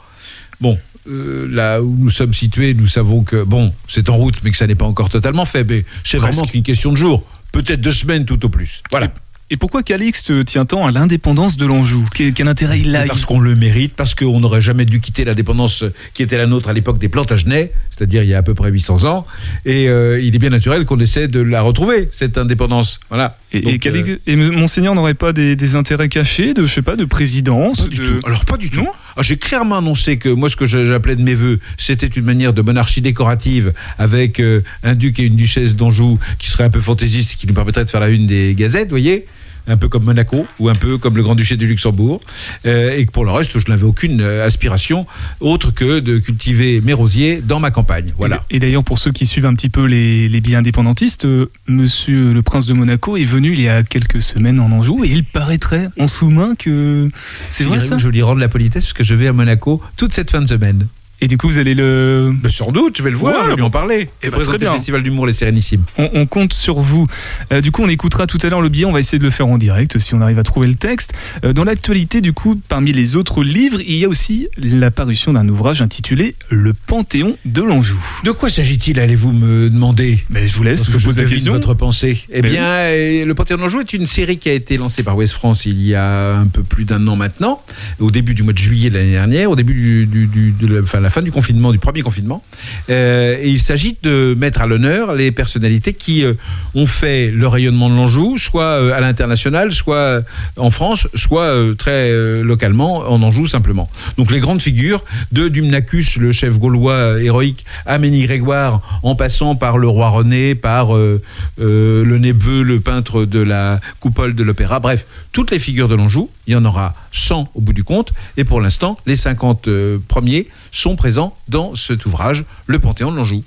Bon, 0.60 0.78
là 1.08 1.82
où 1.82 1.94
nous 1.98 2.10
sommes 2.10 2.34
situés, 2.34 2.74
nous 2.74 2.86
savons 2.86 3.22
que, 3.24 3.42
bon, 3.44 3.72
c'est 3.88 4.08
en 4.10 4.16
route, 4.16 4.36
mais 4.44 4.50
que 4.52 4.56
ça 4.56 4.66
n'est 4.66 4.74
pas 4.74 4.86
encore 4.86 5.10
totalement 5.10 5.44
fait. 5.44 5.64
Mais 5.64 5.84
c'est 6.04 6.18
vraiment 6.18 6.42
qu'une 6.42 6.62
question 6.62 6.92
de 6.92 6.96
jours. 6.96 7.24
Peut-être 7.52 7.80
deux 7.80 7.92
semaines 7.92 8.24
tout 8.26 8.44
au 8.44 8.48
plus. 8.48 8.82
Voilà. 8.90 9.12
Et 9.48 9.56
pourquoi 9.56 9.84
Calixte 9.84 10.44
tient 10.44 10.64
tant 10.64 10.86
à 10.86 10.90
l'indépendance 10.90 11.56
de 11.56 11.66
l'Anjou? 11.66 12.04
Quel, 12.12 12.32
quel 12.32 12.48
intérêt 12.48 12.80
il 12.80 12.96
a? 12.96 13.04
Parce 13.04 13.24
qu'on 13.24 13.38
le 13.38 13.54
mérite, 13.54 13.94
parce 13.94 14.16
qu'on 14.16 14.40
n'aurait 14.40 14.60
jamais 14.60 14.84
dû 14.84 14.98
quitter 14.98 15.24
l'indépendance 15.24 15.84
qui 16.14 16.24
était 16.24 16.36
la 16.36 16.46
nôtre 16.48 16.68
à 16.68 16.72
l'époque 16.72 16.98
des 16.98 17.08
Plantagenets, 17.08 17.72
c'est-à-dire 17.90 18.24
il 18.24 18.28
y 18.28 18.34
a 18.34 18.38
à 18.38 18.42
peu 18.42 18.54
près 18.54 18.72
800 18.72 19.04
ans. 19.04 19.24
Et 19.64 19.88
euh, 19.88 20.20
il 20.20 20.34
est 20.34 20.38
bien 20.40 20.50
naturel 20.50 20.84
qu'on 20.84 20.98
essaie 20.98 21.28
de 21.28 21.38
la 21.40 21.62
retrouver, 21.62 22.08
cette 22.10 22.38
indépendance. 22.38 22.98
Voilà. 23.08 23.38
Et, 23.52 23.60
Donc, 23.60 23.72
et 23.74 23.78
Calixte- 23.78 24.10
euh, 24.10 24.18
et 24.26 24.34
Monseigneur 24.34 24.96
n'aurait 24.96 25.14
pas 25.14 25.32
des, 25.32 25.54
des 25.54 25.76
intérêts 25.76 26.08
cachés 26.08 26.52
de, 26.52 26.62
je 26.66 26.72
sais 26.74 26.82
pas, 26.82 26.96
de 26.96 27.04
présidence 27.04 27.82
Pas 27.82 27.88
du 27.88 27.98
de- 28.00 28.04
tout. 28.04 28.26
Alors 28.26 28.44
pas 28.46 28.56
du 28.56 28.68
tout. 28.70 28.80
Non 28.80 28.88
J'ai 29.22 29.36
clairement 29.36 29.78
annoncé 29.78 30.18
que 30.18 30.28
moi 30.28 30.50
ce 30.50 30.56
que 30.56 30.66
j'appelais 30.66 31.16
de 31.16 31.22
mes 31.22 31.34
voeux, 31.34 31.58
c'était 31.78 32.06
une 32.06 32.24
manière 32.24 32.52
de 32.52 32.62
monarchie 32.62 33.00
décorative 33.00 33.72
avec 33.98 34.40
euh, 34.40 34.62
un 34.82 34.94
duc 34.94 35.18
et 35.18 35.24
une 35.24 35.36
duchesse 35.36 35.74
d'Anjou 35.74 36.18
qui 36.38 36.48
serait 36.48 36.64
un 36.64 36.70
peu 36.70 36.80
fantaisiste 36.80 37.32
et 37.32 37.36
qui 37.36 37.46
nous 37.46 37.54
permettrait 37.54 37.84
de 37.84 37.90
faire 37.90 38.00
la 38.00 38.08
une 38.08 38.26
des 38.26 38.54
gazettes, 38.54 38.88
vous 38.88 38.90
voyez. 38.90 39.26
Un 39.66 39.76
peu 39.76 39.88
comme 39.88 40.04
Monaco 40.04 40.46
ou 40.58 40.68
un 40.68 40.74
peu 40.74 40.98
comme 40.98 41.16
le 41.16 41.22
Grand-Duché 41.22 41.56
du 41.56 41.66
Luxembourg. 41.66 42.20
Euh, 42.66 42.96
et 42.96 43.06
que 43.06 43.10
pour 43.10 43.24
le 43.24 43.32
reste, 43.32 43.58
je 43.58 43.70
n'avais 43.70 43.84
aucune 43.84 44.20
euh, 44.20 44.46
aspiration 44.46 45.06
autre 45.40 45.72
que 45.72 46.00
de 46.00 46.18
cultiver 46.18 46.80
mes 46.80 46.92
rosiers 46.92 47.42
dans 47.42 47.60
ma 47.60 47.70
campagne. 47.70 48.12
Voilà. 48.16 48.44
Et 48.50 48.58
d'ailleurs, 48.58 48.84
pour 48.84 48.98
ceux 48.98 49.12
qui 49.12 49.26
suivent 49.26 49.46
un 49.46 49.54
petit 49.54 49.68
peu 49.68 49.84
les, 49.84 50.28
les 50.28 50.40
billets 50.40 50.56
indépendantistes, 50.56 51.24
euh, 51.24 51.50
monsieur 51.66 52.32
le 52.32 52.42
prince 52.42 52.66
de 52.66 52.74
Monaco 52.74 53.16
est 53.16 53.24
venu 53.24 53.52
il 53.52 53.60
y 53.60 53.68
a 53.68 53.82
quelques 53.82 54.22
semaines 54.22 54.60
en 54.60 54.70
Anjou 54.70 55.04
et 55.04 55.08
il 55.08 55.24
paraîtrait 55.24 55.88
en 55.98 56.08
sous-main 56.08 56.54
que 56.56 57.10
c'est 57.50 57.64
vrai 57.64 57.80
ça. 57.80 57.96
Que 57.96 58.02
Je 58.02 58.08
lui 58.08 58.22
rends 58.22 58.34
la 58.34 58.48
politesse 58.48 58.84
parce 58.84 58.92
que 58.92 59.04
je 59.04 59.14
vais 59.14 59.28
à 59.28 59.32
Monaco 59.32 59.82
toute 59.96 60.12
cette 60.12 60.30
fin 60.30 60.40
de 60.40 60.46
semaine. 60.46 60.86
Et 61.20 61.28
du 61.28 61.38
coup, 61.38 61.48
vous 61.48 61.58
allez 61.58 61.74
le. 61.74 62.34
Mais 62.42 62.48
sans 62.50 62.72
doute, 62.72 62.98
je 62.98 63.02
vais 63.02 63.10
le 63.10 63.16
voir, 63.16 63.34
Ouais, 63.36 63.40
je 63.44 63.50
vais 63.50 63.56
lui 63.56 63.62
en 63.62 63.70
parler. 63.70 64.08
Eh 64.22 64.26
Et 64.26 64.30
ben, 64.30 64.42
très 64.42 64.58
bien. 64.58 64.70
le 64.72 64.76
Festival 64.76 65.02
d'humour 65.02 65.26
Les 65.26 65.32
Sérénissimes. 65.32 65.82
On, 65.96 66.10
on 66.12 66.26
compte 66.26 66.52
sur 66.52 66.80
vous. 66.80 67.06
Euh, 67.52 67.60
du 67.62 67.70
coup, 67.72 67.82
on 67.82 67.88
écoutera 67.88 68.26
tout 68.26 68.38
à 68.42 68.48
l'heure 68.50 68.60
le 68.60 68.68
billet. 68.68 68.84
On 68.84 68.92
va 68.92 69.00
essayer 69.00 69.18
de 69.18 69.24
le 69.24 69.30
faire 69.30 69.46
en 69.46 69.56
direct 69.56 69.98
si 69.98 70.14
on 70.14 70.20
arrive 70.20 70.38
à 70.38 70.42
trouver 70.42 70.66
le 70.66 70.74
texte. 70.74 71.14
Euh, 71.44 71.52
dans 71.54 71.64
l'actualité, 71.64 72.20
du 72.20 72.32
coup, 72.34 72.60
parmi 72.68 72.92
les 72.92 73.16
autres 73.16 73.42
livres, 73.42 73.80
il 73.86 73.96
y 73.96 74.04
a 74.04 74.08
aussi 74.08 74.48
la 74.58 74.90
parution 74.90 75.32
d'un 75.32 75.48
ouvrage 75.48 75.80
intitulé 75.80 76.34
Le 76.50 76.72
Panthéon 76.74 77.36
de 77.46 77.62
l'Anjou. 77.62 77.98
De 78.24 78.30
quoi 78.32 78.50
s'agit-il, 78.50 79.00
allez-vous 79.00 79.32
me 79.32 79.70
demander? 79.70 80.18
Mais 80.28 80.46
je 80.46 80.54
vous 80.56 80.64
laisse, 80.64 80.80
Parce 80.80 80.92
je 80.92 80.98
vous 80.98 81.04
pose 81.06 81.18
la 81.18 81.24
question. 81.24 81.52
votre 81.54 81.72
pensée. 81.74 82.18
Eh 82.30 82.42
Mais 82.42 82.50
bien, 82.50 82.62
euh, 82.64 83.24
Le 83.24 83.34
Panthéon 83.34 83.56
d'Anjou 83.56 83.80
est 83.80 83.92
une 83.94 84.06
série 84.06 84.36
qui 84.38 84.50
a 84.50 84.52
été 84.52 84.76
lancée 84.76 85.02
par 85.02 85.16
West 85.16 85.32
France 85.32 85.64
il 85.66 85.80
y 85.82 85.94
a 85.94 86.36
un 86.36 86.46
peu 86.46 86.62
plus 86.62 86.84
d'un 86.84 87.06
an 87.08 87.16
maintenant, 87.16 87.62
au 88.00 88.10
début 88.10 88.34
du 88.34 88.42
mois 88.42 88.52
de 88.52 88.58
juillet 88.58 88.90
de 88.90 88.96
l'année 88.98 89.12
dernière, 89.12 89.50
au 89.50 89.56
début 89.56 89.72
du, 89.74 90.06
du- 90.06 90.26
du- 90.26 90.52
de 90.52 90.74
la, 90.74 90.82
enfin, 90.82 91.00
la 91.06 91.10
fin 91.10 91.22
du 91.22 91.30
confinement, 91.30 91.70
du 91.70 91.78
premier 91.78 92.02
confinement. 92.02 92.42
Euh, 92.90 93.38
et 93.40 93.48
il 93.48 93.60
s'agit 93.60 93.96
de 94.02 94.34
mettre 94.36 94.60
à 94.60 94.66
l'honneur 94.66 95.14
les 95.14 95.30
personnalités 95.30 95.94
qui 95.94 96.24
euh, 96.24 96.34
ont 96.74 96.86
fait 96.86 97.30
le 97.30 97.46
rayonnement 97.46 97.88
de 97.88 97.94
l'Anjou, 97.94 98.38
soit 98.38 98.64
euh, 98.64 98.92
à 98.92 99.00
l'international, 99.00 99.70
soit 99.70 100.22
en 100.56 100.72
France, 100.72 101.06
soit 101.14 101.54
très 101.78 102.12
localement 102.42 103.08
en 103.08 103.22
Anjou 103.22 103.46
simplement. 103.46 103.88
Donc 104.18 104.32
les 104.32 104.40
grandes 104.40 104.60
figures 104.60 105.04
de 105.30 105.46
Dumnacus, 105.46 106.16
le 106.16 106.32
chef 106.32 106.58
gaulois 106.58 107.22
héroïque, 107.22 107.64
à 107.84 107.98
Ménigrégoire, 107.98 109.00
en 109.04 109.14
passant 109.14 109.54
par 109.54 109.78
le 109.78 109.86
roi 109.86 110.08
René, 110.08 110.56
par 110.56 110.92
le 110.94 111.20
neveu, 111.58 112.64
le 112.64 112.80
peintre 112.80 113.26
de 113.26 113.38
la 113.38 113.78
coupole 114.00 114.34
de 114.34 114.42
l'opéra, 114.42 114.80
bref, 114.80 115.06
toutes 115.30 115.52
les 115.52 115.60
figures 115.60 115.86
de 115.86 115.94
l'Anjou, 115.94 116.30
il 116.48 116.54
y 116.54 116.56
en 116.56 116.64
aura 116.64 116.94
100 117.12 117.50
au 117.54 117.60
bout 117.60 117.72
du 117.72 117.84
compte, 117.84 118.12
et 118.36 118.44
pour 118.44 118.60
l'instant, 118.60 118.96
les 119.06 119.16
50 119.16 119.68
euh, 119.68 119.98
premiers 120.08 120.48
sont 120.72 120.95
présents 120.96 121.36
dans 121.48 121.74
cet 121.74 122.06
ouvrage, 122.06 122.44
Le 122.66 122.78
Panthéon 122.78 123.12
de 123.12 123.16
l'Anjou. 123.16 123.44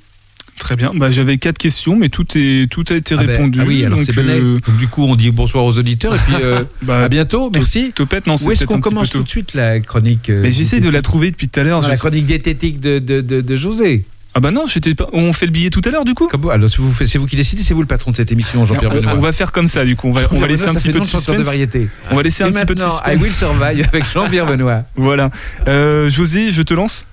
Très 0.60 0.76
bien. 0.76 0.92
Bah, 0.94 1.10
J'avais 1.10 1.38
quatre 1.38 1.58
questions, 1.58 1.96
mais 1.96 2.10
tout, 2.10 2.26
est, 2.36 2.70
tout 2.70 2.84
a 2.90 2.94
été 2.96 3.16
Ah 3.18 3.24
ben, 3.24 3.30
répondu. 3.30 3.60
ah 3.62 3.66
oui, 3.66 3.86
alors 3.86 4.02
c'est 4.02 4.18
euh, 4.18 4.60
du 4.78 4.88
coup, 4.90 5.04
on 5.06 5.16
dit 5.16 5.32
bonsoir 5.32 5.64
aux 5.64 5.78
auditeurs, 5.78 6.14
et 6.14 6.20
puis 6.20 6.36
euh, 6.44 6.64
bah, 6.82 7.00
à 7.04 7.10
bientôt, 7.10 7.50
merci. 7.54 7.92
Topette, 7.96 8.28
non, 8.28 8.36
Où 8.36 8.52
est-ce 8.52 8.66
qu'on 8.66 8.82
commence 8.82 9.10
tout 9.10 9.24
de 9.24 9.30
suite 9.30 9.54
la 9.54 9.80
chronique 9.80 10.30
euh, 10.30 10.42
Mais 10.42 10.52
j'essaie 10.52 10.82
de 10.82 10.90
la 10.90 11.02
trouver 11.02 11.32
depuis 11.32 11.48
tout 11.48 11.60
à 11.60 11.64
l'heure. 11.64 11.82
la 11.88 11.96
chronique 11.96 12.26
diététique 12.26 12.80
de, 12.82 13.00
de, 13.00 13.22
de, 13.22 13.42
de 13.42 13.56
José. 13.56 14.06
Ah 14.36 14.42
bah 14.42 14.52
non, 14.52 14.66
pas... 14.96 15.08
on 15.12 15.34
fait 15.34 15.48
le 15.48 15.52
billet 15.52 15.72
tout 15.72 15.82
à 15.86 15.90
l'heure 15.90 16.06
du 16.06 16.14
coup 16.14 16.28
Comme 16.28 16.42
vous- 16.42 16.52
Alors, 16.52 16.70
c'est 16.70 16.78
vous, 16.78 16.94
c'est 16.94 17.18
vous 17.18 17.26
qui 17.26 17.36
décidez, 17.36 17.64
c'est 17.64 17.74
vous 17.74 17.82
le 17.82 17.88
patron 17.88 18.12
de 18.12 18.16
cette 18.16 18.32
émission, 18.32 18.64
Jean-Pierre 18.64 18.92
Benoît. 18.92 19.14
on 19.16 19.20
va 19.20 19.32
faire 19.32 19.52
comme 19.52 19.68
ça 19.68 19.84
du 19.84 19.96
coup, 19.96 20.08
on 20.08 20.12
va, 20.12 20.22
on 20.32 20.40
va 20.40 20.48
laisser 20.48 20.66
Benoît, 20.66 20.78
un 20.78 20.82
petit 20.82 20.92
peu 20.92 21.00
de 21.00 21.38
de 21.40 21.44
variété. 21.44 21.88
On 22.12 22.16
va 22.16 22.22
laisser 22.22 22.44
Et 22.44 22.48
un 22.48 22.52
petit 22.52 22.66
peu 22.66 22.76
de 22.76 22.80
suspense. 22.80 23.02
I 23.08 23.16
Will 23.16 23.32
Survive 23.34 23.88
avec 23.92 24.06
Jean-Pierre 24.14 24.46
Benoît. 24.46 24.84
Voilà. 24.96 25.32
Euh, 25.68 26.10
José, 26.10 26.52
je 26.52 26.62
te 26.62 26.76
lance. 26.76 27.08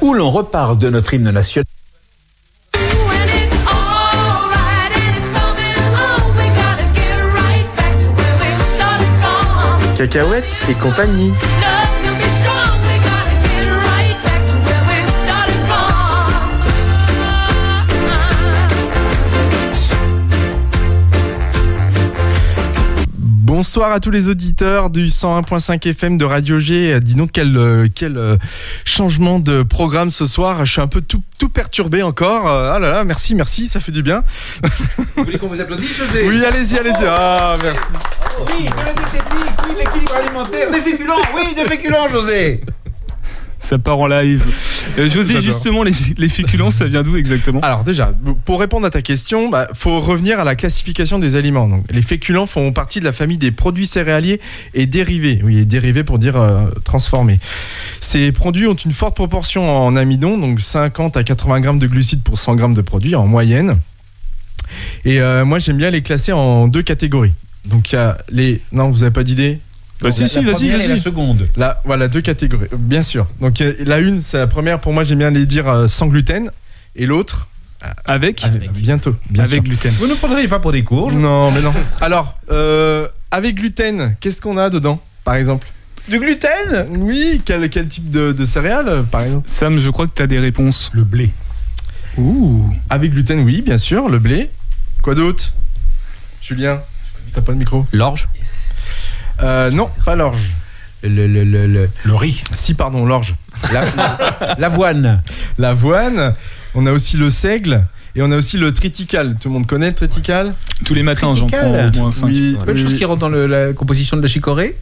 Où 0.00 0.14
l'on 0.14 0.30
reparle 0.30 0.78
de 0.78 0.90
notre 0.90 1.14
hymne 1.14 1.30
national. 1.30 1.64
Cacahuètes 9.96 10.44
et 10.68 10.74
compagnie. 10.74 11.32
Bonsoir 23.60 23.92
à 23.92 24.00
tous 24.00 24.10
les 24.10 24.30
auditeurs 24.30 24.88
du 24.88 25.08
101.5 25.08 25.86
FM 25.86 26.16
de 26.16 26.24
Radio 26.24 26.58
G. 26.58 26.98
Dis 27.00 27.14
donc 27.14 27.28
quel, 27.30 27.58
euh, 27.58 27.88
quel 27.94 28.16
euh, 28.16 28.38
changement 28.86 29.38
de 29.38 29.62
programme 29.62 30.10
ce 30.10 30.24
soir. 30.24 30.64
Je 30.64 30.72
suis 30.72 30.80
un 30.80 30.86
peu 30.86 31.02
tout, 31.02 31.22
tout 31.38 31.50
perturbé 31.50 32.02
encore. 32.02 32.48
Euh, 32.48 32.72
Ah 32.74 32.78
là 32.78 32.90
là, 32.90 33.04
merci, 33.04 33.34
merci, 33.34 33.66
ça 33.66 33.78
fait 33.78 33.92
du 33.92 34.02
bien. 34.02 34.24
Vous 35.14 35.24
voulez 35.24 35.36
qu'on 35.36 35.48
vous 35.48 35.60
applaudisse, 35.60 35.94
José? 35.94 36.26
Oui, 36.26 36.42
allez-y, 36.42 36.78
allez-y. 36.78 37.04
Ah, 37.06 37.58
merci. 37.62 37.82
Oui, 38.46 38.64
de 38.64 38.76
la 38.76 38.94
diététique, 38.94 39.22
oui, 39.68 39.74
l'équilibre 39.78 40.14
alimentaire, 40.14 40.70
des 40.70 40.80
féculents, 40.80 41.20
oui, 41.34 41.54
des 41.54 41.64
féculents, 41.68 42.08
José. 42.08 42.62
Ça 43.60 43.78
part 43.78 43.98
en 43.98 44.06
live. 44.06 44.42
Euh, 44.98 45.08
José, 45.08 45.40
justement, 45.42 45.82
les, 45.82 45.92
les 46.16 46.28
féculents, 46.30 46.70
ça 46.70 46.86
vient 46.86 47.02
d'où 47.02 47.16
exactement? 47.16 47.60
Alors 47.60 47.84
déjà, 47.84 48.12
pour 48.46 48.58
répondre 48.58 48.86
à 48.86 48.90
ta 48.90 49.02
question, 49.02 49.50
bah, 49.50 49.68
faut 49.74 50.00
revenir 50.00 50.40
à 50.40 50.44
la 50.44 50.54
classification 50.54 51.18
des 51.18 51.36
aliments. 51.36 51.68
Donc, 51.68 51.84
les 51.90 52.00
féculents 52.00 52.46
font 52.46 52.72
partie 52.72 53.00
de 53.00 53.04
la 53.04 53.12
famille 53.12 53.36
des 53.36 53.50
produits 53.50 53.84
céréaliers 53.84 54.40
et 54.72 54.86
dérivés. 54.86 55.40
Oui, 55.44 55.66
dérivés 55.66 56.04
pour 56.04 56.18
dire 56.18 56.36
euh, 56.36 56.70
transformés. 56.84 57.38
Ces 58.00 58.32
produits 58.32 58.66
ont 58.66 58.74
une 58.74 58.92
forte 58.92 59.14
proportion 59.14 59.86
en 59.86 59.94
amidon, 59.94 60.38
donc 60.38 60.58
50 60.60 61.18
à 61.18 61.22
80 61.22 61.60
grammes 61.60 61.78
de 61.78 61.86
glucides 61.86 62.22
pour 62.22 62.38
100 62.38 62.56
grammes 62.56 62.74
de 62.74 62.82
produits 62.82 63.14
en 63.14 63.26
moyenne. 63.26 63.78
Et 65.04 65.20
euh, 65.20 65.44
moi, 65.44 65.58
j'aime 65.58 65.76
bien 65.76 65.90
les 65.90 66.00
classer 66.00 66.32
en 66.32 66.66
deux 66.66 66.82
catégories. 66.82 67.34
Donc 67.66 67.92
il 67.92 67.96
y 67.96 67.98
a 67.98 68.16
les. 68.30 68.60
Non, 68.72 68.90
vous 68.90 69.02
avez 69.02 69.12
pas 69.12 69.22
d'idée? 69.24 69.60
Bah 70.02 70.10
si, 70.10 70.22
la, 70.22 70.28
si, 70.28 70.42
la 70.42 70.52
vas-y, 70.52 70.68
et 70.68 70.78
la 70.78 70.88
vas-y. 70.88 71.00
seconde. 71.00 71.48
Là, 71.56 71.80
voilà, 71.84 72.08
deux 72.08 72.20
catégories, 72.22 72.68
euh, 72.72 72.76
bien 72.78 73.02
sûr. 73.02 73.26
Donc 73.40 73.60
euh, 73.60 73.74
la 73.80 73.98
une, 74.00 74.20
c'est 74.20 74.38
la 74.38 74.46
première, 74.46 74.80
pour 74.80 74.92
moi, 74.92 75.04
j'aime 75.04 75.18
bien 75.18 75.30
les 75.30 75.44
dire 75.46 75.68
euh, 75.68 75.88
sans 75.88 76.06
gluten. 76.06 76.50
Et 76.96 77.06
l'autre, 77.06 77.48
Avec 78.04 78.42
avec- 78.44 78.72
bientôt, 78.72 79.14
bien 79.30 79.44
Avec 79.44 79.54
sûr. 79.54 79.62
gluten. 79.62 79.92
Vous 79.98 80.06
ne 80.06 80.14
prendriez 80.14 80.48
pas 80.48 80.58
pour 80.58 80.72
des 80.72 80.82
courges 80.84 81.14
Non, 81.14 81.50
mais 81.50 81.60
non. 81.62 81.72
Alors, 82.00 82.38
euh, 82.50 83.08
avec 83.30 83.56
gluten, 83.56 84.16
qu'est-ce 84.20 84.40
qu'on 84.40 84.56
a 84.58 84.70
dedans, 84.70 85.00
par 85.24 85.34
exemple? 85.34 85.66
Du 86.08 86.18
gluten? 86.18 86.86
Oui, 86.98 87.40
quel, 87.44 87.68
quel 87.70 87.86
type 87.88 88.10
de, 88.10 88.32
de 88.32 88.44
céréales, 88.46 88.88
euh, 88.88 89.02
par 89.02 89.20
exemple? 89.20 89.48
Sam, 89.48 89.78
je 89.78 89.90
crois 89.90 90.06
que 90.06 90.12
tu 90.14 90.22
as 90.22 90.26
des 90.26 90.38
réponses. 90.40 90.90
Le 90.94 91.04
blé. 91.04 91.30
Ouh. 92.16 92.68
Avec 92.88 93.12
gluten, 93.12 93.40
oui, 93.40 93.62
bien 93.62 93.78
sûr, 93.78 94.08
le 94.08 94.18
blé. 94.18 94.50
Quoi 95.02 95.14
d'autre? 95.14 95.52
Julien, 96.42 96.80
t'as 97.32 97.42
pas 97.42 97.52
de 97.52 97.58
micro? 97.58 97.86
L'orge 97.92 98.28
euh, 99.42 99.70
Non, 99.70 99.88
pas 100.04 100.16
l'orge. 100.16 100.50
le, 101.02 101.26
le, 101.26 101.44
le, 101.44 101.66
le- 101.66 101.88
Le 102.04 102.14
riz. 102.14 102.42
Si, 102.54 102.74
pardon, 102.74 103.06
l'orge. 103.06 103.34
la- 103.72 104.56
L'avoine. 104.58 105.22
L'avoine, 105.58 106.34
on 106.74 106.86
a 106.86 106.92
aussi 106.92 107.16
le 107.16 107.30
seigle. 107.30 107.84
Et 108.16 108.22
on 108.22 108.32
a 108.32 108.36
aussi 108.36 108.58
le 108.58 108.74
triticale. 108.74 109.36
Tout 109.40 109.48
le 109.48 109.54
monde 109.54 109.66
connaît 109.68 109.86
le 109.88 109.94
triticale? 109.94 110.54
Tous 110.84 110.94
les 110.94 111.04
matins, 111.04 111.32
j'en 111.36 111.46
prends 111.46 111.86
au 111.86 111.90
moins 111.92 112.10
5. 112.10 112.26
Oui, 112.26 112.56
Pas 112.66 112.74
choses 112.74 112.92
oui. 112.92 112.98
qui 112.98 113.04
rentrent 113.04 113.20
dans 113.20 113.28
le- 113.28 113.46
la 113.46 113.72
composition 113.72 114.16
de 114.16 114.22
la 114.22 114.28
chicorée? 114.28 114.76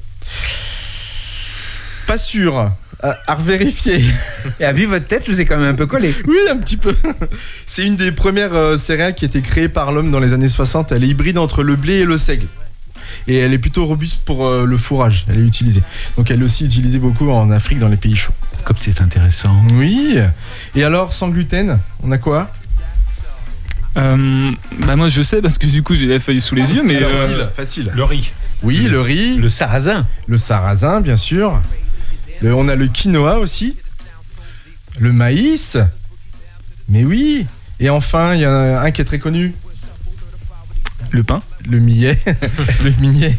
Pas 2.06 2.16
sûr. 2.16 2.70
À, 3.00 3.16
à 3.28 3.34
revérifier. 3.36 4.02
Et 4.58 4.64
à 4.64 4.72
vu 4.72 4.86
votre 4.86 5.06
tête, 5.06 5.22
je 5.26 5.30
vous 5.32 5.40
ai 5.40 5.44
quand 5.44 5.56
même 5.58 5.68
un 5.68 5.74
peu 5.74 5.86
collé. 5.86 6.14
Oui, 6.26 6.36
un 6.50 6.56
petit 6.56 6.76
peu. 6.78 6.96
C'est 7.66 7.86
une 7.86 7.96
des 7.96 8.10
premières 8.12 8.54
euh, 8.54 8.76
céréales 8.78 9.14
qui 9.14 9.24
a 9.24 9.28
été 9.28 9.40
créée 9.40 9.68
par 9.68 9.92
l'homme 9.92 10.10
dans 10.10 10.18
les 10.20 10.32
années 10.32 10.48
60. 10.48 10.90
Elle 10.90 11.04
est 11.04 11.08
hybride 11.08 11.38
entre 11.38 11.62
le 11.62 11.76
blé 11.76 11.96
et 11.96 12.04
le 12.04 12.16
seigle. 12.16 12.46
Et 13.26 13.36
elle 13.38 13.52
est 13.52 13.58
plutôt 13.58 13.86
robuste 13.86 14.20
pour 14.24 14.46
euh, 14.46 14.64
le 14.64 14.76
fourrage. 14.78 15.24
Elle 15.28 15.38
est 15.38 15.46
utilisée. 15.46 15.82
Donc 16.16 16.30
elle 16.30 16.40
est 16.40 16.44
aussi 16.44 16.64
utilisée 16.66 16.98
beaucoup 16.98 17.30
en 17.30 17.50
Afrique, 17.50 17.78
dans 17.78 17.88
les 17.88 17.96
pays 17.96 18.16
chauds. 18.16 18.32
Comme 18.64 18.76
c'est 18.80 19.00
intéressant. 19.00 19.54
Oui. 19.72 20.18
Et 20.74 20.84
alors, 20.84 21.12
sans 21.12 21.28
gluten, 21.28 21.78
on 22.02 22.10
a 22.10 22.18
quoi? 22.18 22.50
Euh, 23.96 24.52
bah 24.86 24.94
moi 24.96 25.08
je 25.08 25.22
sais 25.22 25.40
parce 25.42 25.58
que 25.58 25.66
du 25.66 25.82
coup 25.82 25.94
j'ai 25.94 26.06
la 26.06 26.20
feuille 26.20 26.40
sous 26.40 26.54
les 26.54 26.72
yeux, 26.72 26.82
mais 26.84 26.96
Alors, 26.98 27.10
euh, 27.10 27.26
Facile, 27.26 27.48
facile. 27.56 27.92
Le 27.96 28.04
riz. 28.04 28.32
Oui, 28.62 28.80
le, 28.88 29.00
riz, 29.00 29.36
Le 29.38 29.48
sarrasin. 29.48 30.06
le 30.26 30.36
sarrasin, 30.38 31.00
bien 31.00 31.16
sûr. 31.16 31.60
Le- 32.42 32.54
on 32.54 32.68
a 32.68 32.74
le 32.76 32.86
quinoa 32.88 33.38
aussi. 33.38 33.76
Le 34.98 35.12
maïs. 35.12 35.76
Mais 36.88 37.04
oui. 37.04 37.46
Et 37.80 37.88
enfin, 37.90 38.34
il 38.34 38.40
y 38.42 38.46
en 38.46 38.50
a 38.50 38.80
un 38.80 38.90
qui 38.90 39.00
est 39.00 39.04
très 39.04 39.18
connu. 39.20 39.54
Le 41.10 41.22
pain. 41.22 41.42
Le 41.68 41.78
millet. 41.78 42.18
le 42.84 42.90
millet. 43.00 43.36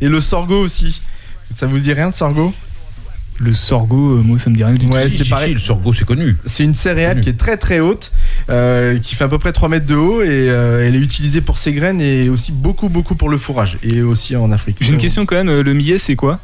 Et 0.00 0.08
le 0.08 0.20
sorgho 0.20 0.56
aussi. 0.60 1.00
Ça 1.54 1.66
vous 1.66 1.78
dit 1.78 1.92
rien, 1.92 2.06
le 2.06 2.12
sorgho? 2.12 2.52
Le 3.38 3.52
sorgho, 3.52 4.18
euh, 4.18 4.22
moi 4.22 4.38
ça 4.38 4.50
me 4.50 4.56
dit 4.56 4.62
rien 4.62 4.74
du 4.74 4.86
Ouais, 4.86 5.08
tout. 5.08 5.14
C'est 5.16 5.28
pareil. 5.28 5.54
le 5.54 5.58
sorgho, 5.58 5.92
c'est 5.92 6.04
connu. 6.04 6.36
C'est 6.44 6.64
une 6.64 6.74
céréale 6.74 7.14
Connu. 7.14 7.22
qui 7.22 7.28
est 7.30 7.38
très 7.38 7.56
très 7.56 7.80
haute, 7.80 8.12
euh, 8.50 8.98
qui 8.98 9.14
fait 9.14 9.24
à 9.24 9.28
peu 9.28 9.38
près 9.38 9.52
3 9.52 9.68
mètres 9.68 9.86
de 9.86 9.94
haut 9.96 10.22
et 10.22 10.28
euh, 10.50 10.86
elle 10.86 10.94
est 10.94 11.00
utilisée 11.00 11.40
pour 11.40 11.58
ses 11.58 11.72
graines 11.72 12.00
et 12.00 12.28
aussi 12.28 12.52
beaucoup 12.52 12.88
beaucoup 12.88 13.14
pour 13.16 13.28
le 13.28 13.38
fourrage 13.38 13.78
et 13.82 14.02
aussi 14.02 14.36
en 14.36 14.52
Afrique. 14.52 14.76
J'ai 14.80 14.92
une 14.92 14.98
question 14.98 15.26
quand 15.26 15.34
même, 15.42 15.60
le 15.60 15.74
millet 15.74 15.98
c'est 15.98 16.14
quoi? 16.14 16.40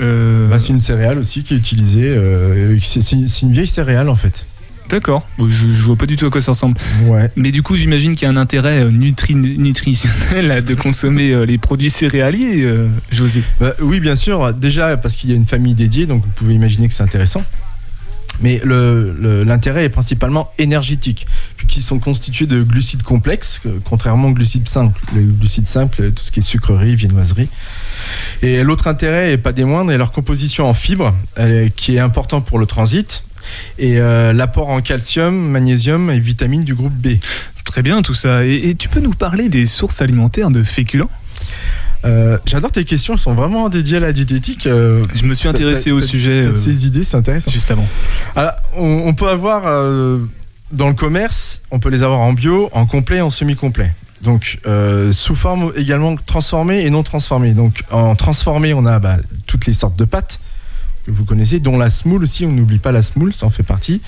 Euh, 0.00 0.48
Bah, 0.48 0.58
c'est 0.58 0.68
une 0.68 0.80
céréale 0.80 1.18
aussi 1.18 1.42
qui 1.42 1.54
est 1.54 1.56
utilisée. 1.56 2.04
euh, 2.06 2.78
c'est 2.80 3.02
c'est 3.02 3.16
une, 3.16 3.26
c'est 3.28 3.42
une 3.46 3.52
vieille 3.52 3.66
céréale 3.66 4.08
en 4.08 4.16
fait. 4.16 4.44
D'accord. 4.88 5.26
Je, 5.38 5.46
je 5.48 5.82
vois 5.82 5.96
pas 5.96 6.06
du 6.06 6.16
tout 6.16 6.26
à 6.26 6.30
quoi 6.30 6.40
ça 6.40 6.52
ressemble. 6.52 6.78
Ouais. 7.04 7.30
Mais 7.36 7.50
du 7.50 7.62
coup, 7.62 7.74
j'imagine 7.74 8.14
qu'il 8.14 8.22
y 8.22 8.26
a 8.26 8.30
un 8.30 8.36
intérêt 8.36 8.84
euh, 8.84 8.90
nutri- 8.90 9.34
nutritionnel 9.34 10.50
à 10.50 10.60
de 10.60 10.74
consommer 10.74 11.32
euh, 11.32 11.44
les 11.44 11.58
produits 11.58 11.90
céréaliers, 11.90 12.62
euh, 12.62 12.88
José. 13.10 13.42
Bah, 13.60 13.74
oui, 13.80 14.00
bien 14.00 14.16
sûr. 14.16 14.54
Déjà 14.54 14.96
parce 14.96 15.16
qu'il 15.16 15.30
y 15.30 15.32
a 15.32 15.36
une 15.36 15.46
famille 15.46 15.74
dédiée, 15.74 16.06
donc 16.06 16.22
vous 16.22 16.30
pouvez 16.36 16.54
imaginer 16.54 16.86
que 16.86 16.94
c'est 16.94 17.02
intéressant. 17.02 17.44
Mais 18.42 18.60
l'intérêt 18.66 19.84
est 19.86 19.88
principalement 19.88 20.52
énergétique, 20.58 21.26
puisqu'ils 21.56 21.80
sont 21.80 21.98
constitués 21.98 22.44
de 22.44 22.62
glucides 22.62 23.02
complexes, 23.02 23.62
contrairement 23.84 24.28
aux 24.28 24.32
glucides 24.32 24.68
simples. 24.68 25.00
Les 25.14 25.22
glucides 25.22 25.66
simples, 25.66 26.10
tout 26.12 26.22
ce 26.22 26.30
qui 26.30 26.40
est 26.40 26.42
sucrerie, 26.42 26.96
viennoiserie. 26.96 27.48
Et 28.42 28.62
l'autre 28.62 28.88
intérêt, 28.88 29.32
et 29.32 29.38
pas 29.38 29.52
des 29.52 29.64
moindres, 29.64 29.90
est 29.90 29.96
leur 29.96 30.12
composition 30.12 30.68
en 30.68 30.74
fibres, 30.74 31.14
qui 31.76 31.96
est 31.96 31.98
important 31.98 32.42
pour 32.42 32.58
le 32.58 32.66
transit, 32.66 33.24
et 33.78 33.98
euh, 34.00 34.32
l'apport 34.32 34.68
en 34.68 34.80
calcium, 34.80 35.34
magnésium 35.34 36.10
et 36.10 36.18
vitamines 36.18 36.64
du 36.64 36.74
groupe 36.74 36.92
B. 36.94 37.18
Très 37.64 37.82
bien 37.82 38.02
tout 38.02 38.14
ça. 38.14 38.44
Et, 38.44 38.70
et 38.70 38.74
tu 38.74 38.88
peux 38.88 39.00
nous 39.00 39.14
parler 39.14 39.48
des 39.48 39.66
sources 39.66 40.00
alimentaires 40.02 40.50
de 40.50 40.62
féculents? 40.62 41.10
Euh, 42.04 42.38
J'adore 42.46 42.70
tes 42.70 42.84
questions, 42.84 43.14
elles 43.14 43.18
sont 43.20 43.34
vraiment 43.34 43.68
dédiées 43.68 43.96
à 43.96 44.00
la 44.00 44.12
diététique. 44.12 44.66
euh, 44.66 45.04
Je 45.14 45.24
me 45.24 45.34
suis 45.34 45.48
intéressé 45.48 45.90
au 45.90 46.00
sujet 46.00 46.42
euh, 46.46 46.60
Ces 46.60 46.86
idées, 46.86 47.02
c'est 47.02 47.16
intéressant. 47.16 47.50
juste 47.50 47.70
avant. 47.70 47.86
Alors, 48.36 48.52
on, 48.76 49.02
on 49.06 49.14
peut 49.14 49.28
avoir 49.28 49.62
dans 50.72 50.88
le 50.88 50.94
commerce, 50.94 51.62
on 51.70 51.78
peut 51.78 51.88
les 51.88 52.02
avoir 52.02 52.20
en 52.20 52.32
bio, 52.32 52.68
en 52.72 52.86
complet, 52.86 53.20
en 53.20 53.30
semi-complet. 53.30 53.92
Donc 54.22 54.58
sous 55.12 55.34
forme 55.36 55.72
également 55.76 56.16
transformée 56.16 56.80
et 56.84 56.90
non 56.90 57.02
transformée. 57.02 57.52
Donc 57.52 57.82
en 57.90 58.14
transformé, 58.14 58.72
on 58.72 58.86
a 58.86 58.98
bah, 58.98 59.16
toutes 59.46 59.66
les 59.66 59.72
sortes 59.74 59.96
de 59.96 60.04
pâtes 60.04 60.38
que 61.06 61.10
vous 61.10 61.24
connaissez, 61.24 61.60
dont 61.60 61.78
la 61.78 61.90
semoule 61.90 62.24
aussi. 62.24 62.44
On 62.44 62.52
n'oublie 62.52 62.78
pas 62.78 62.92
la 62.92 63.02
semoule, 63.02 63.32
ça 63.32 63.46
en 63.46 63.50
fait 63.50 63.62
partie. 63.62 64.02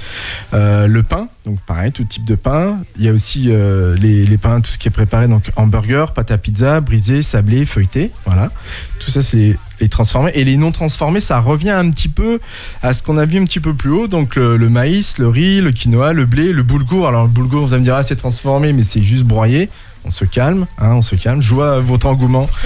Euh, 0.53 0.87
le 0.87 1.03
pain, 1.03 1.29
donc 1.47 1.61
pareil, 1.61 1.93
tout 1.93 2.05
type 2.05 2.25
de 2.25 2.35
pain. 2.35 2.79
Il 2.97 3.05
y 3.05 3.09
a 3.09 3.13
aussi 3.13 3.47
euh, 3.49 3.97
les, 3.97 4.39
pains, 4.39 4.61
tout 4.61 4.71
ce 4.71 4.79
qui 4.79 4.89
est 4.89 4.93
préparé, 4.93 5.29
donc 5.29 5.51
hamburger, 5.57 6.13
pâte 6.13 6.31
à 6.31 6.39
pizza, 6.39 6.81
brisé, 6.81 7.23
sablé, 7.23 7.65
feuilleté. 7.65 8.11
Voilà. 8.27 8.51
Tout 8.99 9.11
ça, 9.11 9.23
c'est 9.23 9.37
les, 9.37 9.57
les 9.81 9.89
transformés. 9.89 10.33
Et 10.35 10.45
les 10.45 10.57
non 10.57 10.73
transformés, 10.73 11.21
ça 11.21 11.39
revient 11.41 11.71
un 11.71 11.91
petit 11.91 12.09
peu 12.09 12.41
à 12.83 12.93
ce 12.93 13.03
qu'on 13.03 13.17
a 13.17 13.25
vu 13.25 13.39
un 13.39 13.45
petit 13.45 13.61
peu 13.61 13.75
plus 13.75 13.91
haut. 13.91 14.09
Donc 14.09 14.37
le, 14.37 14.57
le 14.57 14.69
maïs, 14.69 15.19
le 15.19 15.29
riz, 15.29 15.61
le 15.61 15.73
quinoa, 15.73 16.13
le 16.13 16.27
blé, 16.27 16.53
le 16.53 16.63
boulgour. 16.63 17.09
Alors 17.09 17.25
le 17.25 17.31
boulgour, 17.31 17.67
vous 17.67 17.75
allez 17.75 17.81
me 17.81 17.85
dire, 17.85 17.95
ah, 17.95 18.03
c'est 18.03 18.17
transformé, 18.17 18.73
mais 18.73 18.83
c'est 18.83 19.03
juste 19.03 19.25
broyé. 19.25 19.69
On 20.05 20.11
se 20.11 20.25
calme, 20.25 20.67
hein, 20.79 20.93
on 20.93 21.03
se 21.03 21.17
calme. 21.17 21.43
Je 21.43 21.53
vois 21.53 21.81
votre 21.81 22.07
engouement. 22.07 22.49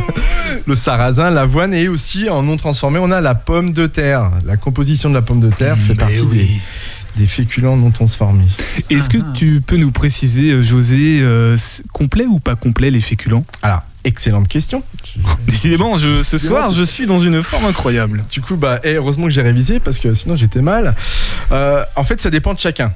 le 0.66 0.74
sarrasin, 0.74 1.30
l'avoine 1.30 1.74
et 1.74 1.88
aussi 1.88 2.28
en 2.28 2.42
non 2.42 2.56
transformé, 2.56 2.98
on 3.00 3.10
a 3.10 3.20
la 3.20 3.34
pomme 3.34 3.72
de 3.72 3.86
terre. 3.86 4.30
La 4.44 4.56
composition 4.56 5.08
de 5.08 5.14
la 5.14 5.22
pomme 5.22 5.40
de 5.40 5.50
terre 5.50 5.78
fait 5.78 5.94
partie 5.94 6.26
des, 6.26 6.48
des 7.16 7.26
féculents 7.26 7.76
non 7.76 7.90
transformés. 7.90 8.46
Est-ce 8.90 9.08
que 9.08 9.18
tu 9.34 9.60
peux 9.60 9.76
nous 9.76 9.90
préciser, 9.90 10.52
euh, 10.52 10.60
José, 10.60 11.20
euh, 11.20 11.56
complet 11.92 12.26
ou 12.26 12.38
pas 12.38 12.56
complet 12.56 12.90
les 12.90 13.00
féculents? 13.00 13.44
Alors, 13.62 13.82
excellente 14.04 14.48
question. 14.48 14.82
Décidément, 15.48 15.96
je, 15.96 16.22
ce 16.22 16.38
soir, 16.38 16.72
je 16.72 16.82
suis 16.82 17.06
dans 17.06 17.18
une 17.18 17.42
forme 17.42 17.64
incroyable. 17.66 18.24
Du 18.30 18.40
coup, 18.40 18.56
bah, 18.56 18.80
eh, 18.84 18.94
heureusement 18.94 19.24
que 19.24 19.32
j'ai 19.32 19.42
révisé 19.42 19.80
parce 19.80 19.98
que 19.98 20.14
sinon 20.14 20.36
j'étais 20.36 20.62
mal. 20.62 20.94
Euh, 21.52 21.84
en 21.96 22.04
fait, 22.04 22.20
ça 22.20 22.30
dépend 22.30 22.54
de 22.54 22.60
chacun. 22.60 22.92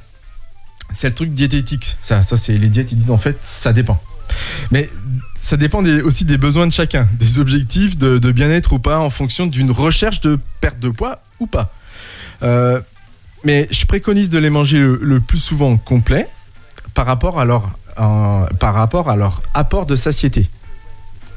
C'est 0.93 1.07
le 1.07 1.15
truc 1.15 1.33
diététique. 1.33 1.97
Ça, 2.01 2.21
ça 2.21 2.37
c'est 2.37 2.57
les 2.57 2.67
diètes. 2.67 2.91
Ils 2.91 2.99
disent 2.99 3.11
en 3.11 3.17
fait, 3.17 3.37
ça 3.41 3.73
dépend. 3.73 4.01
Mais 4.71 4.89
ça 5.41 5.57
dépend 5.57 5.81
des- 5.81 6.01
aussi 6.01 6.23
des 6.25 6.37
besoins 6.37 6.67
de 6.67 6.73
chacun, 6.73 7.07
des 7.19 7.39
objectifs 7.39 7.97
de, 7.97 8.17
de 8.17 8.31
bien-être 8.31 8.73
ou 8.73 8.79
pas, 8.79 8.99
en 8.99 9.09
fonction 9.09 9.47
d'une 9.47 9.71
recherche 9.71 10.21
de 10.21 10.39
perte 10.61 10.79
de 10.79 10.89
poids 10.89 11.21
ou 11.39 11.47
pas. 11.47 11.73
Euh, 12.43 12.79
mais 13.43 13.67
je 13.71 13.85
préconise 13.85 14.29
de 14.29 14.37
les 14.37 14.49
manger 14.49 14.79
le, 14.79 14.99
le 15.01 15.19
plus 15.19 15.37
souvent 15.39 15.77
complet 15.77 16.27
par 16.93 17.05
rapport 17.05 17.39
à 17.39 17.45
leur, 17.45 17.71
euh, 17.99 18.45
par 18.59 18.73
rapport 18.75 19.09
à 19.09 19.15
leur 19.15 19.41
apport 19.53 19.85
de 19.85 19.95
satiété. 19.95 20.49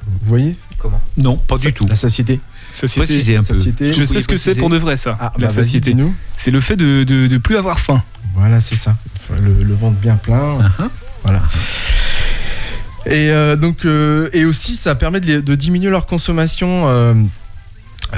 Vous 0.07 0.29
voyez? 0.29 0.55
Comment? 0.79 1.01
Non, 1.17 1.37
pas 1.39 1.57
du 1.57 1.73
tout. 1.73 1.87
La 1.87 1.97
satiété. 1.97 2.41
Satiété. 2.73 3.37
Un 3.37 3.43
peu. 3.43 3.55
Satiété. 3.55 3.93
Je 3.95 4.05
sais 4.05 4.21
ce 4.21 4.29
que 4.29 4.37
c'est 4.37 4.55
pour 4.55 4.69
de 4.69 4.77
vrai, 4.77 4.97
ça, 4.99 5.17
Ah, 5.19 5.33
la 5.39 5.47
bah, 5.47 5.53
satiété. 5.53 5.95
dis-nous. 5.95 6.15
C'est 6.37 6.51
le 6.51 6.61
fait 6.61 6.77
de, 6.77 7.05
de, 7.05 7.27
de 7.27 7.39
plus 7.39 7.57
avoir 7.57 7.81
faim. 7.81 8.03
Voilà, 8.35 8.61
c'est 8.61 8.77
ça. 8.77 8.97
Le, 9.41 9.63
le 9.63 9.75
ventre 9.75 9.97
bien 9.99 10.17
plein. 10.17 10.59
Voilà. 11.23 11.41
Et 13.07 13.31
euh, 13.31 13.57
donc, 13.57 13.85
euh, 13.85 14.31
et 14.33 14.45
aussi, 14.45 14.77
ça 14.77 14.95
permet 14.95 15.21
de, 15.21 15.41
de 15.41 15.55
diminuer 15.55 15.91
leur 15.91 16.07
consommation. 16.07 16.85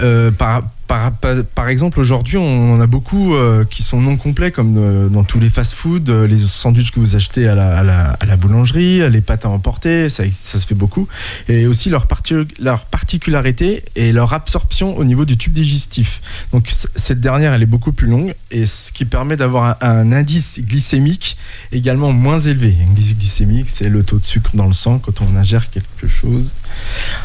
euh, 0.03 0.31
par, 0.33 0.65
par, 0.87 1.69
exemple, 1.69 2.01
aujourd'hui, 2.01 2.37
on 2.37 2.75
en 2.75 2.81
a 2.81 2.87
beaucoup 2.87 3.35
euh, 3.35 3.65
qui 3.65 3.83
sont 3.83 4.01
non 4.01 4.17
complets, 4.17 4.51
comme 4.51 4.77
euh, 4.79 5.09
dans 5.09 5.25
tous 5.25 5.41
les 5.41 5.51
fast-food, 5.51 6.09
euh, 6.09 6.27
les 6.27 6.39
sandwichs 6.39 6.93
que 6.93 7.01
vous 7.01 7.17
achetez 7.17 7.49
à 7.49 7.55
la, 7.55 8.37
boulangerie, 8.37 9.09
les 9.11 9.21
pâtes 9.21 9.45
à 9.45 9.49
emporter, 9.49 10.09
ça, 10.09 10.25
se 10.31 10.67
fait 10.67 10.75
beaucoup. 10.75 11.09
Et 11.49 11.67
aussi 11.67 11.91
leur, 11.91 12.07
parti- 12.07 12.47
leur 12.61 12.85
particularité 12.85 13.85
et 13.97 14.13
leur 14.13 14.33
absorption 14.33 14.97
au 14.97 15.05
niveau 15.05 15.25
du 15.25 15.37
tube 15.37 15.53
digestif. 15.53 16.21
Donc, 16.53 16.71
cette 16.71 17.21
dernière, 17.21 17.53
elle 17.53 17.63
est 17.63 17.67
beaucoup 17.67 17.93
plus 17.93 18.07
longue, 18.07 18.35
et 18.51 18.67
ce 18.67 18.93
qui 18.93 19.05
permet 19.05 19.37
d'avoir 19.37 19.77
un, 19.81 19.89
un 19.89 20.13
indice 20.13 20.61
glycémique 20.61 21.37
également 21.73 22.13
moins 22.13 22.39
élevé. 22.39 22.77
L'indice 22.79 23.17
glycémique, 23.17 23.69
c'est 23.69 23.89
le 23.89 24.05
taux 24.05 24.19
de 24.19 24.27
sucre 24.27 24.51
dans 24.55 24.67
le 24.67 24.73
sang 24.73 24.99
quand 24.99 25.21
on 25.21 25.37
ingère 25.37 25.71
quelque 25.71 26.07
chose 26.07 26.53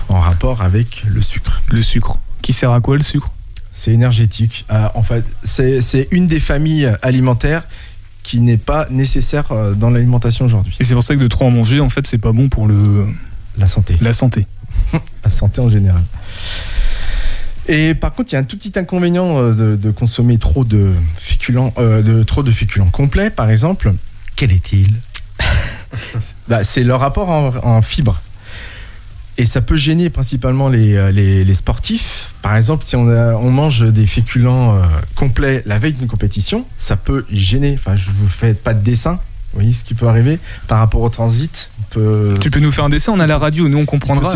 en 0.09 0.19
rapport 0.19 0.61
avec 0.61 1.03
le 1.05 1.21
sucre. 1.21 1.61
Le 1.69 1.81
sucre. 1.81 2.17
Qui 2.41 2.53
sert 2.53 2.71
à 2.71 2.81
quoi 2.81 2.95
le 2.95 3.03
sucre? 3.03 3.29
C'est 3.71 3.91
énergétique. 3.91 4.65
Euh, 4.71 4.87
en 4.95 5.03
fait, 5.03 5.23
c'est 5.43 6.07
une 6.11 6.27
des 6.27 6.39
familles 6.39 6.93
alimentaires 7.01 7.63
qui 8.23 8.39
n'est 8.39 8.57
pas 8.57 8.87
nécessaire 8.89 9.51
euh, 9.51 9.73
dans 9.73 9.89
l'alimentation 9.89 10.45
aujourd'hui. 10.45 10.75
Et 10.79 10.83
c'est 10.83 10.93
pour 10.93 11.03
ça 11.03 11.15
que 11.15 11.19
de 11.19 11.27
trop 11.27 11.45
en 11.45 11.51
manger, 11.51 11.79
en 11.79 11.89
fait, 11.89 12.05
c'est 12.05 12.17
pas 12.17 12.31
bon 12.31 12.49
pour 12.49 12.67
le, 12.67 13.07
La 13.57 13.67
santé. 13.67 13.95
la 14.01 14.13
santé. 14.13 14.45
La 15.23 15.29
santé 15.29 15.61
en 15.61 15.69
général. 15.69 16.03
Et 17.67 17.93
par 17.93 18.13
contre, 18.13 18.31
il 18.31 18.33
y 18.33 18.35
a 18.37 18.39
un 18.39 18.43
tout 18.43 18.57
petit 18.57 18.77
inconvénient 18.77 19.37
euh, 19.37 19.53
de, 19.53 19.75
de 19.75 19.91
consommer 19.91 20.37
trop 20.37 20.63
de 20.63 20.91
féculents, 21.17 21.73
euh, 21.77 22.01
de, 22.01 22.23
trop 22.23 22.43
de 22.43 22.51
féculents 22.51 22.89
complets, 22.89 23.29
par 23.29 23.49
exemple. 23.49 23.93
Quel 24.35 24.51
est-il? 24.51 24.93
Bah, 26.47 26.63
c'est 26.63 26.85
leur 26.85 27.01
rapport 27.01 27.29
en, 27.29 27.53
en 27.63 27.81
fibres. 27.81 28.21
Et 29.41 29.45
ça 29.47 29.59
peut 29.61 29.75
gêner 29.75 30.11
principalement 30.11 30.69
les, 30.69 30.95
euh, 30.95 31.09
les, 31.11 31.43
les 31.43 31.53
sportifs. 31.55 32.31
Par 32.43 32.55
exemple, 32.55 32.83
si 32.85 32.95
on, 32.95 33.09
a- 33.09 33.33
on 33.33 33.49
mange 33.49 33.81
des 33.91 34.05
féculents 34.05 34.75
euh, 34.75 34.81
complets 35.15 35.63
la 35.65 35.79
veille 35.79 35.93
d'une 35.93 36.07
compétition, 36.07 36.63
ça 36.77 36.95
peut 36.95 37.25
gêner. 37.31 37.73
Enfin, 37.79 37.95
je 37.95 38.11
vous 38.11 38.27
fais 38.29 38.53
pas 38.53 38.75
de 38.75 38.83
dessin. 38.83 39.13
Vous 39.53 39.59
voyez 39.59 39.73
ce 39.73 39.83
qui 39.83 39.95
peut 39.95 40.07
arriver 40.07 40.37
par 40.67 40.77
rapport 40.77 41.01
au 41.01 41.09
transit? 41.09 41.71
Peut, 41.89 42.35
Tu 42.39 42.49
peux 42.51 42.59
nous 42.61 42.71
faire 42.71 42.85
un 42.85 42.89
dessin, 42.89 43.11
on 43.13 43.19
a 43.19 43.27
la 43.27 43.37
radio, 43.37 43.67
nous 43.67 43.79
on 43.79 43.85
comprendra. 43.85 44.31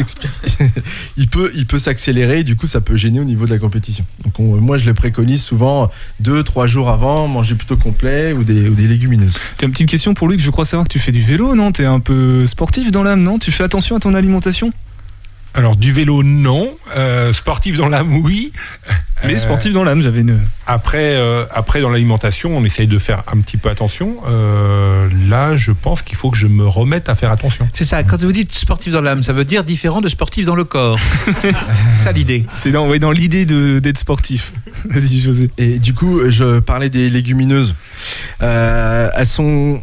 il 1.18 1.28
peut, 1.30 1.51
il 1.56 1.66
peut 1.68 1.78
s'accélérer. 1.78 2.43
Du 2.43 2.56
coup, 2.58 2.68
ça 2.68 2.82
peut 2.82 2.97
gêner 2.97 3.20
au 3.20 3.24
niveau 3.24 3.45
de 3.45 3.51
la 3.51 3.60
compétition. 3.60 4.03
Donc, 4.26 4.39
on- 4.39 4.60
moi, 4.60 4.78
je 4.78 4.86
le 4.86 4.93
préconise 4.93 5.41
souvent 5.43 5.89
deux, 6.20 6.43
trois 6.43 6.68
jours 6.68 6.89
avant, 6.89 7.28
manger 7.30 7.56
plutôt 7.56 7.78
complet 7.78 8.34
ou 8.34 8.43
des, 8.43 8.68
ou 8.68 8.74
des 8.74 8.88
légumineuses. 8.88 9.36
T'as 9.58 9.68
une 9.68 9.72
petite 9.72 9.88
question 9.89 10.14
pour 10.16 10.28
lui 10.28 10.36
que 10.36 10.43
je 10.43 10.49
crois 10.51 10.66
savoir 10.66 10.86
que 10.88 10.91
tu 10.91 10.99
fais 10.99 11.12
du 11.14 11.22
vélo, 11.22 11.56
non? 11.56 11.72
T'es 11.72 11.86
un 11.86 11.99
peu 12.01 12.45
sportif 12.45 12.91
dans 12.91 13.03
l'âme, 13.03 13.22
non? 13.24 13.39
Tu 13.39 13.51
fais 13.53 13.64
attention 13.64 13.95
à 13.95 13.99
ton 14.01 14.14
alimentation? 14.16 14.74
Alors 15.56 15.76
du 15.76 15.91
vélo 15.93 16.22
non, 16.24 16.70
Euh, 16.97 17.34
sportif 17.34 17.78
dans 17.78 17.88
l'âme 17.88 18.14
oui. 18.18 18.51
Mais 19.24 19.34
Euh, 19.34 19.38
sportif 19.38 19.74
dans 19.74 19.84
l'âme, 19.84 20.01
j'avais 20.01 20.20
une. 20.22 20.38
Après, 20.68 21.16
euh, 21.16 21.45
après 21.53 21.82
dans 21.82 21.89
l'alimentation, 21.89 22.56
on 22.56 22.64
essaye 22.66 22.88
de 22.88 22.99
faire 22.99 23.24
un 23.34 23.39
petit 23.39 23.58
peu 23.58 23.70
attention. 23.70 24.18
Euh, 24.28 25.08
là, 25.30 25.56
je 25.56 25.72
pense 25.72 26.01
qu'il 26.01 26.18
faut 26.18 26.30
que 26.30 26.38
je 26.38 26.47
me 26.47 26.68
remette 26.68 27.10
à 27.10 27.16
faire 27.16 27.32
attention. 27.32 27.68
C'est 27.74 27.86
ça, 27.86 28.03
quand 28.03 28.22
vous 28.22 28.32
dites 28.34 28.53
sportif 28.53 28.93
dans 28.93 29.01
l'âme, 29.01 29.24
ça 29.24 29.34
veut 29.34 29.45
dire 29.45 29.64
différent 29.64 30.01
de 30.01 30.10
sportif 30.10 30.45
dans 30.45 30.56
le 30.56 30.64
corps. 30.66 30.99
C'est 31.41 31.53
ça 32.03 32.12
l'idée. 32.12 32.45
C'est 32.53 32.72
dans, 32.72 32.88
ouais, 32.88 32.99
dans 32.99 33.12
l'idée 33.12 33.45
de- 33.45 33.80
d'être 33.80 33.97
sportif. 33.97 34.53
Vas-y, 34.89 35.20
José. 35.20 35.49
Et 35.58 35.80
du 35.80 35.93
coup, 35.93 36.20
je 36.30 36.60
parlais 36.60 36.89
des 36.89 37.10
légumineuses. 37.10 37.74
Euh, 38.41 39.10
elles 39.16 39.26
sont. 39.28 39.82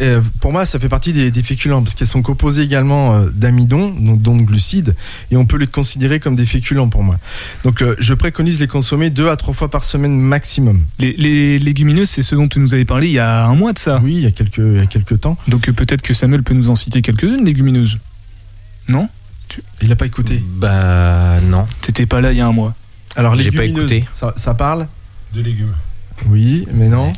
Euh, 0.00 0.20
Pour 0.40 0.52
moi, 0.52 0.64
ça 0.66 0.78
fait 0.78 0.88
partie 0.88 1.12
des, 1.12 1.30
des 1.30 1.42
féculents 1.42 1.82
parce 1.82 1.94
qu'elles 1.94 2.06
sont 2.08 2.22
composées 2.22 2.62
également 2.62 3.14
euh, 3.14 3.28
d'amidon, 3.32 3.90
donc 3.90 4.22
dont 4.22 4.36
de 4.36 4.42
glucides, 4.42 4.94
et 5.30 5.36
on 5.36 5.46
peut 5.46 5.56
les 5.56 5.66
considérer 5.66 6.20
comme 6.20 6.36
des 6.36 6.46
féculents 6.46 6.88
pour 6.88 7.02
moi. 7.02 7.16
Donc, 7.64 7.82
euh, 7.82 7.94
je 7.98 8.14
préconise 8.14 8.58
les 8.60 8.66
consommer 8.68 9.10
deux 9.10 9.28
à 9.28 9.36
trois 9.36 9.54
fois 9.54 9.70
par 9.70 9.84
semaine 9.84 10.18
maximum. 10.18 10.80
Les, 10.98 11.12
les 11.14 11.58
légumineuses, 11.58 12.10
c'est 12.10 12.22
ce 12.22 12.34
dont 12.34 12.48
tu 12.48 12.58
nous 12.60 12.74
avais 12.74 12.84
parlé 12.84 13.08
il 13.08 13.12
y 13.14 13.18
a 13.18 13.46
un 13.46 13.54
mois 13.54 13.72
de 13.72 13.78
ça. 13.78 14.00
Oui, 14.02 14.14
il 14.14 14.20
y 14.22 14.26
a 14.26 14.30
quelques, 14.30 14.58
il 14.58 14.76
y 14.76 14.80
a 14.80 14.86
quelques 14.86 15.20
temps. 15.20 15.36
Donc 15.48 15.70
peut-être 15.70 16.02
que 16.02 16.14
Samuel 16.14 16.42
peut 16.42 16.54
nous 16.54 16.70
en 16.70 16.74
citer 16.74 17.02
quelques-unes, 17.02 17.44
légumineuses. 17.44 17.98
Non? 18.88 19.08
Il 19.82 19.88
n'a 19.88 19.96
pas 19.96 20.06
écouté. 20.06 20.42
Bah 20.58 21.40
non. 21.48 21.66
T'étais 21.80 22.06
pas 22.06 22.20
là 22.20 22.32
il 22.32 22.38
y 22.38 22.40
a 22.40 22.46
un 22.46 22.52
mois. 22.52 22.74
Alors, 23.14 23.38
J'ai 23.38 23.50
pas 23.50 23.62
légumineuses, 23.62 23.92
écouté. 23.92 24.08
ça, 24.12 24.34
ça 24.36 24.54
parle? 24.54 24.86
De 25.34 25.40
légumes. 25.40 25.74
Oui, 26.28 26.66
mais 26.74 26.88
non. 26.88 27.12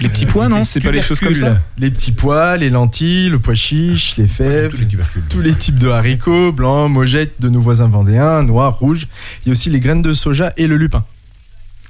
Les 0.00 0.08
petits 0.08 0.26
pois, 0.26 0.48
non 0.48 0.64
C'est 0.64 0.80
pas 0.80 0.90
les 0.90 1.02
choses 1.02 1.20
comme 1.20 1.34
ça 1.34 1.60
Les 1.78 1.90
petits 1.90 2.12
pois, 2.12 2.56
les 2.56 2.70
lentilles, 2.70 3.28
le 3.30 3.38
pois 3.38 3.54
chiche, 3.54 4.16
les 4.16 4.28
fèves, 4.28 4.72
Tous 4.72 4.76
les 4.78 4.86
tubercules. 4.86 5.22
tous 5.28 5.40
les 5.40 5.54
types 5.54 5.78
de 5.78 5.88
haricots, 5.88 6.52
blancs, 6.52 6.90
mojettes 6.90 7.34
de 7.40 7.48
nos 7.48 7.60
voisins 7.60 7.88
vendéens, 7.88 8.42
noirs, 8.42 8.78
rouges. 8.78 9.06
Il 9.44 9.48
y 9.48 9.50
a 9.50 9.52
aussi 9.52 9.70
les 9.70 9.80
graines 9.80 10.02
de 10.02 10.12
soja 10.12 10.52
et 10.56 10.66
le 10.66 10.76
lupin. 10.76 11.04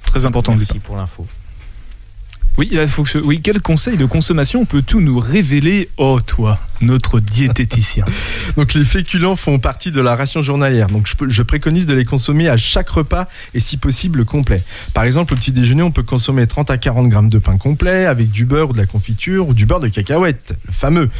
Très 0.06 0.24
important, 0.24 0.52
le 0.52 0.58
Merci 0.58 0.78
pour 0.78 0.96
l'info. 0.96 1.26
Oui, 2.58 2.68
il 2.72 2.88
faut 2.88 3.04
oui, 3.22 3.40
quel 3.42 3.60
conseil 3.60 3.98
de 3.98 4.06
consommation 4.06 4.64
peux-tu 4.64 4.96
nous 4.96 5.18
révéler, 5.18 5.90
oh 5.98 6.20
toi, 6.24 6.58
notre 6.80 7.20
diététicien 7.20 8.04
Donc 8.56 8.72
les 8.72 8.84
féculents 8.84 9.36
font 9.36 9.58
partie 9.58 9.92
de 9.92 10.00
la 10.00 10.16
ration 10.16 10.42
journalière. 10.42 10.88
Donc 10.88 11.06
je, 11.28 11.42
préconise 11.42 11.84
de 11.86 11.92
les 11.92 12.04
consommer 12.04 12.48
à 12.48 12.56
chaque 12.56 12.88
repas 12.88 13.28
et 13.54 13.60
si 13.60 13.76
possible 13.76 14.24
complet. 14.24 14.62
Par 14.94 15.04
exemple, 15.04 15.34
au 15.34 15.36
petit 15.36 15.52
déjeuner, 15.52 15.82
on 15.82 15.90
peut 15.90 16.02
consommer 16.02 16.46
30 16.46 16.70
à 16.70 16.78
40 16.78 17.08
grammes 17.08 17.28
de 17.28 17.38
pain 17.38 17.58
complet 17.58 18.06
avec 18.06 18.30
du 18.30 18.46
beurre 18.46 18.70
ou 18.70 18.72
de 18.72 18.78
la 18.78 18.86
confiture 18.86 19.48
ou 19.48 19.54
du 19.54 19.66
beurre 19.66 19.80
de 19.80 19.88
cacahuète, 19.88 20.54
le 20.66 20.72
fameux. 20.72 21.10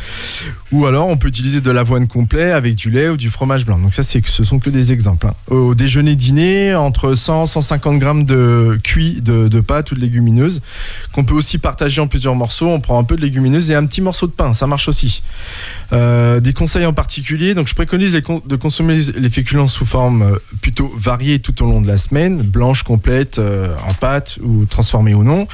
Ou 0.72 0.86
alors 0.86 1.08
on 1.08 1.18
peut 1.18 1.28
utiliser 1.28 1.60
de 1.60 1.70
l'avoine 1.70 2.08
complet 2.08 2.52
avec 2.52 2.76
du 2.76 2.90
lait 2.90 3.10
ou 3.10 3.16
du 3.18 3.30
fromage 3.30 3.66
blanc. 3.66 3.78
Donc 3.78 3.92
ça, 3.92 4.02
c'est 4.02 4.26
ce 4.26 4.42
sont 4.42 4.58
que 4.58 4.70
des 4.70 4.92
exemples. 4.92 5.26
hein. 5.26 5.34
Au 5.48 5.74
déjeuner 5.74 6.16
dîner, 6.16 6.74
entre 6.74 7.14
100 7.14 7.46
150 7.46 7.98
grammes 7.98 8.24
de 8.24 8.78
cuit 8.82 9.20
de, 9.20 9.48
de 9.48 9.60
pâtes 9.60 9.92
ou 9.92 9.94
de 9.94 10.00
légumineuses 10.00 10.62
peut 11.26 11.34
aussi 11.34 11.58
partager 11.58 12.00
en 12.00 12.06
plusieurs 12.06 12.34
morceaux. 12.34 12.68
On 12.68 12.80
prend 12.80 12.98
un 12.98 13.04
peu 13.04 13.16
de 13.16 13.20
légumineuses 13.20 13.70
et 13.70 13.74
un 13.74 13.84
petit 13.84 14.00
morceau 14.00 14.26
de 14.26 14.32
pain, 14.32 14.54
ça 14.54 14.66
marche 14.66 14.88
aussi. 14.88 15.22
Euh, 15.92 16.40
des 16.40 16.54
conseils 16.54 16.86
en 16.86 16.94
particulier, 16.94 17.52
donc 17.54 17.68
je 17.68 17.74
préconise 17.74 18.12
de 18.14 18.56
consommer 18.56 18.98
les- 19.18 19.28
féculents 19.30 19.68
sous 19.68 19.84
forme 19.84 20.22
euh, 20.22 20.36
plutôt 20.62 20.90
variée 20.96 21.40
tout 21.40 21.62
au 21.62 21.66
long 21.66 21.82
de 21.82 21.86
la 21.88 21.98
semaine, 21.98 22.40
blanche 22.40 22.82
complète 22.84 23.38
euh, 23.38 23.74
en 23.86 23.92
pâte 23.92 24.38
ou 24.42 24.64
transformée 24.64 25.12
ou 25.12 25.24
non. 25.24 25.46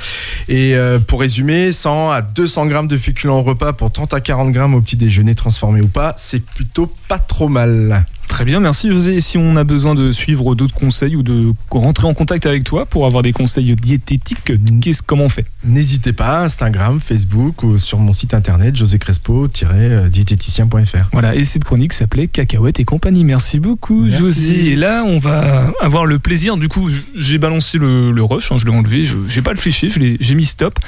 Et 0.49 0.77
pour 1.09 1.21
résumer, 1.21 1.73
100 1.73 2.11
à 2.11 2.23
200 2.23 2.67
grammes 2.67 2.87
de 2.89 2.99
féculents 2.99 3.39
au 3.41 3.43
repas 3.43 3.73
pour 3.73 3.91
30 3.91 4.15
à 4.15 4.21
40 4.21 4.53
grammes 4.53 4.75
au 4.75 4.81
petit 4.81 4.97
déjeuner 4.97 5.35
transformé 5.35 5.81
ou 5.81 5.89
pas, 5.89 6.15
c'est 6.17 6.45
plutôt 6.45 6.93
pas 7.09 7.19
trop 7.19 7.49
mal. 7.49 8.05
Très 8.33 8.47
bien, 8.47 8.61
merci 8.61 8.91
José. 8.91 9.17
Et 9.17 9.21
si 9.21 9.37
on 9.37 9.57
a 9.57 9.65
besoin 9.65 9.95
de 9.95 10.11
suivre 10.11 10.55
d'autres 10.55 10.75
conseils 10.75 11.17
ou 11.17 11.23
de 11.23 11.53
rentrer 11.71 12.07
en 12.07 12.15
contact 12.15 12.47
avec 12.47 12.65
toi 12.65 12.87
pour 12.87 13.05
avoir 13.05 13.23
des 13.23 13.35
conseils 13.35 13.77
diététiques, 13.77 14.55
qu'est-ce 14.81 15.03
comment 15.03 15.25
on 15.25 15.29
fait? 15.29 15.45
N'hésitez 15.67 16.15
pas, 16.15 16.43
Instagram, 16.43 16.99
Facebook 16.99 17.63
ou 17.63 17.77
sur 17.77 17.99
mon 17.99 18.15
site 18.15 18.33
internet 18.33 18.75
josécrespo-diététicien.fr. 18.75 21.11
Voilà, 21.13 21.35
et 21.35 21.45
cette 21.45 21.65
chronique 21.65 21.93
s'appelait 21.93 22.27
Cacahuètes 22.27 22.81
et 22.81 22.87
compagnie. 22.87 23.25
Merci 23.25 23.61
beaucoup, 23.61 24.07
Merci. 24.07 24.19
José. 24.19 24.71
Et 24.71 24.77
là, 24.77 25.05
on 25.07 25.19
va 25.19 25.71
avoir 25.83 26.07
le 26.07 26.19
plaisir. 26.19 26.57
Du 26.57 26.71
coup, 26.71 26.89
j'ai 27.15 27.37
balancé 27.37 27.77
le, 27.77 28.13
le 28.13 28.25
rush, 28.25 28.51
hein, 28.51 28.57
je 28.57 28.65
l'ai 28.65 28.73
enlevé, 28.73 29.05
je 29.05 29.19
j'ai 29.29 29.43
pas 29.43 29.53
le 29.53 29.59
fichier, 29.59 29.91
j'ai 29.91 30.35
mis 30.35 30.47
stop, 30.47 30.79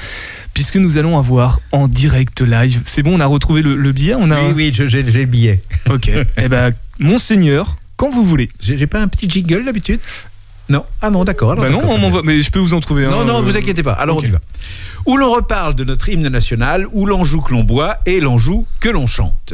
puisque 0.55 0.77
nous 0.77 0.97
allons 0.97 1.19
avoir 1.19 1.59
en 1.71 1.87
direct 1.87 2.41
live. 2.41 2.81
C'est 2.85 3.03
bon, 3.03 3.15
on 3.15 3.19
a 3.19 3.25
retrouvé 3.27 3.61
le, 3.61 3.75
le 3.75 3.91
billet 3.91 4.15
on 4.17 4.31
a... 4.31 4.41
Oui, 4.45 4.53
oui, 4.55 4.71
j'ai 4.73 5.03
le 5.03 5.25
billet. 5.25 5.61
Ok. 5.89 6.09
eh 6.37 6.47
ben, 6.49 6.71
Monseigneur, 6.97 7.77
quand 7.97 8.09
vous 8.09 8.23
voulez. 8.23 8.49
J'ai 8.59 8.87
pas 8.87 8.99
un 9.01 9.07
petit 9.07 9.29
jingle 9.29 9.65
d'habitude? 9.65 9.99
Non 10.67 10.83
Ah 11.01 11.11
non, 11.11 11.23
d'accord. 11.25 11.55
Bah 11.55 11.69
non, 11.69 11.81
on 11.87 11.99
m'envoie- 11.99 12.23
mais 12.23 12.41
je 12.41 12.49
peux 12.49 12.57
vous 12.59 12.73
en 12.73 12.79
trouver 12.79 13.05
un. 13.05 13.11
Non, 13.11 13.23
non, 13.25 13.37
euh, 13.37 13.41
vous 13.41 13.55
inquiétez 13.55 13.83
pas. 13.83 13.93
Alors 13.93 14.17
on 14.17 14.21
y 14.21 14.27
va. 14.27 14.39
Où 15.05 15.17
l'on 15.17 15.31
reparle 15.31 15.75
de 15.75 15.83
notre 15.83 16.09
hymne 16.09 16.27
national, 16.27 16.87
où 16.91 17.05
l'on 17.05 17.23
joue 17.23 17.41
que 17.41 17.53
l'on 17.53 17.63
boit 17.63 17.97
et 18.07 18.19
l'on 18.19 18.39
joue 18.39 18.65
que 18.79 18.89
l'on 18.89 19.05
chante. 19.05 19.53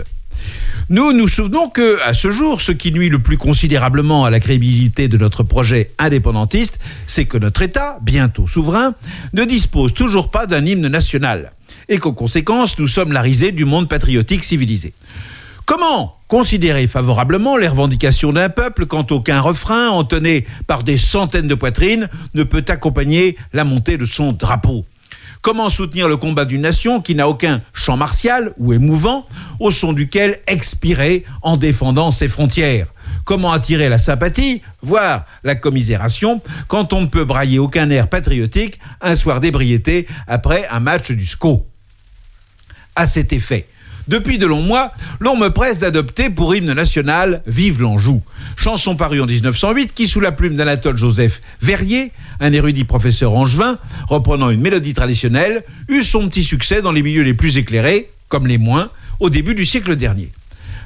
Nous 0.89 1.13
nous 1.13 1.27
souvenons 1.27 1.69
que, 1.69 2.01
à 2.01 2.13
ce 2.13 2.31
jour, 2.31 2.59
ce 2.59 2.71
qui 2.71 2.91
nuit 2.91 3.09
le 3.09 3.19
plus 3.19 3.37
considérablement 3.37 4.25
à 4.25 4.29
la 4.29 4.39
crédibilité 4.39 5.07
de 5.07 5.17
notre 5.17 5.43
projet 5.43 5.91
indépendantiste, 5.99 6.79
c'est 7.07 7.25
que 7.25 7.37
notre 7.37 7.61
État, 7.61 7.97
bientôt 8.01 8.47
souverain, 8.47 8.93
ne 9.33 9.45
dispose 9.45 9.93
toujours 9.93 10.31
pas 10.31 10.47
d'un 10.47 10.65
hymne 10.65 10.87
national, 10.87 11.53
et 11.87 11.97
qu'en 11.97 12.11
conséquence, 12.11 12.77
nous 12.77 12.87
sommes 12.87 13.13
la 13.13 13.21
risée 13.21 13.51
du 13.51 13.63
monde 13.63 13.87
patriotique 13.87 14.43
civilisé. 14.43 14.93
Comment 15.65 16.17
considérer 16.27 16.87
favorablement 16.87 17.55
les 17.55 17.69
revendications 17.69 18.33
d'un 18.33 18.49
peuple 18.49 18.85
quand 18.85 19.11
aucun 19.13 19.39
refrain, 19.39 19.89
entonné 19.89 20.45
par 20.67 20.83
des 20.83 20.97
centaines 20.97 21.47
de 21.47 21.55
poitrines, 21.55 22.09
ne 22.33 22.43
peut 22.43 22.65
accompagner 22.67 23.37
la 23.53 23.63
montée 23.63 23.97
de 23.97 24.05
son 24.05 24.33
drapeau? 24.33 24.85
Comment 25.41 25.69
soutenir 25.69 26.07
le 26.07 26.17
combat 26.17 26.45
d'une 26.45 26.61
nation 26.61 27.01
qui 27.01 27.15
n'a 27.15 27.27
aucun 27.27 27.61
chant 27.73 27.97
martial 27.97 28.53
ou 28.57 28.73
émouvant 28.73 29.25
au 29.59 29.71
son 29.71 29.91
duquel 29.91 30.39
expirer 30.45 31.23
en 31.41 31.57
défendant 31.57 32.11
ses 32.11 32.27
frontières? 32.27 32.87
Comment 33.25 33.51
attirer 33.51 33.89
la 33.89 33.97
sympathie, 33.97 34.61
voire 34.83 35.25
la 35.43 35.55
commisération, 35.55 36.41
quand 36.67 36.93
on 36.93 37.01
ne 37.01 37.07
peut 37.07 37.25
brailler 37.25 37.57
aucun 37.57 37.89
air 37.89 38.07
patriotique 38.07 38.79
un 39.01 39.15
soir 39.15 39.39
d'ébriété 39.39 40.07
après 40.27 40.67
un 40.69 40.79
match 40.79 41.11
du 41.11 41.25
SCO 41.25 41.65
à 42.95 43.07
cet 43.07 43.33
effet. 43.33 43.67
Depuis 44.07 44.37
de 44.37 44.45
longs 44.45 44.61
mois, 44.61 44.91
l'on 45.19 45.37
me 45.37 45.49
presse 45.49 45.79
d'adopter 45.79 46.29
pour 46.29 46.55
hymne 46.55 46.73
national 46.73 47.41
Vive 47.45 47.81
l'Anjou, 47.81 48.21
chanson 48.55 48.95
parue 48.95 49.21
en 49.21 49.27
1908 49.27 49.93
qui, 49.93 50.07
sous 50.07 50.19
la 50.19 50.31
plume 50.31 50.55
d'Anatole 50.55 50.97
Joseph 50.97 51.41
Verrier, 51.61 52.11
un 52.39 52.51
érudit 52.51 52.83
professeur 52.83 53.33
angevin, 53.33 53.77
reprenant 54.07 54.49
une 54.49 54.61
mélodie 54.61 54.93
traditionnelle, 54.93 55.63
eut 55.87 56.03
son 56.03 56.27
petit 56.27 56.43
succès 56.43 56.81
dans 56.81 56.91
les 56.91 57.03
milieux 57.03 57.23
les 57.23 57.35
plus 57.35 57.57
éclairés, 57.57 58.09
comme 58.27 58.47
les 58.47 58.57
moins, 58.57 58.89
au 59.19 59.29
début 59.29 59.53
du 59.53 59.65
siècle 59.65 59.95
dernier. 59.95 60.29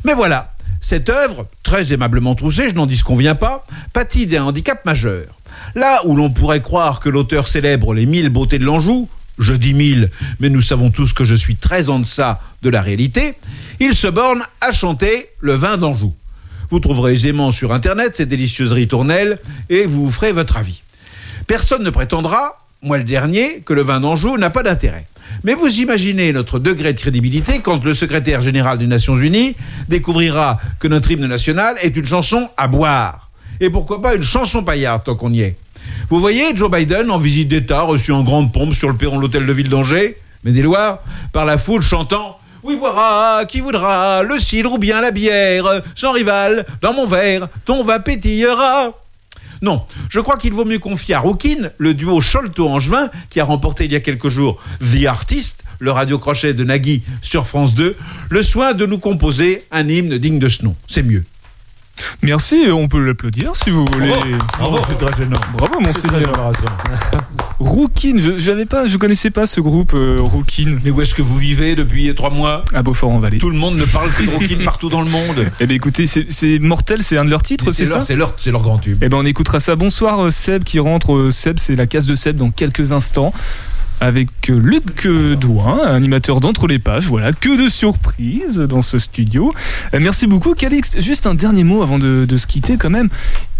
Mais 0.03 0.13
voilà, 0.13 0.53
cette 0.81 1.09
œuvre, 1.09 1.47
très 1.63 1.93
aimablement 1.93 2.35
troussée, 2.35 2.69
je 2.69 2.75
n'en 2.75 2.85
disconviens 2.85 3.35
pas, 3.35 3.65
pâtit 3.93 4.27
d'un 4.27 4.43
handicap 4.43 4.85
majeur. 4.85 5.25
Là 5.73 6.01
où 6.05 6.15
l'on 6.15 6.29
pourrait 6.29 6.61
croire 6.61 6.99
que 6.99 7.09
l'auteur 7.09 7.47
célèbre 7.47 7.93
les 7.93 8.05
mille 8.05 8.29
beautés 8.29 8.59
de 8.59 8.65
l'Anjou, 8.65 9.07
je 9.39 9.53
dis 9.53 9.73
mille, 9.73 10.09
mais 10.39 10.49
nous 10.49 10.61
savons 10.61 10.91
tous 10.91 11.13
que 11.13 11.25
je 11.25 11.35
suis 11.35 11.55
très 11.55 11.89
en 11.89 11.99
deçà 11.99 12.41
de 12.61 12.69
la 12.69 12.81
réalité, 12.81 13.33
il 13.79 13.95
se 13.95 14.07
borne 14.07 14.43
à 14.61 14.71
chanter 14.71 15.27
le 15.39 15.53
vin 15.53 15.77
d'Anjou. 15.77 16.13
Vous 16.71 16.79
trouverez 16.79 17.13
aisément 17.13 17.51
sur 17.51 17.73
Internet 17.73 18.17
ces 18.17 18.25
délicieuses 18.25 18.71
ritournelles 18.71 19.39
et 19.69 19.85
vous 19.85 20.09
ferez 20.11 20.31
votre 20.31 20.57
avis. 20.57 20.81
Personne 21.47 21.83
ne 21.83 21.89
prétendra, 21.89 22.59
moi 22.81 22.97
le 22.97 23.03
dernier, 23.03 23.61
que 23.65 23.73
le 23.73 23.83
vin 23.83 23.99
d'Anjou 23.99 24.37
n'a 24.37 24.49
pas 24.49 24.63
d'intérêt. 24.63 25.05
Mais 25.43 25.53
vous 25.53 25.79
imaginez 25.79 26.33
notre 26.33 26.59
degré 26.59 26.93
de 26.93 26.99
crédibilité 26.99 27.59
quand 27.59 27.83
le 27.83 27.93
secrétaire 27.93 28.41
général 28.41 28.77
des 28.77 28.87
Nations 28.87 29.17
Unies 29.17 29.55
découvrira 29.89 30.59
que 30.79 30.87
notre 30.87 31.11
hymne 31.11 31.27
national 31.27 31.75
est 31.81 31.95
une 31.95 32.05
chanson 32.05 32.49
à 32.57 32.67
boire. 32.67 33.29
Et 33.59 33.69
pourquoi 33.69 34.01
pas 34.01 34.15
une 34.15 34.23
chanson 34.23 34.63
paillarde 34.63 35.03
tant 35.03 35.15
qu'on 35.15 35.31
y 35.31 35.41
est. 35.41 35.55
Vous 36.07 36.19
voyez 36.19 36.55
Joe 36.55 36.69
Biden 36.69 37.09
en 37.09 37.17
visite 37.17 37.47
d'État 37.47 37.81
reçu 37.81 38.11
en 38.11 38.21
grande 38.21 38.53
pompe 38.53 38.75
sur 38.75 38.89
le 38.89 38.95
perron 38.95 39.17
de 39.17 39.21
l'hôtel 39.21 39.47
de 39.47 39.51
ville 39.51 39.69
d'Angers, 39.69 40.17
Maine-et-Loire, 40.43 40.99
par 41.33 41.45
la 41.45 41.57
foule 41.57 41.81
chantant 41.81 42.37
Oui 42.61 42.75
boira, 42.75 43.43
qui 43.47 43.59
voudra, 43.59 44.21
le 44.21 44.37
cidre 44.37 44.73
ou 44.73 44.77
bien 44.77 45.01
la 45.01 45.09
bière, 45.09 45.65
sans 45.95 46.11
rival, 46.11 46.67
dans 46.83 46.93
mon 46.93 47.07
verre, 47.07 47.47
ton 47.65 47.83
vin 47.83 47.99
pétillera. 47.99 48.93
Non, 49.63 49.81
je 50.09 50.19
crois 50.19 50.37
qu'il 50.37 50.53
vaut 50.53 50.63
mieux 50.63 50.77
confier 50.77 51.15
à 51.15 51.19
Rookin, 51.19 51.71
le 51.79 51.95
duo 51.95 52.21
Sholto-Angevin, 52.21 53.09
qui 53.31 53.39
a 53.39 53.45
remporté 53.45 53.85
il 53.85 53.91
y 53.91 53.95
a 53.95 53.99
quelques 53.99 54.29
jours 54.29 54.61
The 54.81 55.07
Artist, 55.07 55.63
le 55.79 55.89
radio-crochet 55.89 56.53
de 56.53 56.63
Nagui 56.63 57.01
sur 57.23 57.47
France 57.47 57.73
2, 57.73 57.97
le 58.29 58.43
soin 58.43 58.73
de 58.73 58.85
nous 58.85 58.99
composer 58.99 59.65
un 59.71 59.89
hymne 59.89 60.19
digne 60.19 60.37
de 60.37 60.49
ce 60.49 60.63
nom. 60.63 60.75
C'est 60.87 61.03
mieux. 61.03 61.23
Merci, 62.21 62.65
on 62.71 62.87
peut 62.87 62.99
l'applaudir 63.05 63.55
si 63.55 63.69
vous 63.69 63.85
voulez. 63.85 64.11
Bravo, 64.57 64.77
c'est 64.89 64.97
très 65.05 65.17
gênant. 65.23 65.39
Bravo, 65.57 65.79
monseigneur. 65.79 66.51
Rookin, 67.59 68.15
je 68.17 68.37
j'avais 68.37 68.65
pas, 68.65 68.85
je 68.87 68.97
connaissais 68.97 69.29
pas 69.29 69.45
ce 69.45 69.61
groupe 69.61 69.93
euh, 69.93 70.17
Rookin. 70.19 70.77
Mais 70.83 70.91
où 70.91 71.01
est-ce 71.01 71.15
que 71.15 71.21
vous 71.21 71.37
vivez 71.37 71.75
depuis 71.75 72.13
trois 72.13 72.29
mois 72.29 72.63
À 72.73 72.83
Beaufort-en-Vallée. 72.83 73.37
Tout 73.39 73.49
le 73.49 73.57
monde 73.57 73.77
ne 73.77 73.85
parle 73.85 74.09
que 74.11 74.23
de 74.23 74.29
Rookin 74.31 74.57
partout 74.65 74.89
dans 74.89 75.01
le 75.01 75.09
monde. 75.09 75.49
Eh 75.59 75.65
ben 75.67 75.73
écoutez, 75.75 76.05
c'est 76.07 76.25
c'est 76.29 76.59
mortel, 76.59 77.01
c'est 77.01 77.17
un 77.17 77.25
de 77.25 77.29
leurs 77.29 77.43
titres, 77.43 77.65
Mais 77.67 77.73
c'est 77.73 77.85
ça 77.85 77.95
leur- 77.95 78.03
C'est 78.03 78.15
leur, 78.15 78.33
c'est 78.37 78.51
leur 78.51 78.61
grand 78.61 78.77
tube. 78.77 78.97
Eh 79.01 79.09
ben 79.09 79.17
on 79.17 79.25
écoutera 79.25 79.59
ça. 79.59 79.75
Bonsoir 79.75 80.25
euh, 80.25 80.29
Seb 80.31 80.63
qui 80.63 80.79
rentre. 80.79 81.13
Euh, 81.13 81.31
Seb, 81.31 81.59
c'est 81.59 81.75
la 81.75 81.87
case 81.87 82.05
de 82.05 82.15
Seb 82.15 82.35
dans 82.35 82.51
quelques 82.51 82.91
instants. 82.91 83.33
Avec 84.01 84.49
euh, 84.49 84.59
Luc 84.59 85.07
Douin, 85.07 85.79
animateur 85.79 86.39
d'Entre 86.39 86.67
les 86.67 86.79
Pages. 86.79 87.05
Voilà, 87.05 87.33
que 87.33 87.61
de 87.61 87.69
surprises 87.69 88.57
dans 88.57 88.81
ce 88.81 88.99
studio. 88.99 89.53
Euh, 89.93 89.99
merci 89.99 90.27
beaucoup, 90.27 90.53
Calixte. 90.53 91.01
Juste 91.01 91.27
un 91.27 91.33
dernier 91.33 91.63
mot 91.63 91.81
avant 91.81 91.97
de, 91.97 92.37
se 92.37 92.47
quitter, 92.47 92.77
quand 92.77 92.89
même. 92.89 93.09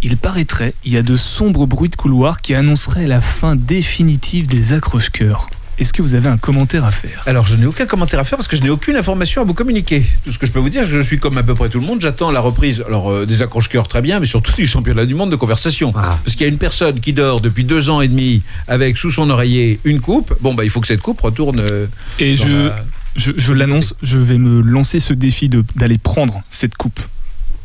Il 0.04 0.18
paraîtrait, 0.18 0.74
il 0.84 0.94
y 0.94 0.98
a 0.98 1.04
de 1.04 1.16
sombres 1.16 1.66
bruits 1.66 1.90
de 1.90 1.96
couloir 1.96 2.42
qui 2.42 2.54
annonceraient 2.54 3.08
la 3.08 3.22
fin 3.22 3.56
définitive 3.56 4.48
des 4.48 4.74
accroche-coeurs. 4.74 5.50
Est-ce 5.78 5.92
que 5.92 6.02
vous 6.02 6.16
avez 6.16 6.30
un 6.30 6.38
commentaire 6.38 6.86
à 6.86 6.92
faire? 6.92 7.22
Alors, 7.26 7.46
je 7.48 7.56
n'ai 7.58 7.66
aucun 7.66 7.86
commentaire 7.86 8.20
à 8.20 8.24
faire 8.24 8.38
parce 8.38 8.48
que 8.48 8.56
je 8.56 8.62
n'ai 8.62 8.70
aucune 8.70 8.96
information 8.96 9.42
à 9.42 9.46
vous 9.46 9.54
communiquer. 9.54 10.06
Tout 10.24 10.32
ce 10.32 10.40
que 10.40 10.46
je 10.48 10.52
peux 10.52 10.60
vous 10.60 10.70
dire, 10.70 10.88
je 10.88 11.02
suis 11.02 11.20
comme 11.20 11.38
à 11.38 11.44
peu 11.44 11.54
près 11.54 11.68
tout 11.70 11.80
le 11.82 11.86
monde. 11.86 12.00
J'attends 12.02 12.32
la 12.32 12.40
reprise 12.40 12.84
alors, 12.88 13.12
euh, 13.12 13.26
des 13.26 13.42
accroche-cœurs 13.42 13.88
très 13.90 14.02
bien, 14.02 14.20
mais 14.22 14.26
surtout 14.26 14.54
du 14.54 14.66
championnat 14.68 15.06
du 15.06 15.16
monde 15.16 15.32
de 15.32 15.36
conversation. 15.36 15.92
Parce 15.92 16.34
qu'il 16.36 16.42
y 16.42 16.46
a 16.46 16.48
une 16.52 16.58
personne 16.58 17.00
qui 17.02 17.12
dort 17.14 17.42
depuis 17.42 17.66
deux 17.66 17.90
ans 17.90 18.00
et 18.02 18.08
demi 18.08 18.42
avec 18.68 18.98
sous 18.98 19.12
son 19.12 19.30
oreiller 19.30 19.80
une 19.84 20.00
coupe. 20.00 20.34
Bon, 20.42 20.54
bah, 20.54 20.64
il 20.64 20.70
faut 20.70 20.80
que 20.80 20.88
cette 20.88 21.02
coupe 21.02 21.20
retourne. 21.22 21.60
euh, 21.60 21.88
Et 22.20 22.38
je, 22.38 22.48
la- 22.48 22.76
je, 23.18 23.32
je 23.36 23.52
l'annonce, 23.54 23.96
je 24.02 24.18
vais 24.18 24.38
me 24.38 24.62
lancer 24.62 25.00
ce 25.02 25.14
défi 25.14 25.50
de- 25.50 25.66
d'aller 25.76 25.98
prendre 25.98 26.42
cette 26.50 26.76
coupe. 26.78 27.00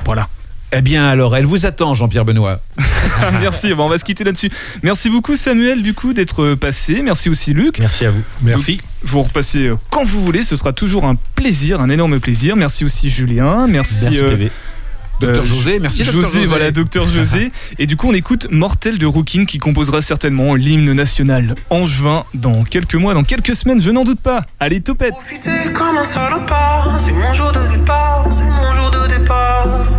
Voilà. 0.05 0.29
Eh 0.73 0.83
bien, 0.83 1.09
alors, 1.09 1.37
elle 1.37 1.47
vous 1.47 1.67
attend, 1.67 1.95
Jean-Pierre 1.95 2.25
Benoît. 2.25 2.61
Merci, 3.41 3.75
bon, 3.75 3.87
on 3.87 3.89
va 3.89 3.99
se 3.99 4.05
quitter 4.05 4.23
là-dessus. 4.25 4.51
Merci 4.83 5.11
beaucoup 5.11 5.35
Samuel 5.37 5.83
du 5.83 5.95
coup 5.95 6.13
d'être 6.13 6.55
passé. 6.55 7.03
Merci 7.03 7.29
aussi 7.29 7.53
Luc. 7.53 7.79
Merci 7.81 8.07
à 8.07 8.11
vous. 8.11 8.23
Merci. 8.43 8.81
Je 9.05 9.11
vous 9.11 9.23
repasser 9.23 9.67
euh, 9.67 9.77
quand 9.91 10.05
vous 10.05 10.23
voulez, 10.23 10.43
ce 10.43 10.55
sera 10.57 10.73
toujours 10.73 11.05
un 11.07 11.17
plaisir, 11.35 11.81
un 11.81 11.89
énorme 11.89 12.21
plaisir. 12.21 12.55
Merci 12.55 12.85
aussi 12.85 13.11
Julien, 13.11 13.67
merci, 13.67 14.05
Merci, 14.05 14.19
euh, 14.23 14.31
bébé. 14.31 14.51
Docteur 15.21 15.45
José, 15.45 15.79
merci, 15.81 16.03
José, 16.03 16.13
Docteur 16.17 16.33
José. 16.33 16.47
voilà, 16.47 16.71
docteur 16.71 17.07
José. 17.07 17.53
Et 17.79 17.87
du 17.87 17.97
coup, 17.97 18.09
on 18.09 18.15
écoute 18.15 18.47
Mortel 18.51 18.97
de 18.99 19.05
Rookin 19.05 19.45
qui 19.45 19.59
composera 19.59 20.01
certainement 20.01 20.55
l'hymne 20.55 20.93
national 20.95 21.57
angevin 21.69 22.25
dans 22.33 22.63
quelques 22.65 22.95
mois, 22.95 23.13
dans 23.13 23.25
quelques 23.25 23.55
semaines, 23.55 23.83
je 23.83 23.91
n'en 23.91 24.05
doute 24.05 24.21
pas. 24.21 24.47
Allez, 24.61 24.81
topette 24.81 25.11
Profiter 25.11 25.73
comme 25.75 25.99
un 25.99 26.05
salopard, 26.05 26.99
c'est 27.05 27.13
mon 27.13 27.35
jour 27.35 27.53
de 27.53 27.61
départ, 27.77 28.29
c'est 28.31 28.45
mon 28.45 28.73
jour 28.73 28.91
de 28.91 29.19
départ. 29.19 29.90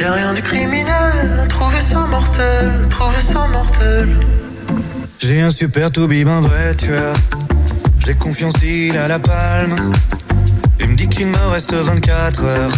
Y 0.00 0.02
a 0.02 0.12
rien 0.14 0.32
de 0.32 0.40
criminel, 0.40 1.46
trouver 1.50 1.82
ça 1.82 1.98
mortel, 1.98 2.70
trouver 2.88 3.20
ça 3.20 3.46
mortel. 3.48 4.08
J'ai 5.18 5.42
un 5.42 5.50
super 5.50 5.92
toubib, 5.92 6.26
un 6.26 6.40
vrai 6.40 6.74
tueur. 6.74 7.14
J'ai 7.98 8.14
confiance, 8.14 8.54
il 8.62 8.96
a 8.96 9.08
la 9.08 9.18
palme. 9.18 9.76
Il 10.80 10.88
me 10.88 10.96
dit 10.96 11.06
qu'il 11.06 11.26
me 11.26 11.36
reste 11.48 11.74
24 11.74 12.44
heures. 12.44 12.72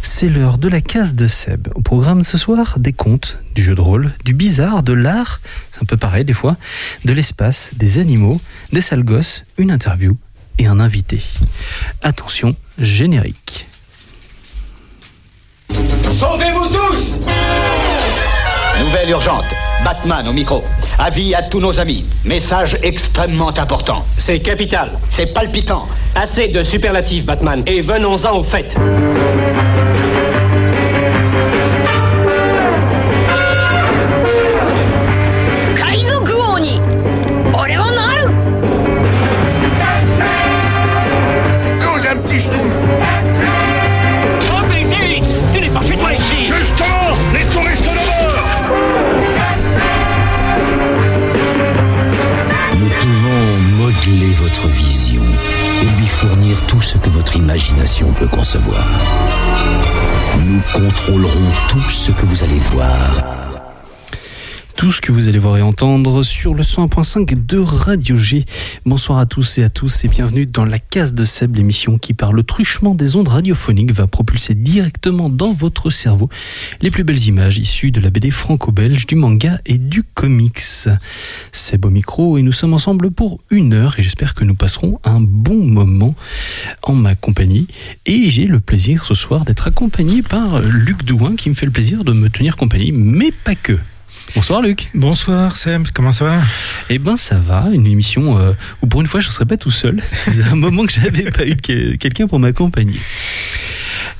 c'est 0.00 0.30
l'heure 0.30 0.56
de 0.56 0.68
la 0.68 0.80
case 0.80 1.14
de 1.14 1.26
Seb. 1.26 1.68
Au 1.74 1.82
programme 1.82 2.24
ce 2.24 2.38
soir, 2.38 2.78
des 2.78 2.94
contes, 2.94 3.38
du 3.54 3.62
jeu 3.62 3.74
de 3.74 3.82
rôle, 3.82 4.12
du 4.24 4.32
bizarre, 4.32 4.82
de 4.82 4.94
l'art, 4.94 5.42
c'est 5.70 5.82
un 5.82 5.86
peu 5.86 5.98
pareil 5.98 6.24
des 6.24 6.32
fois, 6.32 6.56
de 7.04 7.12
l'espace, 7.12 7.72
des 7.76 7.98
animaux, 7.98 8.40
des 8.72 8.80
sales 8.80 9.04
gosses, 9.04 9.44
une 9.58 9.70
interview 9.70 10.16
et 10.56 10.64
un 10.64 10.80
invité. 10.80 11.22
Attention, 12.00 12.56
générique. 12.78 13.66
Sauvez-vous 16.10 16.68
tous 16.68 17.16
Nouvelle 18.78 19.10
urgente. 19.10 19.44
Batman 19.84 20.26
au 20.28 20.32
micro. 20.32 20.64
Avis 20.98 21.34
à 21.34 21.42
tous 21.42 21.60
nos 21.60 21.78
amis. 21.78 22.04
Message 22.24 22.76
extrêmement 22.82 23.48
important. 23.48 24.04
C'est 24.16 24.40
capital. 24.40 24.90
C'est 25.10 25.26
palpitant. 25.26 25.86
Assez 26.14 26.48
de 26.48 26.62
superlatifs, 26.62 27.24
Batman, 27.24 27.62
et 27.66 27.80
venons-en 27.80 28.36
au 28.36 28.42
fait. 28.42 28.76
Imagination 57.36 58.12
peut 58.12 58.26
concevoir. 58.26 58.86
Nous 60.44 60.60
contrôlerons 60.72 61.50
tout 61.68 61.90
ce 61.90 62.10
que 62.10 62.26
vous 62.26 62.42
allez 62.42 62.58
voir. 62.58 63.41
Tout 64.82 64.90
ce 64.90 65.00
que 65.00 65.12
vous 65.12 65.28
allez 65.28 65.38
voir 65.38 65.58
et 65.58 65.62
entendre 65.62 66.24
sur 66.24 66.54
le 66.54 66.64
101.5 66.64 67.46
de 67.46 67.58
Radio 67.58 68.16
G. 68.16 68.44
Bonsoir 68.84 69.20
à 69.20 69.26
tous 69.26 69.58
et 69.58 69.62
à 69.62 69.70
tous 69.70 70.04
et 70.04 70.08
bienvenue 70.08 70.44
dans 70.44 70.64
la 70.64 70.80
case 70.80 71.14
de 71.14 71.24
Seb, 71.24 71.54
l'émission 71.54 71.98
qui 71.98 72.14
par 72.14 72.32
le 72.32 72.42
truchement 72.42 72.96
des 72.96 73.14
ondes 73.14 73.28
radiophoniques 73.28 73.92
va 73.92 74.08
propulser 74.08 74.54
directement 74.54 75.28
dans 75.28 75.52
votre 75.52 75.90
cerveau 75.90 76.28
les 76.80 76.90
plus 76.90 77.04
belles 77.04 77.28
images 77.28 77.58
issues 77.58 77.92
de 77.92 78.00
la 78.00 78.10
BD 78.10 78.32
franco-belge, 78.32 79.06
du 79.06 79.14
manga 79.14 79.60
et 79.66 79.78
du 79.78 80.02
comics. 80.02 80.88
Seb 81.52 81.84
au 81.84 81.90
micro 81.90 82.36
et 82.36 82.42
nous 82.42 82.50
sommes 82.50 82.74
ensemble 82.74 83.12
pour 83.12 83.40
une 83.50 83.74
heure 83.74 84.00
et 84.00 84.02
j'espère 84.02 84.34
que 84.34 84.42
nous 84.42 84.56
passerons 84.56 84.98
un 85.04 85.20
bon 85.20 85.64
moment 85.64 86.16
en 86.82 86.94
ma 86.94 87.14
compagnie. 87.14 87.68
Et 88.04 88.30
j'ai 88.30 88.46
le 88.46 88.58
plaisir 88.58 89.04
ce 89.04 89.14
soir 89.14 89.44
d'être 89.44 89.68
accompagné 89.68 90.22
par 90.22 90.60
Luc 90.60 91.04
Douin 91.04 91.36
qui 91.36 91.50
me 91.50 91.54
fait 91.54 91.66
le 91.66 91.72
plaisir 91.72 92.02
de 92.02 92.12
me 92.12 92.28
tenir 92.28 92.56
compagnie, 92.56 92.90
mais 92.90 93.30
pas 93.30 93.54
que. 93.54 93.78
Bonsoir 94.34 94.62
Luc. 94.62 94.88
Bonsoir 94.94 95.56
Sam, 95.56 95.84
comment 95.92 96.12
ça 96.12 96.24
va? 96.24 96.36
Eh 96.88 96.98
ben 96.98 97.16
ça 97.18 97.36
va, 97.38 97.66
une 97.72 97.86
émission 97.86 98.38
euh, 98.38 98.52
où 98.80 98.86
pour 98.86 99.02
une 99.02 99.06
fois 99.06 99.20
je 99.20 99.28
ne 99.28 99.32
serais 99.32 99.44
pas 99.44 99.58
tout 99.58 99.70
seul. 99.70 100.00
Faisait 100.02 100.44
un 100.44 100.54
moment 100.54 100.84
que 100.86 100.92
j'avais 100.92 101.30
pas 101.30 101.44
eu 101.46 101.56
que- 101.56 101.96
quelqu'un 101.96 102.26
pour 102.26 102.38
m'accompagner. 102.38 102.98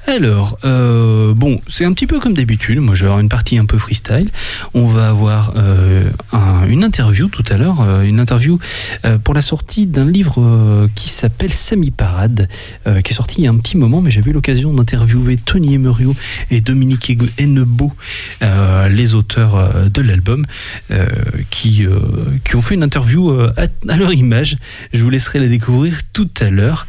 Alors, 0.07 0.59
euh, 0.65 1.33
bon, 1.35 1.61
c'est 1.69 1.85
un 1.85 1.93
petit 1.93 2.07
peu 2.07 2.19
comme 2.21 2.35
d'habitude. 2.35 2.79
Moi, 2.81 2.95
je 2.95 3.03
vais 3.03 3.07
avoir 3.07 3.21
une 3.21 3.29
partie 3.29 3.57
un 3.57 3.65
peu 3.65 3.79
freestyle. 3.79 4.29
On 4.75 4.87
va 4.87 5.09
avoir 5.09 5.53
euh, 5.57 6.05
un- 6.33 6.67
une 6.67 6.85
interview 6.85 7.29
tout 7.29 7.45
à 7.49 7.57
l'heure, 7.57 7.81
euh, 7.81 8.03
une 8.03 8.21
interview 8.21 8.59
pour 9.25 9.35
la 9.35 9.41
sortie 9.41 9.87
d'un 9.87 10.05
livre 10.05 10.89
qui 10.95 11.09
s'appelle 11.09 11.53
Sami 11.53 11.91
Parade, 11.91 12.49
qui 13.05 13.13
est 13.13 13.15
sorti 13.15 13.37
il 13.41 13.45
y 13.45 13.47
a 13.47 13.51
un 13.51 13.57
petit 13.57 13.77
moment, 13.77 14.01
mais 14.01 14.11
j'avais 14.11 14.31
eu 14.31 14.35
l'occasion 14.35 14.73
d'interviewer 14.73 15.37
Tony 15.39 15.75
Emerio 15.75 16.15
et 16.51 16.61
Dominique 16.61 17.17
Hennebeau, 17.39 17.93
les 18.91 19.15
auteurs 19.15 19.89
de 19.91 20.03
l'album, 20.03 20.45
qui, 21.51 21.87
ont 22.55 22.61
fait 22.61 22.75
une 22.75 22.83
interview 22.83 23.31
à, 23.33 23.53
à 23.89 23.97
leur 23.97 24.13
image. 24.13 24.57
Je 24.93 25.03
vous 25.03 25.11
laisserai 25.11 25.39
la 25.41 25.49
découvrir 25.49 26.01
tout 26.13 26.31
à 26.41 26.51
l'heure. 26.51 26.87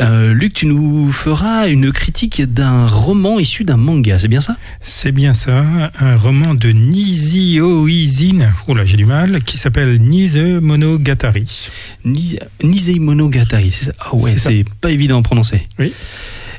Luc, 0.00 0.54
tu 0.54 0.66
nous 0.66 1.10
feras 1.12 1.68
une 1.68 1.92
critique 1.92 2.33
d'un 2.42 2.86
roman 2.86 3.38
issu 3.38 3.64
d'un 3.64 3.76
manga, 3.76 4.18
c'est 4.18 4.28
bien 4.28 4.40
ça? 4.40 4.56
C'est 4.80 5.12
bien 5.12 5.34
ça, 5.34 5.64
un 5.98 6.16
roman 6.16 6.54
de 6.54 6.70
Nizi 6.70 7.60
Oizin, 7.60 8.50
oh 8.68 8.74
là 8.74 8.84
j'ai 8.84 8.96
du 8.96 9.04
mal, 9.06 9.42
qui 9.42 9.56
s'appelle 9.58 9.98
Nise 10.00 10.36
Monogatari. 10.60 11.68
Ni- 12.04 12.38
Nisei 12.62 12.98
Monogatari, 12.98 13.70
c'est 13.70 13.86
ça? 13.86 13.92
Ah 14.00 14.14
ouais, 14.14 14.34
c'est 14.36 14.64
pas 14.80 14.90
évident 14.90 15.18
à 15.18 15.22
prononcer. 15.22 15.62
Oui. 15.78 15.92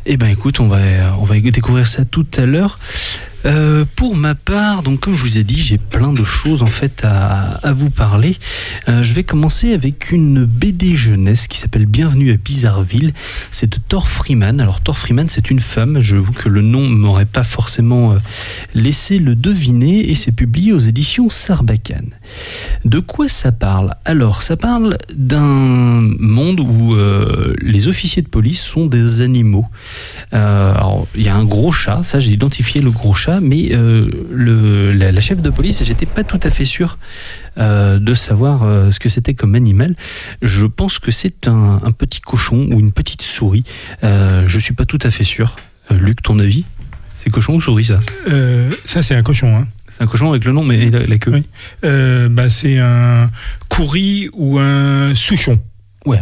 Eh 0.05 0.17
ben 0.17 0.28
écoute, 0.28 0.59
on 0.59 0.67
va, 0.67 0.80
on 1.19 1.23
va 1.23 1.39
découvrir 1.39 1.88
ça 1.88 2.05
tout 2.05 2.28
à 2.38 2.45
l'heure. 2.45 2.78
Euh, 3.46 3.86
pour 3.96 4.16
ma 4.16 4.34
part, 4.34 4.82
donc 4.82 5.02
comme 5.02 5.16
je 5.16 5.24
vous 5.24 5.38
ai 5.38 5.43
dit, 5.43 5.62
j'ai 5.62 5.78
plein 5.78 6.14
de 6.14 6.24
choses 6.24 6.64
en 6.64 6.68
fait 6.68 7.04
à, 7.06 7.74
vous 7.74 7.89
parler. 7.89 8.38
Euh, 8.89 9.04
je 9.04 9.14
vais 9.14 9.24
commencer 9.24 9.74
avec 9.74 10.12
une 10.12 10.46
BD 10.46 10.96
jeunesse 10.96 11.48
qui 11.48 11.58
s'appelle 11.58 11.86
Bienvenue 11.86 12.32
à 12.32 12.38
Bizarreville. 12.38 13.14
C'est 13.52 13.72
de 13.72 13.78
Thor 13.88 14.10
Freeman. 14.10 14.60
Alors 14.60 14.82
Thor 14.82 14.98
Freeman, 14.98 15.28
c'est 15.28 15.52
une 15.52 15.60
femme. 15.60 16.00
Je 16.00 16.18
vous 16.18 16.32
que 16.32 16.50
le 16.50 16.62
nom 16.62 16.88
m'aurait 16.88 17.26
pas 17.26 17.43
forcément 17.43 18.14
euh, 18.14 18.18
laissé 18.74 19.20
le 19.20 19.36
deviner 19.36 20.10
et 20.10 20.16
c'est 20.16 20.32
publié 20.32 20.74
aux 20.74 20.80
éditions 20.80 21.30
Sarbacane. 21.30 22.12
De 22.84 23.00
quoi 23.00 23.30
ça 23.30 23.52
parle? 23.52 23.96
Alors, 24.06 24.41
ça 24.41 24.58
parle 24.58 24.98
d'un 25.16 25.41
monde 25.41 26.60
où 26.60 26.96
les 27.62 27.88
officiers 27.88 28.22
de 28.22 28.28
police 28.28 28.62
sont 28.62 28.86
des 28.86 29.22
animaux. 29.22 29.66
Alors, 30.32 31.08
il 31.16 31.24
y 31.24 31.30
a 31.30 31.36
un 31.36 31.43
gros 31.43 31.72
chat, 31.72 32.04
ça 32.04 32.20
j'ai 32.20 32.32
identifié 32.32 32.82
le 32.82 32.91
gros 32.91 33.14
chat, 33.14 33.34
mais 33.41 33.73
euh, 33.73 34.09
le, 34.31 34.91
la, 34.91 35.11
la 35.11 35.21
chef 35.21 35.41
de 35.41 35.49
police, 35.49 35.83
j'étais 35.83 36.05
pas 36.05 36.23
tout 36.23 36.39
à 36.43 36.49
fait 36.49 36.65
sûr 36.65 36.97
euh, 37.57 37.99
de 37.99 38.13
savoir 38.13 38.63
euh, 38.63 38.91
ce 38.91 38.99
que 38.99 39.09
c'était 39.09 39.33
comme 39.33 39.55
animal. 39.55 39.95
Je 40.41 40.65
pense 40.65 40.99
que 40.99 41.11
c'est 41.11 41.47
un, 41.47 41.81
un 41.83 41.91
petit 41.91 42.21
cochon 42.21 42.67
ou 42.71 42.79
une 42.79 42.91
petite 42.91 43.21
souris. 43.21 43.63
Je 44.01 44.57
suis 44.59 44.73
pas 44.73 44.86
tout 44.86 44.99
à 45.01 45.11
fait 45.11 45.23
sûr. 45.23 45.55
Luc, 45.89 46.21
ton 46.21 46.39
avis? 46.39 46.65
C'est 47.13 47.29
cochon 47.29 47.55
ou 47.55 47.61
souris 47.61 47.86
ça? 47.86 47.99
Ça, 48.86 49.01
c'est 49.01 49.15
un 49.15 49.23
cochon. 49.23 49.55
Hein. 49.57 49.67
C'est 49.89 50.03
un 50.03 50.07
cochon 50.07 50.29
avec 50.29 50.45
le 50.45 50.51
nom, 50.51 50.63
mais 50.63 50.89
la, 50.89 51.05
la 51.05 51.17
queue. 51.17 51.31
Oui. 51.31 51.45
Bah, 52.29 52.49
c'est 52.49 52.79
un 52.79 53.29
courri 53.69 54.29
ou 54.33 54.59
un 54.59 55.15
souchon. 55.15 55.61
Ouais. 56.05 56.21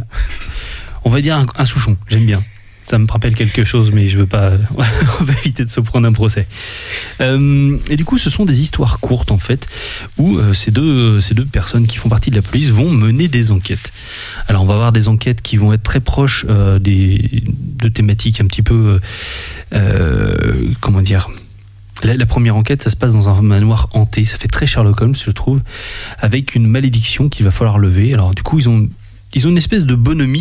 On 1.04 1.10
va 1.10 1.20
dire 1.22 1.36
un, 1.38 1.46
un 1.58 1.66
souchon, 1.66 1.98
j'aime 2.08 2.26
bien. 2.26 2.42
Ça 2.84 3.00
me 3.00 3.08
rappelle 3.08 3.34
quelque 3.34 3.64
chose, 3.64 3.92
mais 3.94 4.08
je 4.08 4.20
veux 4.20 4.26
pas. 4.26 4.52
On 4.78 5.24
va 5.24 5.34
éviter 5.40 5.64
de 5.64 5.70
se 5.70 5.80
prendre 5.80 6.08
un 6.08 6.12
procès. 6.12 6.48
Euh, 7.22 7.78
et 7.90 7.96
du 7.96 8.04
coup, 8.04 8.18
ce 8.18 8.30
sont 8.30 8.46
des 8.46 8.62
histoires 8.62 9.00
courtes 9.00 9.32
en 9.32 9.38
fait, 9.38 9.68
où 10.18 10.38
euh, 10.38 10.54
ces 10.54 10.72
deux 10.72 11.22
ces 11.22 11.34
deux 11.34 11.46
personnes 11.46 11.88
qui 11.88 11.98
font 11.98 12.10
partie 12.10 12.30
de 12.30 12.36
la 12.36 12.42
police 12.42 12.70
vont 12.70 12.92
mener 12.92 13.30
des 13.30 13.52
enquêtes. 13.52 13.94
Alors, 14.48 14.64
on 14.64 14.66
va 14.66 14.74
avoir 14.74 14.92
des 14.92 15.08
enquêtes 15.08 15.42
qui 15.42 15.56
vont 15.56 15.72
être 15.72 15.84
très 15.84 16.02
proches 16.02 16.46
euh, 16.50 16.78
des 16.78 17.44
de 17.48 17.88
thématiques 17.88 18.42
un 18.42 18.46
petit 18.46 18.64
peu 18.64 19.00
comment 20.82 21.02
dire. 21.02 21.30
La, 22.04 22.18
la 22.18 22.26
première 22.26 22.58
enquête, 22.58 22.82
ça 22.82 22.90
se 22.90 22.98
passe 22.98 23.14
dans 23.14 23.30
un 23.30 23.42
manoir 23.42 23.88
hanté. 23.94 24.26
Ça 24.26 24.36
fait 24.38 24.50
très 24.50 24.66
Sherlock 24.66 25.00
Holmes, 25.00 25.16
je 25.16 25.32
trouve, 25.32 25.62
avec 26.20 26.54
une 26.54 26.68
malédiction 26.68 27.30
qu'il 27.30 27.46
va 27.46 27.52
falloir 27.52 27.78
lever. 27.78 28.14
Alors, 28.14 28.36
du 28.36 28.44
coup, 28.44 28.60
ils 28.60 28.68
ont 28.68 28.90
ils 29.36 29.48
ont 29.48 29.50
une 29.50 29.58
espèce 29.58 29.86
de 29.86 29.96
bonhomie 29.96 30.32